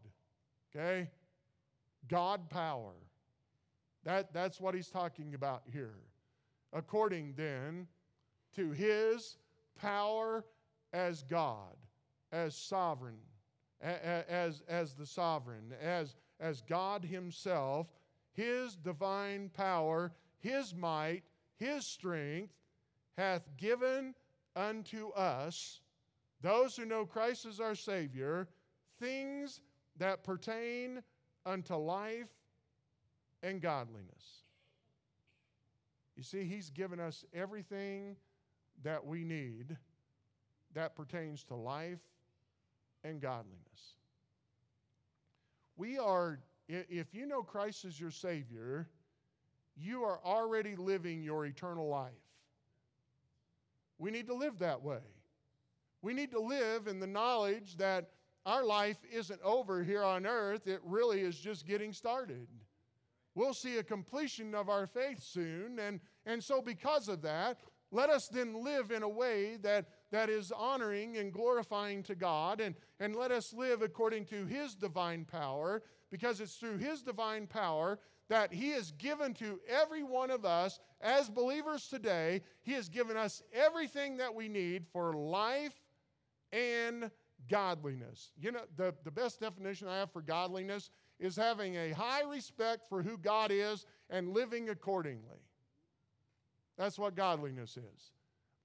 okay? 0.76 1.10
God 2.08 2.50
power. 2.50 2.94
That, 4.04 4.34
that's 4.34 4.62
what 4.62 4.76
he's 4.76 4.90
talking 4.90 5.34
about 5.34 5.64
here. 5.72 5.96
According 6.74 7.34
then 7.36 7.88
to 8.56 8.72
his 8.72 9.38
power 9.80 10.46
as 10.94 11.24
God, 11.24 11.76
as 12.32 12.56
sovereign, 12.56 13.20
as, 13.82 14.62
as 14.68 14.94
the 14.94 15.06
sovereign, 15.06 15.74
as, 15.82 16.16
as 16.40 16.62
God 16.62 17.04
himself, 17.04 17.88
his 18.34 18.76
divine 18.76 19.50
power, 19.50 20.12
his 20.40 20.76
might, 20.76 21.24
his 21.58 21.86
strength 21.86 22.54
hath 23.18 23.50
given 23.58 24.14
unto 24.56 25.10
us, 25.10 25.82
those 26.42 26.76
who 26.76 26.86
know 26.86 27.06
Christ 27.06 27.46
as 27.46 27.60
our 27.60 27.76
Savior, 27.76 28.48
things 29.00 29.62
that 29.98 30.24
pertain 30.24 31.02
unto 31.46 31.76
life 31.76 32.30
and 33.44 33.62
godliness. 33.62 34.44
You 36.20 36.24
see, 36.24 36.44
He's 36.44 36.70
given 36.70 37.00
us 37.00 37.24
everything 37.34 38.18
that 38.84 39.06
we 39.06 39.24
need 39.24 39.78
that 40.74 40.94
pertains 40.94 41.46
to 41.46 41.56
life 41.56 42.02
and 43.06 43.22
godliness. 43.22 43.96
We 45.78 45.98
are, 45.98 46.42
if 46.68 47.14
you 47.14 47.26
know 47.26 47.42
Christ 47.42 47.86
as 47.86 47.98
your 47.98 48.12
Savior, 48.12 48.90
you 49.78 50.04
are 50.04 50.20
already 50.26 50.76
living 50.76 51.24
your 51.24 51.46
eternal 51.46 51.88
life. 51.88 52.12
We 53.98 54.12
need 54.12 54.28
to 54.28 54.36
live 54.36 54.60
that 54.60 54.84
way. 54.84 55.00
We 56.02 56.14
need 56.14 56.32
to 56.32 56.42
live 56.42 56.88
in 56.88 57.00
the 57.00 57.08
knowledge 57.08 57.78
that 57.78 58.10
our 58.46 58.66
life 58.66 58.98
isn't 59.10 59.40
over 59.42 59.86
here 59.86 60.04
on 60.04 60.26
earth, 60.26 60.68
it 60.68 60.82
really 60.84 61.22
is 61.22 61.40
just 61.40 61.66
getting 61.66 61.94
started. 61.94 62.50
We'll 63.40 63.54
see 63.54 63.78
a 63.78 63.84
completion 63.84 64.54
of 64.54 64.68
our 64.68 64.86
faith 64.86 65.24
soon, 65.24 65.80
and, 65.80 66.02
and 66.26 66.44
so 66.44 66.62
because 66.62 67.08
of 67.08 67.22
that, 67.22 67.62
let 67.90 68.10
us 68.10 68.28
then 68.28 68.66
live 68.66 68.92
in 68.92 69.02
a 69.02 69.08
way 69.08 69.56
that, 69.62 69.86
that 70.12 70.30
is 70.30 70.52
honoring 70.52 71.16
and 71.16 71.32
glorifying 71.32 72.04
to 72.04 72.16
God, 72.16 72.60
and, 72.60 72.76
and 73.00 73.16
let 73.16 73.32
us 73.32 73.54
live 73.54 73.82
according 73.82 74.26
to 74.26 74.46
His 74.46 74.76
divine 74.76 75.24
power, 75.24 75.84
because 76.12 76.42
it's 76.42 76.56
through 76.56 76.80
His 76.80 77.02
divine 77.02 77.48
power 77.48 78.00
that 78.28 78.54
He 78.54 78.72
has 78.72 78.92
given 78.92 79.34
to 79.36 79.62
every 79.70 80.04
one 80.04 80.32
of 80.32 80.44
us 80.44 80.78
as 81.00 81.30
believers 81.30 81.88
today. 81.88 82.42
He 82.62 82.74
has 82.74 82.90
given 82.90 83.16
us 83.16 83.42
everything 83.54 84.18
that 84.18 84.36
we 84.36 84.50
need 84.50 84.86
for 84.92 85.14
life 85.14 85.80
and 86.52 87.10
godliness. 87.50 88.32
You 88.38 88.52
know, 88.52 88.64
the, 88.76 88.94
the 89.06 89.12
best 89.12 89.40
definition 89.40 89.88
I 89.88 90.00
have 90.00 90.12
for 90.12 90.22
godliness 90.22 90.90
is 91.20 91.36
having 91.36 91.76
a 91.76 91.92
high 91.92 92.24
respect 92.24 92.88
for 92.88 93.02
who 93.02 93.18
God 93.18 93.52
is 93.52 93.86
and 94.10 94.34
living 94.34 94.70
accordingly. 94.70 95.44
That's 96.78 96.98
what 96.98 97.16
godliness 97.16 97.78
is. 97.78 98.12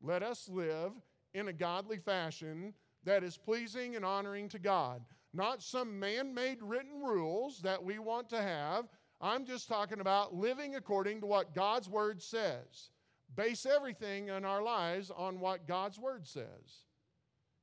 Let 0.00 0.22
us 0.22 0.48
live 0.48 0.92
in 1.34 1.48
a 1.48 1.52
godly 1.52 1.98
fashion 1.98 2.74
that 3.04 3.24
is 3.24 3.36
pleasing 3.36 3.96
and 3.96 4.04
honoring 4.04 4.48
to 4.50 4.58
God, 4.58 5.02
not 5.32 5.62
some 5.62 5.98
man 5.98 6.32
made 6.32 6.62
written 6.62 7.02
rules 7.02 7.60
that 7.62 7.82
we 7.82 7.98
want 7.98 8.28
to 8.30 8.40
have. 8.40 8.86
I'm 9.20 9.44
just 9.44 9.68
talking 9.68 10.00
about 10.00 10.34
living 10.34 10.76
according 10.76 11.20
to 11.20 11.26
what 11.26 11.54
God's 11.54 11.88
Word 11.88 12.22
says. 12.22 12.90
Base 13.34 13.66
everything 13.66 14.28
in 14.28 14.44
our 14.44 14.62
lives 14.62 15.10
on 15.10 15.40
what 15.40 15.66
God's 15.66 15.98
Word 15.98 16.26
says. 16.26 16.84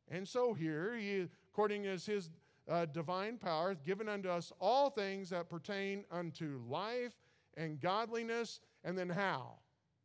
And 0.09 0.27
so 0.27 0.53
here, 0.53 0.95
he, 0.97 1.27
according 1.53 1.85
as 1.85 2.05
his 2.05 2.29
uh, 2.69 2.85
divine 2.85 3.37
power, 3.37 3.75
given 3.75 4.07
unto 4.07 4.29
us 4.29 4.51
all 4.59 4.89
things 4.89 5.29
that 5.29 5.49
pertain 5.49 6.03
unto 6.11 6.61
life 6.67 7.13
and 7.57 7.79
godliness. 7.79 8.59
And 8.83 8.97
then 8.97 9.09
how? 9.09 9.55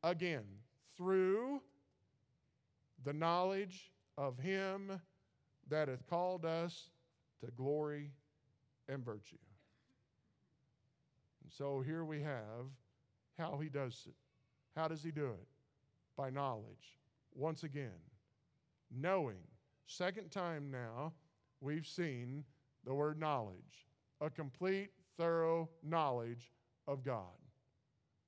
Again, 0.03 0.45
through 0.97 1.61
the 3.05 3.13
knowledge 3.13 3.93
of 4.19 4.39
him 4.39 5.01
that 5.69 5.89
hath 5.89 6.07
called 6.07 6.45
us 6.45 6.91
to 7.45 7.51
glory 7.53 8.11
and 8.89 9.05
virtue. 9.05 9.37
And 11.43 11.53
so 11.53 11.81
here 11.81 12.05
we 12.05 12.23
have 12.23 12.67
how 13.39 13.59
he 13.63 13.69
does 13.69 14.05
it. 14.07 14.15
How 14.75 14.89
does 14.89 15.03
he 15.03 15.11
do 15.11 15.27
it? 15.27 15.47
By 16.17 16.31
knowledge. 16.31 16.99
Once 17.35 17.65
again, 17.65 18.01
knowing 18.91 19.39
Second 19.87 20.31
time 20.31 20.71
now, 20.71 21.13
we've 21.61 21.87
seen 21.87 22.45
the 22.85 22.95
word 22.95 23.19
knowledge, 23.19 23.87
a 24.21 24.31
complete, 24.31 24.91
thorough 25.17 25.69
knowledge 25.83 26.53
of 26.87 27.05
God. 27.05 27.23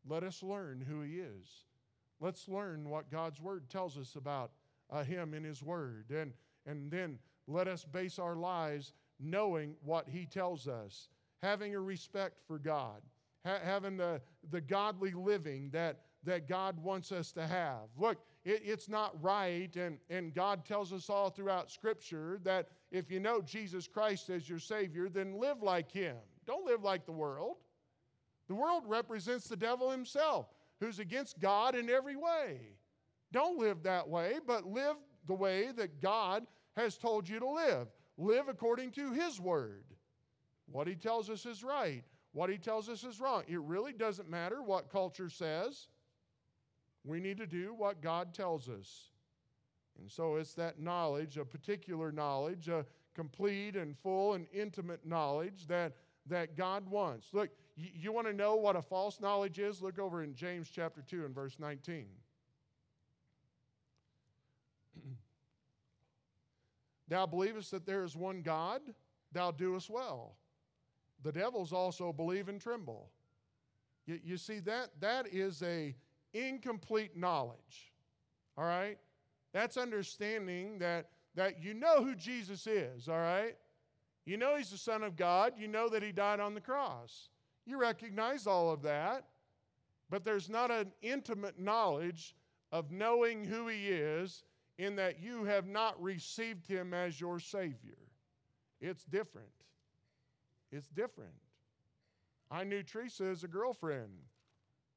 Let 0.08 0.22
us 0.22 0.42
learn 0.42 0.84
who 0.86 1.02
He 1.02 1.16
is. 1.16 1.64
Let's 2.20 2.48
learn 2.48 2.88
what 2.88 3.10
God's 3.10 3.40
Word 3.40 3.68
tells 3.68 3.96
us 3.96 4.16
about 4.16 4.50
uh, 4.90 5.04
Him 5.04 5.34
in 5.34 5.44
His 5.44 5.62
Word. 5.62 6.06
And, 6.10 6.32
and 6.66 6.90
then 6.90 7.18
let 7.46 7.68
us 7.68 7.84
base 7.84 8.18
our 8.18 8.36
lives 8.36 8.92
knowing 9.20 9.74
what 9.84 10.08
He 10.08 10.26
tells 10.26 10.66
us, 10.66 11.08
having 11.42 11.74
a 11.74 11.80
respect 11.80 12.40
for 12.46 12.58
God, 12.58 13.02
ha- 13.44 13.60
having 13.62 13.96
the, 13.96 14.20
the 14.50 14.60
godly 14.60 15.12
living 15.12 15.70
that, 15.72 16.00
that 16.24 16.48
God 16.48 16.82
wants 16.82 17.12
us 17.12 17.32
to 17.32 17.46
have. 17.46 17.88
Look, 17.96 18.18
it, 18.48 18.62
it's 18.64 18.88
not 18.88 19.22
right. 19.22 19.74
And, 19.76 19.98
and 20.08 20.34
God 20.34 20.64
tells 20.64 20.92
us 20.92 21.10
all 21.10 21.28
throughout 21.30 21.70
Scripture 21.70 22.40
that 22.44 22.68
if 22.90 23.10
you 23.10 23.20
know 23.20 23.42
Jesus 23.42 23.86
Christ 23.86 24.30
as 24.30 24.48
your 24.48 24.58
Savior, 24.58 25.08
then 25.08 25.38
live 25.38 25.62
like 25.62 25.92
Him. 25.92 26.16
Don't 26.46 26.64
live 26.64 26.82
like 26.82 27.04
the 27.04 27.12
world. 27.12 27.56
The 28.48 28.54
world 28.54 28.84
represents 28.86 29.46
the 29.46 29.56
devil 29.56 29.90
himself, 29.90 30.46
who's 30.80 30.98
against 30.98 31.38
God 31.38 31.74
in 31.74 31.90
every 31.90 32.16
way. 32.16 32.72
Don't 33.30 33.58
live 33.58 33.82
that 33.82 34.08
way, 34.08 34.36
but 34.46 34.64
live 34.64 34.96
the 35.26 35.34
way 35.34 35.70
that 35.76 36.00
God 36.00 36.46
has 36.74 36.96
told 36.96 37.28
you 37.28 37.38
to 37.40 37.48
live. 37.48 37.88
Live 38.16 38.48
according 38.48 38.92
to 38.92 39.12
His 39.12 39.38
Word. 39.38 39.84
What 40.72 40.88
He 40.88 40.94
tells 40.94 41.28
us 41.28 41.44
is 41.44 41.62
right, 41.62 42.02
what 42.32 42.48
He 42.48 42.56
tells 42.56 42.88
us 42.88 43.04
is 43.04 43.20
wrong. 43.20 43.42
It 43.46 43.60
really 43.60 43.92
doesn't 43.92 44.30
matter 44.30 44.62
what 44.62 44.90
culture 44.90 45.28
says. 45.28 45.88
We 47.08 47.20
need 47.20 47.38
to 47.38 47.46
do 47.46 47.72
what 47.74 48.02
God 48.02 48.34
tells 48.34 48.68
us. 48.68 49.12
And 49.98 50.10
so 50.10 50.36
it's 50.36 50.52
that 50.54 50.78
knowledge, 50.78 51.38
a 51.38 51.44
particular 51.44 52.12
knowledge, 52.12 52.68
a 52.68 52.84
complete 53.14 53.76
and 53.76 53.96
full 53.96 54.34
and 54.34 54.46
intimate 54.52 55.06
knowledge 55.06 55.66
that, 55.68 55.94
that 56.26 56.54
God 56.54 56.86
wants. 56.88 57.28
Look, 57.32 57.48
you, 57.76 57.88
you 57.94 58.12
want 58.12 58.26
to 58.26 58.34
know 58.34 58.56
what 58.56 58.76
a 58.76 58.82
false 58.82 59.20
knowledge 59.20 59.58
is? 59.58 59.80
Look 59.80 59.98
over 59.98 60.22
in 60.22 60.34
James 60.34 60.68
chapter 60.70 61.00
2 61.00 61.24
and 61.24 61.34
verse 61.34 61.56
19. 61.58 62.06
Thou 67.08 67.24
believest 67.24 67.70
that 67.70 67.86
there 67.86 68.04
is 68.04 68.14
one 68.14 68.42
God, 68.42 68.82
thou 69.32 69.50
doest 69.50 69.88
well. 69.88 70.36
The 71.22 71.32
devils 71.32 71.72
also 71.72 72.12
believe 72.12 72.50
and 72.50 72.60
tremble. 72.60 73.08
You, 74.06 74.20
you 74.22 74.36
see, 74.36 74.58
that, 74.60 74.90
that 75.00 75.26
is 75.32 75.62
a 75.62 75.94
incomplete 76.34 77.16
knowledge. 77.16 77.92
All 78.56 78.64
right? 78.64 78.98
That's 79.52 79.76
understanding 79.76 80.78
that, 80.78 81.10
that 81.34 81.62
you 81.62 81.74
know 81.74 82.02
who 82.02 82.14
Jesus 82.14 82.66
is, 82.66 83.08
all 83.08 83.18
right? 83.18 83.56
You 84.24 84.36
know 84.36 84.56
he's 84.56 84.70
the 84.70 84.78
Son 84.78 85.02
of 85.02 85.16
God. 85.16 85.54
You 85.56 85.68
know 85.68 85.88
that 85.88 86.02
he 86.02 86.12
died 86.12 86.38
on 86.38 86.54
the 86.54 86.60
cross. 86.60 87.30
You 87.64 87.80
recognize 87.80 88.46
all 88.46 88.70
of 88.70 88.82
that, 88.82 89.24
but 90.10 90.24
there's 90.24 90.50
not 90.50 90.70
an 90.70 90.92
intimate 91.00 91.58
knowledge 91.58 92.34
of 92.70 92.90
knowing 92.90 93.44
who 93.44 93.68
he 93.68 93.88
is 93.88 94.44
in 94.76 94.96
that 94.96 95.20
you 95.22 95.44
have 95.44 95.66
not 95.66 96.00
received 96.02 96.66
him 96.66 96.92
as 96.94 97.20
your 97.20 97.40
Savior. 97.40 97.98
It's 98.80 99.04
different. 99.04 99.48
It's 100.70 100.88
different. 100.88 101.32
I 102.50 102.64
knew 102.64 102.82
Teresa 102.82 103.24
as 103.24 103.44
a 103.44 103.48
girlfriend. 103.48 104.10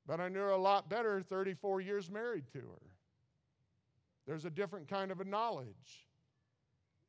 But 0.07 0.19
I 0.19 0.29
knew 0.29 0.39
her 0.39 0.49
a 0.49 0.57
lot 0.57 0.89
better 0.89 1.21
34 1.21 1.81
years 1.81 2.09
married 2.09 2.45
to 2.53 2.59
her. 2.59 2.91
There's 4.25 4.45
a 4.45 4.49
different 4.49 4.87
kind 4.87 5.11
of 5.11 5.19
a 5.19 5.25
knowledge. 5.25 6.07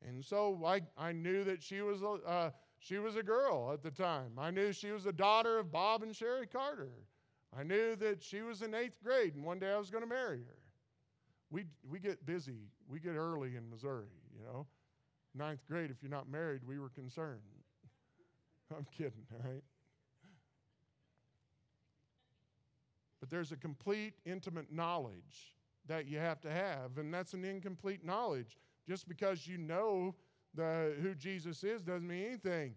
And 0.07 0.23
so 0.23 0.61
I, 0.65 0.81
I 0.97 1.11
knew 1.11 1.43
that 1.43 1.63
she 1.63 1.81
was, 1.81 2.01
a, 2.01 2.27
uh, 2.27 2.49
she 2.79 2.97
was 2.97 3.15
a 3.15 3.23
girl 3.23 3.71
at 3.71 3.81
the 3.81 3.91
time. 3.91 4.33
I 4.37 4.51
knew 4.51 4.73
she 4.73 4.91
was 4.91 5.05
the 5.05 5.13
daughter 5.13 5.57
of 5.57 5.71
Bob 5.71 6.03
and 6.03 6.15
Sherry 6.15 6.47
Carter. 6.47 6.91
I 7.57 7.63
knew 7.63 7.95
that 7.97 8.21
she 8.21 8.41
was 8.41 8.61
in 8.61 8.73
eighth 8.73 9.01
grade 9.03 9.35
and 9.35 9.43
one 9.43 9.59
day 9.59 9.71
I 9.71 9.77
was 9.77 9.89
going 9.89 10.03
to 10.03 10.09
marry 10.09 10.39
her. 10.39 10.57
We, 11.49 11.65
we 11.87 11.99
get 11.99 12.25
busy. 12.25 12.67
We 12.87 12.99
get 12.99 13.15
early 13.15 13.55
in 13.55 13.69
Missouri, 13.69 14.07
you 14.35 14.43
know. 14.43 14.65
Ninth 15.35 15.65
grade, 15.67 15.91
if 15.91 15.97
you're 16.01 16.11
not 16.11 16.29
married, 16.29 16.61
we 16.67 16.79
were 16.79 16.89
concerned. 16.89 17.39
I'm 18.75 18.85
kidding, 18.91 19.25
all 19.33 19.49
right? 19.49 19.63
But 23.23 23.29
there's 23.29 23.53
a 23.53 23.55
complete, 23.55 24.15
intimate 24.25 24.69
knowledge 24.69 25.55
that 25.87 26.09
you 26.09 26.17
have 26.17 26.41
to 26.41 26.51
have, 26.51 26.97
and 26.97 27.13
that's 27.13 27.33
an 27.33 27.45
incomplete 27.45 28.03
knowledge. 28.03 28.57
Just 28.85 29.07
because 29.07 29.47
you 29.47 29.57
know 29.57 30.13
the, 30.53 30.93
who 31.01 31.15
Jesus 31.15 31.63
is 31.63 31.81
doesn't 31.81 32.05
mean 32.05 32.25
anything. 32.25 32.75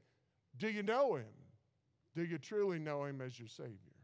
Do 0.56 0.68
you 0.68 0.84
know 0.84 1.16
him? 1.16 1.34
Do 2.14 2.22
you 2.22 2.38
truly 2.38 2.78
know 2.78 3.02
him 3.06 3.20
as 3.20 3.40
your 3.40 3.48
Savior? 3.48 3.96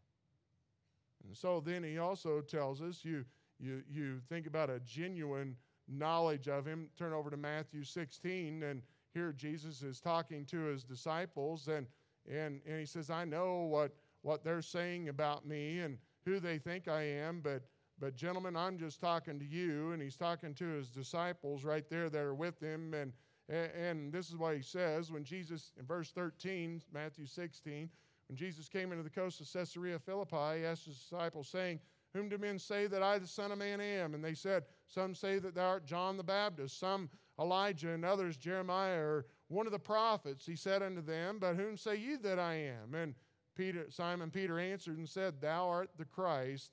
And 1.24 1.36
so 1.36 1.62
then 1.64 1.84
he 1.84 1.98
also 1.98 2.40
tells 2.40 2.82
us 2.82 3.04
you, 3.04 3.24
you, 3.60 3.84
you 3.88 4.18
think 4.28 4.48
about 4.48 4.68
a 4.68 4.80
genuine 4.80 5.54
knowledge 5.86 6.48
of 6.48 6.66
him. 6.66 6.88
Turn 6.98 7.12
over 7.12 7.30
to 7.30 7.36
Matthew 7.36 7.84
16, 7.84 8.64
and 8.64 8.82
here 9.14 9.30
Jesus 9.30 9.82
is 9.82 10.00
talking 10.00 10.44
to 10.46 10.62
his 10.62 10.82
disciples, 10.82 11.68
and, 11.68 11.86
and, 12.28 12.60
and 12.66 12.80
he 12.80 12.84
says, 12.84 13.10
I 13.10 13.24
know 13.26 13.60
what, 13.60 13.94
what 14.22 14.42
they're 14.42 14.60
saying 14.60 15.08
about 15.08 15.46
me 15.46 15.78
and 15.78 15.98
who 16.24 16.40
they 16.40 16.58
think 16.58 16.88
I 16.88 17.02
am, 17.02 17.40
but, 17.40 17.62
but 17.98 18.16
gentlemen, 18.16 18.56
I'm 18.56 18.78
just 18.78 19.00
talking 19.00 19.38
to 19.38 19.44
you. 19.44 19.92
And 19.92 20.02
he's 20.02 20.16
talking 20.16 20.54
to 20.54 20.64
his 20.64 20.88
disciples 20.88 21.64
right 21.64 21.88
there 21.88 22.08
that 22.10 22.20
are 22.20 22.34
with 22.34 22.60
him. 22.60 22.94
And, 22.94 23.12
and 23.48 24.12
this 24.12 24.28
is 24.28 24.36
what 24.36 24.56
he 24.56 24.62
says 24.62 25.10
when 25.10 25.24
Jesus, 25.24 25.72
in 25.78 25.86
verse 25.86 26.10
13, 26.10 26.82
Matthew 26.92 27.26
16, 27.26 27.90
when 28.28 28.36
Jesus 28.36 28.68
came 28.68 28.92
into 28.92 29.04
the 29.04 29.10
coast 29.10 29.40
of 29.40 29.52
Caesarea 29.52 29.98
Philippi, 29.98 30.60
he 30.60 30.64
asked 30.64 30.86
his 30.86 30.96
disciples, 30.96 31.48
saying, 31.48 31.80
Whom 32.14 32.28
do 32.28 32.38
men 32.38 32.58
say 32.58 32.86
that 32.86 33.02
I, 33.02 33.18
the 33.18 33.26
Son 33.26 33.52
of 33.52 33.58
Man, 33.58 33.80
am? 33.80 34.14
And 34.14 34.24
they 34.24 34.34
said, 34.34 34.64
Some 34.86 35.14
say 35.14 35.38
that 35.38 35.54
thou 35.54 35.66
art 35.68 35.86
John 35.86 36.16
the 36.16 36.22
Baptist, 36.22 36.78
some 36.78 37.10
Elijah, 37.38 37.90
and 37.90 38.04
others 38.04 38.36
Jeremiah, 38.36 39.00
or 39.00 39.26
one 39.48 39.66
of 39.66 39.72
the 39.72 39.78
prophets. 39.78 40.46
He 40.46 40.56
said 40.56 40.82
unto 40.82 41.02
them, 41.02 41.38
But 41.40 41.56
whom 41.56 41.76
say 41.76 41.96
ye 41.96 42.16
that 42.22 42.38
I 42.38 42.54
am? 42.54 42.94
And 42.94 43.14
Peter, 43.54 43.86
Simon 43.90 44.30
Peter 44.30 44.58
answered 44.58 44.98
and 44.98 45.08
said, 45.08 45.40
Thou 45.40 45.68
art 45.68 45.90
the 45.98 46.04
Christ, 46.04 46.70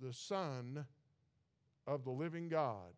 the 0.00 0.12
Son 0.12 0.84
of 1.86 2.04
the 2.04 2.10
living 2.10 2.48
God. 2.48 2.92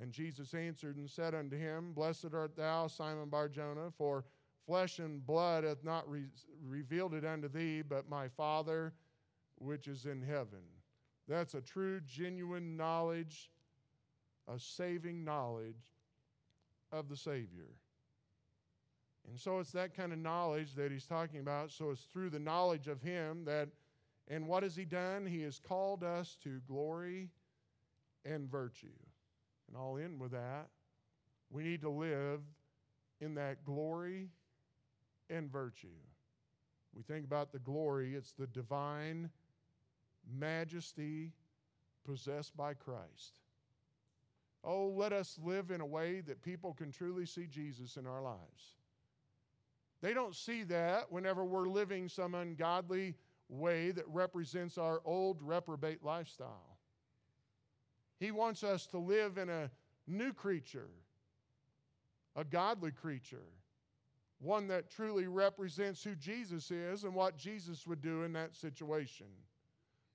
And 0.00 0.12
Jesus 0.12 0.54
answered 0.54 0.96
and 0.96 1.08
said 1.08 1.34
unto 1.34 1.56
him, 1.56 1.92
Blessed 1.92 2.34
art 2.34 2.56
thou, 2.56 2.86
Simon 2.88 3.28
Barjona, 3.28 3.90
for 3.96 4.24
flesh 4.66 4.98
and 4.98 5.24
blood 5.24 5.64
hath 5.64 5.84
not 5.84 6.08
re- 6.10 6.26
revealed 6.66 7.14
it 7.14 7.24
unto 7.24 7.48
thee, 7.48 7.82
but 7.82 8.08
my 8.08 8.28
Father 8.28 8.92
which 9.56 9.86
is 9.86 10.06
in 10.06 10.22
heaven. 10.22 10.62
That's 11.28 11.54
a 11.54 11.60
true, 11.60 12.00
genuine 12.00 12.76
knowledge, 12.76 13.50
a 14.48 14.58
saving 14.58 15.24
knowledge 15.24 15.92
of 16.92 17.08
the 17.08 17.16
Savior. 17.16 17.70
And 19.28 19.38
so 19.38 19.58
it's 19.58 19.72
that 19.72 19.96
kind 19.96 20.12
of 20.12 20.18
knowledge 20.18 20.74
that 20.74 20.92
he's 20.92 21.06
talking 21.06 21.40
about. 21.40 21.70
So 21.70 21.90
it's 21.90 22.02
through 22.02 22.30
the 22.30 22.38
knowledge 22.38 22.88
of 22.88 23.00
him 23.00 23.44
that, 23.46 23.68
and 24.28 24.46
what 24.46 24.62
has 24.62 24.76
he 24.76 24.84
done? 24.84 25.26
He 25.26 25.42
has 25.42 25.58
called 25.58 26.02
us 26.02 26.36
to 26.44 26.60
glory 26.66 27.30
and 28.24 28.50
virtue. 28.50 28.86
And 29.68 29.76
I'll 29.76 29.96
end 29.96 30.20
with 30.20 30.32
that. 30.32 30.68
We 31.50 31.62
need 31.62 31.80
to 31.82 31.90
live 31.90 32.40
in 33.20 33.34
that 33.36 33.64
glory 33.64 34.28
and 35.30 35.50
virtue. 35.50 35.88
We 36.94 37.02
think 37.02 37.24
about 37.24 37.52
the 37.52 37.58
glory, 37.58 38.14
it's 38.14 38.32
the 38.32 38.46
divine 38.46 39.30
majesty 40.38 41.32
possessed 42.04 42.56
by 42.56 42.74
Christ. 42.74 43.40
Oh, 44.62 44.88
let 44.88 45.12
us 45.12 45.38
live 45.42 45.70
in 45.70 45.80
a 45.80 45.86
way 45.86 46.20
that 46.20 46.42
people 46.42 46.72
can 46.72 46.90
truly 46.90 47.26
see 47.26 47.46
Jesus 47.46 47.96
in 47.96 48.06
our 48.06 48.22
lives. 48.22 48.76
They 50.04 50.12
don't 50.12 50.34
see 50.34 50.64
that 50.64 51.10
whenever 51.10 51.46
we're 51.46 51.66
living 51.66 52.10
some 52.10 52.34
ungodly 52.34 53.14
way 53.48 53.90
that 53.92 54.04
represents 54.06 54.76
our 54.76 55.00
old 55.02 55.38
reprobate 55.40 56.04
lifestyle. 56.04 56.76
He 58.20 58.30
wants 58.30 58.62
us 58.62 58.86
to 58.88 58.98
live 58.98 59.38
in 59.38 59.48
a 59.48 59.70
new 60.06 60.34
creature, 60.34 60.90
a 62.36 62.44
godly 62.44 62.90
creature, 62.90 63.46
one 64.40 64.68
that 64.68 64.90
truly 64.90 65.26
represents 65.26 66.04
who 66.04 66.14
Jesus 66.16 66.70
is 66.70 67.04
and 67.04 67.14
what 67.14 67.38
Jesus 67.38 67.86
would 67.86 68.02
do 68.02 68.24
in 68.24 68.32
that 68.34 68.54
situation. 68.54 69.28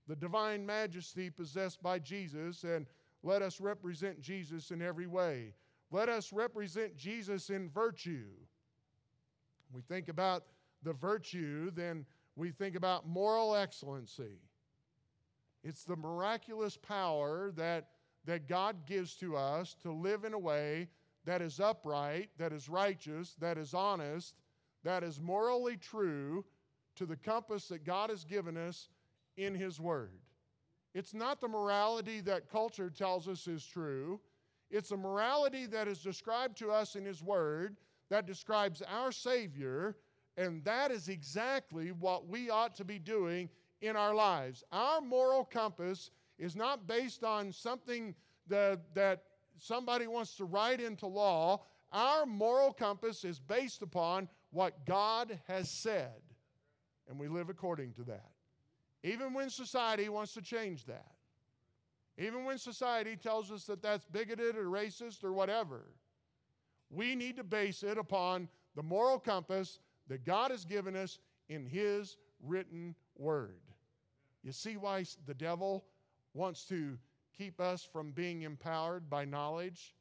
The 0.08 0.16
divine 0.16 0.68
majesty 0.68 1.32
possessed 1.32 1.82
by 1.82 1.98
Jesus, 1.98 2.64
and 2.64 2.86
let 3.24 3.42
us 3.42 3.60
represent 3.60 4.22
Jesus 4.22 4.70
in 4.70 4.84
every 4.84 5.08
way. 5.08 5.56
Let 5.90 6.10
us 6.10 6.32
represent 6.32 6.96
Jesus 6.96 7.50
in 7.50 7.72
virtue. 7.72 8.28
We 9.74 9.82
think 9.82 10.10
about 10.10 10.46
the 10.84 10.94
virtue, 10.94 11.72
then 11.72 12.06
we 12.36 12.52
think 12.52 12.76
about 12.76 13.08
moral 13.08 13.56
excellency. 13.56 14.40
It's 15.64 15.84
the 15.84 15.96
miraculous 15.96 16.78
power 16.78 17.52
that, 17.56 17.90
that 18.26 18.48
God 18.48 18.86
gives 18.86 19.16
to 19.16 19.36
us 19.36 19.76
to 19.82 19.92
live 19.92 20.24
in 20.24 20.34
a 20.34 20.40
way 20.40 20.88
that 21.26 21.42
is 21.42 21.60
upright, 21.60 22.30
that 22.38 22.54
is 22.54 22.70
righteous, 22.70 23.36
that 23.40 23.58
is 23.58 23.74
honest, 23.74 24.36
that 24.84 25.04
is 25.04 25.20
morally 25.20 25.76
true 25.76 26.46
to 26.96 27.06
the 27.06 27.18
compass 27.18 27.68
that 27.68 27.84
God 27.84 28.10
has 28.10 28.24
given 28.24 28.58
us 28.58 28.90
in 29.38 29.54
His 29.54 29.80
Word. 29.80 30.20
It's 30.94 31.14
not 31.14 31.40
the 31.40 31.48
morality 31.48 32.22
that 32.22 32.50
culture 32.50 32.90
tells 32.90 33.28
us 33.28 33.48
is 33.48 33.66
true. 33.66 34.20
It's 34.72 34.92
a 34.92 34.98
morality 34.98 35.66
that 35.68 35.88
is 35.88 36.00
described 36.00 36.58
to 36.58 36.72
us 36.72 36.96
in 36.96 37.06
His 37.06 37.22
Word 37.22 37.76
that 38.10 38.26
describes 38.26 38.82
our 38.82 39.12
Savior, 39.12 39.96
and 40.38 40.64
that 40.64 40.92
is 40.92 41.10
exactly 41.10 41.92
what 41.92 42.28
we 42.28 42.50
ought 42.50 42.76
to 42.76 42.86
be 42.86 43.00
doing 43.00 43.50
in 43.82 43.96
our 43.96 44.14
lives. 44.14 44.64
Our 44.72 45.02
moral 45.02 45.46
compass 45.46 46.12
is 46.38 46.56
not 46.56 46.88
based 46.88 47.24
on 47.24 47.52
something 47.52 48.16
that, 48.48 48.80
that 48.96 49.24
somebody 49.58 50.08
wants 50.08 50.36
to 50.38 50.46
write 50.46 50.82
into 50.82 51.08
law. 51.08 51.62
Our 51.92 52.26
moral 52.26 52.74
compass 52.74 53.24
is 53.24 53.40
based 53.40 53.82
upon 53.82 54.28
what 54.52 54.86
God 54.86 55.40
has 55.48 55.70
said, 55.70 56.22
and 57.08 57.20
we 57.20 57.28
live 57.28 57.50
according 57.50 57.94
to 57.94 58.04
that. 58.04 58.32
Even 59.04 59.34
when 59.34 59.50
society 59.50 60.10
wants 60.10 60.34
to 60.34 60.42
change 60.42 60.86
that, 60.86 61.12
even 62.18 62.44
when 62.44 62.58
society 62.58 63.16
tells 63.16 63.50
us 63.50 63.64
that 63.66 63.82
that's 63.82 64.06
bigoted 64.06 64.58
or 64.58 64.66
racist 64.66 65.24
or 65.24 65.32
whatever, 65.32 65.86
we 66.90 67.16
need 67.16 67.38
to 67.38 67.44
base 67.44 67.84
it 67.84 67.98
upon 67.98 68.48
the 68.76 68.84
moral 68.84 69.20
compass 69.20 69.80
that 70.08 70.26
God 70.26 70.52
has 70.52 70.66
given 70.66 70.96
us 70.96 71.20
in 71.50 71.66
His 71.66 72.18
written 72.44 72.96
word. 73.18 73.62
You 74.44 74.52
see 74.52 74.78
why 74.78 75.06
the 75.26 75.34
devil 75.34 75.86
wants 76.34 76.66
to 76.66 76.98
keep 77.38 77.60
us 77.60 77.88
from 77.92 78.12
being 78.12 78.44
empowered 78.44 79.10
by 79.10 79.26
knowledge? 79.26 79.96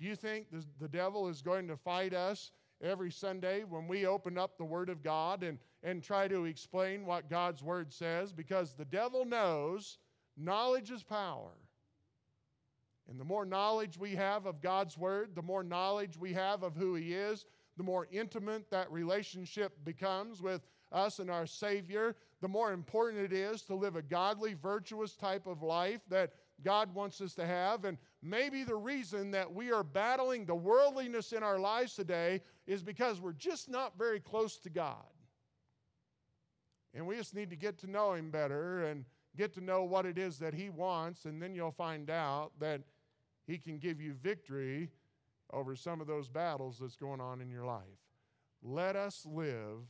Do 0.00 0.06
you 0.06 0.16
think 0.16 0.46
the, 0.80 0.88
devil 0.88 1.28
is 1.28 1.40
going 1.40 1.68
to 1.68 1.76
fight 1.76 2.12
us 2.12 2.50
every 2.82 3.10
Sunday 3.10 3.64
when 3.64 3.86
we 3.86 4.06
open 4.06 4.36
up 4.36 4.58
the 4.58 4.64
Word 4.64 4.88
of 4.88 5.02
God 5.02 5.42
and, 5.42 5.58
and 5.82 6.02
try 6.02 6.26
to 6.28 6.44
explain 6.44 7.06
what 7.06 7.30
God's 7.30 7.62
Word 7.62 7.92
says? 7.92 8.32
Because 8.32 8.74
the 8.74 8.84
devil 8.84 9.24
knows 9.24 9.98
knowledge 10.36 10.90
is 10.90 11.02
power. 11.02 11.52
And 13.08 13.20
the 13.20 13.24
more 13.24 13.44
knowledge 13.44 13.98
we 13.98 14.14
have 14.14 14.46
of 14.46 14.62
God's 14.62 14.96
Word, 14.96 15.34
the 15.34 15.42
more 15.42 15.62
knowledge 15.62 16.16
we 16.16 16.32
have 16.32 16.62
of 16.62 16.74
who 16.74 16.94
He 16.94 17.12
is, 17.12 17.44
the 17.76 17.82
more 17.82 18.08
intimate 18.10 18.70
that 18.70 18.90
relationship 18.90 19.72
becomes 19.84 20.40
with 20.40 20.62
us 20.92 21.18
and 21.18 21.30
our 21.30 21.46
Savior, 21.46 22.14
the 22.40 22.48
more 22.48 22.72
important 22.72 23.24
it 23.24 23.32
is 23.32 23.62
to 23.62 23.74
live 23.74 23.96
a 23.96 24.02
godly, 24.02 24.54
virtuous 24.54 25.16
type 25.16 25.46
of 25.46 25.62
life 25.62 26.00
that 26.08 26.34
God 26.62 26.94
wants 26.94 27.20
us 27.20 27.34
to 27.34 27.46
have. 27.46 27.84
And 27.84 27.98
maybe 28.22 28.62
the 28.62 28.76
reason 28.76 29.30
that 29.32 29.52
we 29.52 29.72
are 29.72 29.82
battling 29.82 30.46
the 30.46 30.54
worldliness 30.54 31.32
in 31.32 31.42
our 31.42 31.58
lives 31.58 31.94
today 31.94 32.40
is 32.66 32.82
because 32.82 33.20
we're 33.20 33.32
just 33.32 33.68
not 33.68 33.98
very 33.98 34.20
close 34.20 34.56
to 34.58 34.70
God. 34.70 35.04
And 36.94 37.06
we 37.06 37.16
just 37.16 37.34
need 37.34 37.50
to 37.50 37.56
get 37.56 37.78
to 37.78 37.90
know 37.90 38.14
Him 38.14 38.30
better 38.30 38.84
and 38.84 39.04
get 39.36 39.52
to 39.54 39.60
know 39.60 39.82
what 39.82 40.06
it 40.06 40.16
is 40.16 40.38
that 40.38 40.54
He 40.54 40.70
wants, 40.70 41.24
and 41.24 41.42
then 41.42 41.54
you'll 41.56 41.72
find 41.72 42.08
out 42.08 42.52
that 42.60 42.82
He 43.46 43.58
can 43.58 43.78
give 43.78 44.00
you 44.00 44.14
victory 44.14 44.90
over 45.52 45.76
some 45.76 46.00
of 46.00 46.06
those 46.06 46.28
battles 46.28 46.78
that's 46.80 46.96
going 46.96 47.20
on 47.20 47.40
in 47.40 47.50
your 47.50 47.64
life. 47.64 47.82
Let 48.62 48.96
us 48.96 49.26
live 49.26 49.80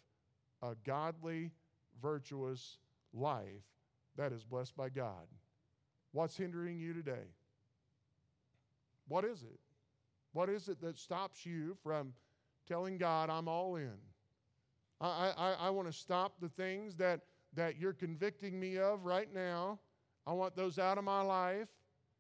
a 0.63 0.75
godly, 0.85 1.53
virtuous 2.03 2.79
life 3.13 3.63
that 4.17 4.33
is 4.33 4.45
blessed 4.45 4.77
by 4.77 4.89
God. 4.89 5.27
What's 6.13 6.37
hindering 6.37 6.79
you 6.79 6.93
today? 6.93 7.27
What 9.09 9.25
is 9.25 9.43
it? 9.43 9.61
What 10.33 10.49
is 10.49 10.69
it 10.69 10.81
that 10.81 10.99
stops 10.99 11.47
you 11.47 11.77
from 11.83 12.13
telling 12.67 12.99
God, 12.99 13.31
I'm 13.31 13.49
all 13.49 13.77
in? 13.77 13.95
I, 15.01 15.33
I, 15.37 15.57
I 15.67 15.71
want 15.71 15.91
to 15.91 15.93
stop 15.93 16.35
the 16.41 16.49
things 16.49 16.97
that, 16.97 17.21
that 17.55 17.79
you're 17.79 17.93
convicting 17.93 18.59
me 18.59 18.79
of 18.79 19.05
right 19.05 19.33
now. 19.33 19.79
I 20.27 20.33
want 20.33 20.57
those 20.57 20.79
out 20.79 20.99
of 20.99 21.05
my 21.05 21.21
life. 21.21 21.69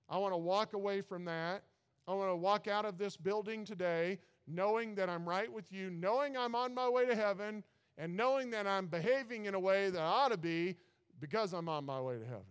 I 0.09 0.18
want 0.18 0.32
to 0.32 0.38
walk 0.38 0.74
away 0.74 1.00
from 1.00 1.24
that. 1.26 1.64
I 2.07 2.12
want 2.12 2.30
to 2.30 2.36
walk 2.36 2.68
out 2.68 2.84
of 2.84 2.98
this 2.98 3.16
building 3.16 3.64
today 3.64 4.18
knowing 4.46 4.94
that 4.94 5.09
I'm 5.09 5.26
right 5.26 5.50
with 5.50 5.72
you, 5.72 5.90
knowing 5.90 6.36
I'm 6.36 6.55
on 6.55 6.74
my 6.74 6.88
way 6.88 7.07
to 7.07 7.14
heaven, 7.14 7.64
and 7.96 8.16
knowing 8.16 8.50
that 8.50 8.66
I'm 8.66 8.86
behaving 8.86 9.46
in 9.46 9.55
a 9.55 9.61
way 9.61 9.90
that 9.90 10.00
I 10.00 10.05
ought 10.05 10.32
to 10.32 10.36
be 10.36 10.76
because 11.20 11.52
I'm 11.52 11.68
on 11.68 11.86
my 11.86 12.00
way 12.00 12.18
to 12.18 12.24
heaven. 12.24 12.42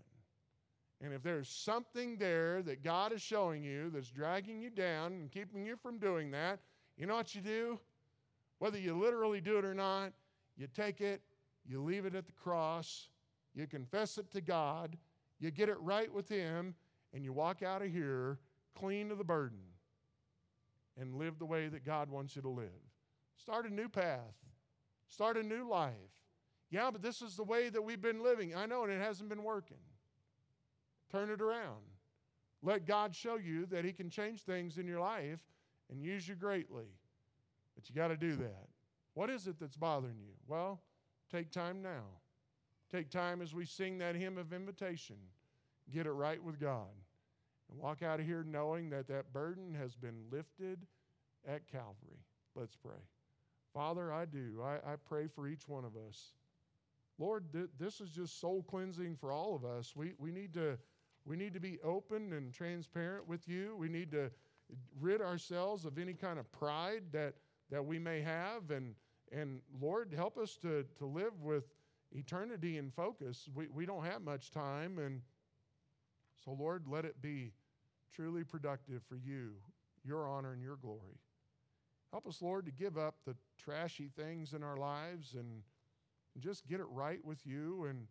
And 1.04 1.14
if 1.14 1.22
there's 1.22 1.50
something 1.50 2.18
there 2.18 2.62
that 2.64 2.82
God 2.82 3.12
is 3.12 3.22
showing 3.22 3.62
you 3.64 3.90
that's 3.90 4.10
dragging 4.10 4.62
you 4.62 4.70
down 4.70 5.12
and 5.12 5.30
keeping 5.30 5.66
you 5.66 5.76
from 5.76 5.98
doing 5.98 6.32
that, 6.32 6.60
you 6.98 7.06
know 7.06 7.16
what 7.16 7.36
you 7.36 7.42
do? 7.42 7.80
Whether 8.60 8.80
you 8.80 8.98
literally 8.98 9.42
do 9.42 9.58
it 9.58 9.66
or 9.66 9.74
not, 9.74 10.14
you 10.56 10.68
take 10.74 11.02
it, 11.02 11.22
you 11.66 11.84
leave 11.84 12.06
it 12.06 12.16
at 12.16 12.26
the 12.26 12.32
cross, 12.32 13.10
you 13.54 13.68
confess 13.68 14.18
it 14.18 14.32
to 14.32 14.40
God, 14.40 14.98
you 15.40 15.52
get 15.52 15.68
it 15.68 15.80
right 15.82 16.12
with 16.12 16.30
Him, 16.30 16.74
and 17.14 17.24
you 17.24 17.32
walk 17.34 17.62
out 17.64 17.82
of 17.82 17.92
here 17.92 18.40
clean 18.78 19.12
of 19.12 19.18
the 19.18 19.24
burden 19.24 19.60
and 21.00 21.16
live 21.16 21.40
the 21.40 21.46
way 21.46 21.68
that 21.68 21.86
God 21.86 22.10
wants 22.10 22.36
you 22.36 22.42
to 22.42 22.50
live. 22.50 22.70
Start 23.36 23.66
a 23.66 23.74
new 23.74 23.90
path, 23.90 24.36
start 25.08 25.38
a 25.38 25.44
new 25.44 25.68
life. 25.68 25.94
Yeah, 26.70 26.90
but 26.92 27.04
this 27.04 27.22
is 27.22 27.36
the 27.36 27.44
way 27.44 27.70
that 27.70 27.84
we've 27.84 28.02
been 28.02 28.24
living. 28.24 28.56
I 28.56 28.66
know, 28.66 28.84
and 28.84 28.92
it 28.92 29.00
hasn't 29.00 29.30
been 29.30 29.44
working. 29.44 29.78
Turn 31.12 31.30
it 31.30 31.42
around. 31.42 31.84
Let 32.64 32.88
God 32.88 33.16
show 33.16 33.36
you 33.36 33.68
that 33.68 33.86
He 33.86 33.92
can 33.92 34.10
change 34.10 34.42
things 34.42 34.80
in 34.80 34.88
your 34.88 35.00
life 35.00 35.42
and 35.92 36.02
use 36.02 36.28
you 36.28 36.34
greatly. 36.34 36.88
But 37.76 37.90
you 37.90 37.96
got 37.96 38.08
to 38.08 38.18
do 38.18 38.36
that. 38.38 38.68
What 39.14 39.30
is 39.30 39.46
it 39.46 39.60
that's 39.60 39.76
bothering 39.76 40.18
you? 40.20 40.34
Well, 40.48 40.82
take 41.32 41.52
time 41.52 41.84
now. 41.84 42.06
Take 42.92 43.10
time 43.10 43.42
as 43.42 43.54
we 43.54 43.66
sing 43.66 44.00
that 44.00 44.16
hymn 44.16 44.38
of 44.38 44.54
invitation. 44.54 45.18
Get 45.92 46.08
it 46.08 46.12
right 46.12 46.42
with 46.42 46.60
God. 46.60 46.90
And 47.74 47.82
walk 47.82 48.04
out 48.04 48.20
of 48.20 48.26
here 48.26 48.46
knowing 48.48 48.92
that 48.92 49.08
that 49.08 49.34
burden 49.34 49.74
has 49.74 49.96
been 49.96 50.26
lifted 50.32 50.86
at 51.48 51.68
Calvary. 51.72 52.22
Let's 52.56 52.76
pray. 52.76 53.02
Father, 53.74 54.14
I 54.14 54.26
do. 54.26 54.62
I, 54.64 54.94
I 54.94 54.96
pray 55.08 55.28
for 55.28 55.48
each 55.48 55.68
one 55.68 55.84
of 55.84 55.96
us. 56.08 56.34
Lord, 57.18 57.52
th- 57.52 57.70
this 57.80 58.00
is 58.00 58.12
just 58.12 58.40
soul 58.40 58.64
cleansing 58.64 59.16
for 59.16 59.32
all 59.32 59.56
of 59.56 59.66
us. 59.66 59.96
We, 59.96 60.14
we, 60.20 60.32
need 60.32 60.54
to, 60.54 60.78
we 61.26 61.36
need 61.36 61.54
to 61.56 61.60
be 61.60 61.80
open 61.84 62.34
and 62.34 62.54
transparent 62.54 63.28
with 63.28 63.48
you. 63.48 63.76
We 63.76 63.90
need 63.90 64.12
to 64.12 64.30
rid 65.00 65.22
ourselves 65.22 65.86
of 65.86 65.98
any 65.98 66.14
kind 66.14 66.38
of 66.38 66.52
pride 66.52 67.04
that, 67.12 67.34
that 67.72 67.84
we 67.84 67.98
may 67.98 68.22
have. 68.22 68.70
And, 68.70 68.94
and 69.32 69.62
Lord, 69.82 70.14
help 70.16 70.38
us 70.38 70.58
to, 70.62 70.86
to 71.00 71.06
live 71.08 71.42
with 71.42 71.64
eternity 72.12 72.78
in 72.78 72.92
focus. 72.92 73.50
We, 73.56 73.68
we 73.68 73.88
don't 73.88 74.06
have 74.06 74.22
much 74.22 74.52
time. 74.52 75.00
And 75.00 75.22
so, 76.46 76.52
Lord, 76.52 76.84
let 76.88 77.06
it 77.06 77.20
be 77.20 77.52
truly 78.14 78.44
productive 78.44 79.02
for 79.08 79.16
you, 79.16 79.52
your 80.04 80.28
honor 80.28 80.54
and 80.54 80.62
your 80.62 80.76
glory. 80.78 81.20
Help 82.12 82.28
us, 82.28 82.42
Lord, 82.42 82.66
to 82.66 82.72
give 82.72 82.98
up 82.98 83.16
the 83.26 83.36
trashy 83.58 84.10
things 84.16 84.54
in 84.54 84.62
our 84.64 84.78
lives 84.78 85.34
and, 85.34 85.64
just 86.40 86.66
get 86.68 86.80
it 86.80 86.88
right 86.90 87.24
with 87.24 87.46
you. 87.46 87.86
And 87.86 88.08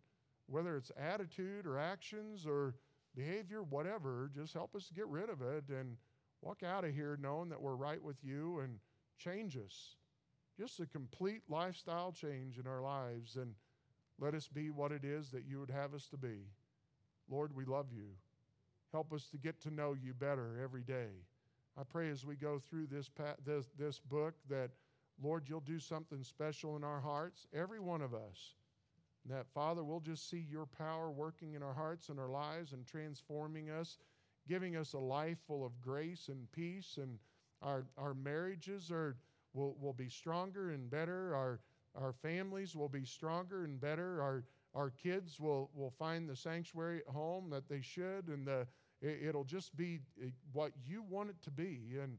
whether 0.47 0.77
it's 0.77 0.91
attitude 0.97 1.65
or 1.65 1.77
actions 1.77 2.45
or 2.45 2.75
behavior, 3.15 3.63
whatever, 3.63 4.29
just 4.33 4.53
help 4.53 4.75
us 4.75 4.89
get 4.95 5.07
rid 5.07 5.29
of 5.29 5.41
it 5.41 5.65
and 5.69 5.97
walk 6.41 6.63
out 6.63 6.85
of 6.85 6.93
here 6.93 7.17
knowing 7.21 7.49
that 7.49 7.61
we're 7.61 7.75
right 7.75 8.01
with 8.01 8.17
you 8.23 8.59
and 8.59 8.79
change 9.17 9.57
us. 9.57 9.95
Just 10.57 10.79
a 10.79 10.85
complete 10.85 11.41
lifestyle 11.49 12.11
change 12.11 12.59
in 12.59 12.67
our 12.67 12.81
lives 12.81 13.35
and 13.35 13.55
let 14.19 14.33
us 14.35 14.47
be 14.47 14.69
what 14.69 14.91
it 14.91 15.03
is 15.03 15.31
that 15.31 15.45
you 15.45 15.59
would 15.59 15.71
have 15.71 15.93
us 15.93 16.07
to 16.07 16.17
be. 16.17 16.47
Lord, 17.29 17.55
we 17.55 17.65
love 17.65 17.87
you. 17.91 18.09
Help 18.93 19.11
us 19.11 19.27
to 19.31 19.37
get 19.37 19.59
to 19.59 19.73
know 19.73 19.95
you 19.99 20.13
better 20.13 20.59
every 20.63 20.83
day. 20.83 21.07
I 21.75 21.81
pray 21.83 22.11
as 22.11 22.23
we 22.23 22.35
go 22.35 22.59
through 22.59 22.85
this, 22.91 23.09
this, 23.43 23.65
this 23.75 23.99
book 23.99 24.35
that, 24.51 24.69
Lord, 25.21 25.45
you'll 25.49 25.61
do 25.61 25.79
something 25.79 26.23
special 26.23 26.75
in 26.75 26.83
our 26.83 27.01
hearts, 27.01 27.47
every 27.55 27.79
one 27.79 28.03
of 28.03 28.13
us. 28.13 28.53
That, 29.25 29.47
Father, 29.51 29.83
we'll 29.83 29.99
just 29.99 30.29
see 30.29 30.45
your 30.47 30.67
power 30.67 31.09
working 31.09 31.55
in 31.55 31.63
our 31.63 31.73
hearts 31.73 32.09
and 32.09 32.19
our 32.19 32.29
lives 32.29 32.73
and 32.73 32.85
transforming 32.85 33.71
us, 33.71 33.97
giving 34.47 34.75
us 34.75 34.93
a 34.93 34.99
life 34.99 35.39
full 35.47 35.65
of 35.65 35.81
grace 35.81 36.27
and 36.27 36.51
peace. 36.51 36.99
And 37.01 37.17
our, 37.63 37.85
our 37.97 38.13
marriages 38.13 38.91
are, 38.91 39.15
will, 39.53 39.75
will 39.81 39.93
be 39.93 40.09
stronger 40.09 40.69
and 40.69 40.87
better. 40.87 41.33
Our, 41.33 41.61
our 41.95 42.13
families 42.13 42.75
will 42.75 42.89
be 42.89 43.05
stronger 43.05 43.63
and 43.63 43.81
better. 43.81 44.21
Our, 44.21 44.43
our 44.75 44.91
kids 44.91 45.39
will, 45.39 45.71
will 45.73 45.93
find 45.97 46.29
the 46.29 46.35
sanctuary 46.35 47.01
at 47.07 47.11
home 47.11 47.49
that 47.49 47.67
they 47.67 47.81
should. 47.81 48.27
And 48.27 48.45
the, 48.45 48.67
it, 49.03 49.35
will 49.35 49.43
just 49.43 49.75
be 49.75 49.99
eh, 50.21 50.29
what 50.53 50.71
you 50.87 51.03
want 51.03 51.29
it 51.29 51.35
to 51.43 51.51
be. 51.51 51.97
And, 52.01 52.17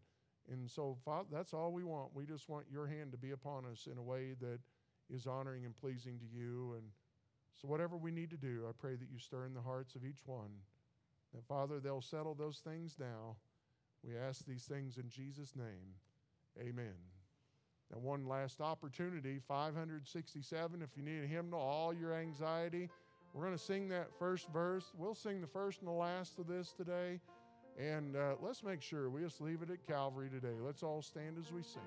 and 0.52 0.70
so, 0.70 0.96
Father, 1.04 1.28
that's 1.32 1.54
all 1.54 1.72
we 1.72 1.82
want. 1.82 2.10
We 2.14 2.26
just 2.26 2.48
want 2.48 2.66
your 2.70 2.86
hand 2.86 3.12
to 3.12 3.18
be 3.18 3.30
upon 3.30 3.64
us 3.64 3.88
in 3.90 3.98
a 3.98 4.02
way 4.02 4.34
that 4.40 4.58
is 5.12 5.26
honoring 5.26 5.64
and 5.64 5.74
pleasing 5.74 6.18
to 6.18 6.26
you. 6.26 6.74
And 6.76 6.84
so, 7.60 7.68
whatever 7.68 7.96
we 7.96 8.10
need 8.10 8.30
to 8.30 8.36
do, 8.36 8.64
I 8.68 8.72
pray 8.76 8.96
that 8.96 9.08
you 9.10 9.18
stir 9.18 9.46
in 9.46 9.54
the 9.54 9.62
hearts 9.62 9.94
of 9.94 10.04
each 10.04 10.20
one. 10.26 10.50
That, 11.34 11.44
Father, 11.46 11.80
they'll 11.80 12.02
settle 12.02 12.34
those 12.34 12.58
things 12.58 12.96
now. 12.98 13.36
We 14.06 14.16
ask 14.16 14.44
these 14.44 14.64
things 14.64 14.98
in 14.98 15.08
Jesus' 15.08 15.56
name. 15.56 15.96
Amen. 16.60 16.94
Now, 17.92 18.00
one 18.00 18.26
last 18.26 18.60
opportunity 18.60 19.38
567. 19.46 20.82
If 20.82 20.96
you 20.96 21.02
need 21.02 21.24
a 21.24 21.26
hymnal, 21.26 21.60
all 21.60 21.94
your 21.94 22.14
anxiety. 22.14 22.90
We're 23.34 23.44
going 23.44 23.58
to 23.58 23.62
sing 23.62 23.88
that 23.88 24.16
first 24.16 24.48
verse. 24.52 24.92
We'll 24.96 25.16
sing 25.16 25.40
the 25.40 25.48
first 25.48 25.80
and 25.80 25.88
the 25.88 25.92
last 25.92 26.38
of 26.38 26.46
this 26.46 26.72
today. 26.72 27.18
And 27.76 28.14
uh, 28.14 28.36
let's 28.40 28.62
make 28.62 28.80
sure 28.80 29.10
we 29.10 29.22
just 29.22 29.40
leave 29.40 29.60
it 29.60 29.70
at 29.70 29.84
Calvary 29.88 30.30
today. 30.30 30.54
Let's 30.60 30.84
all 30.84 31.02
stand 31.02 31.36
as 31.38 31.52
we 31.52 31.64
sing. 31.64 31.82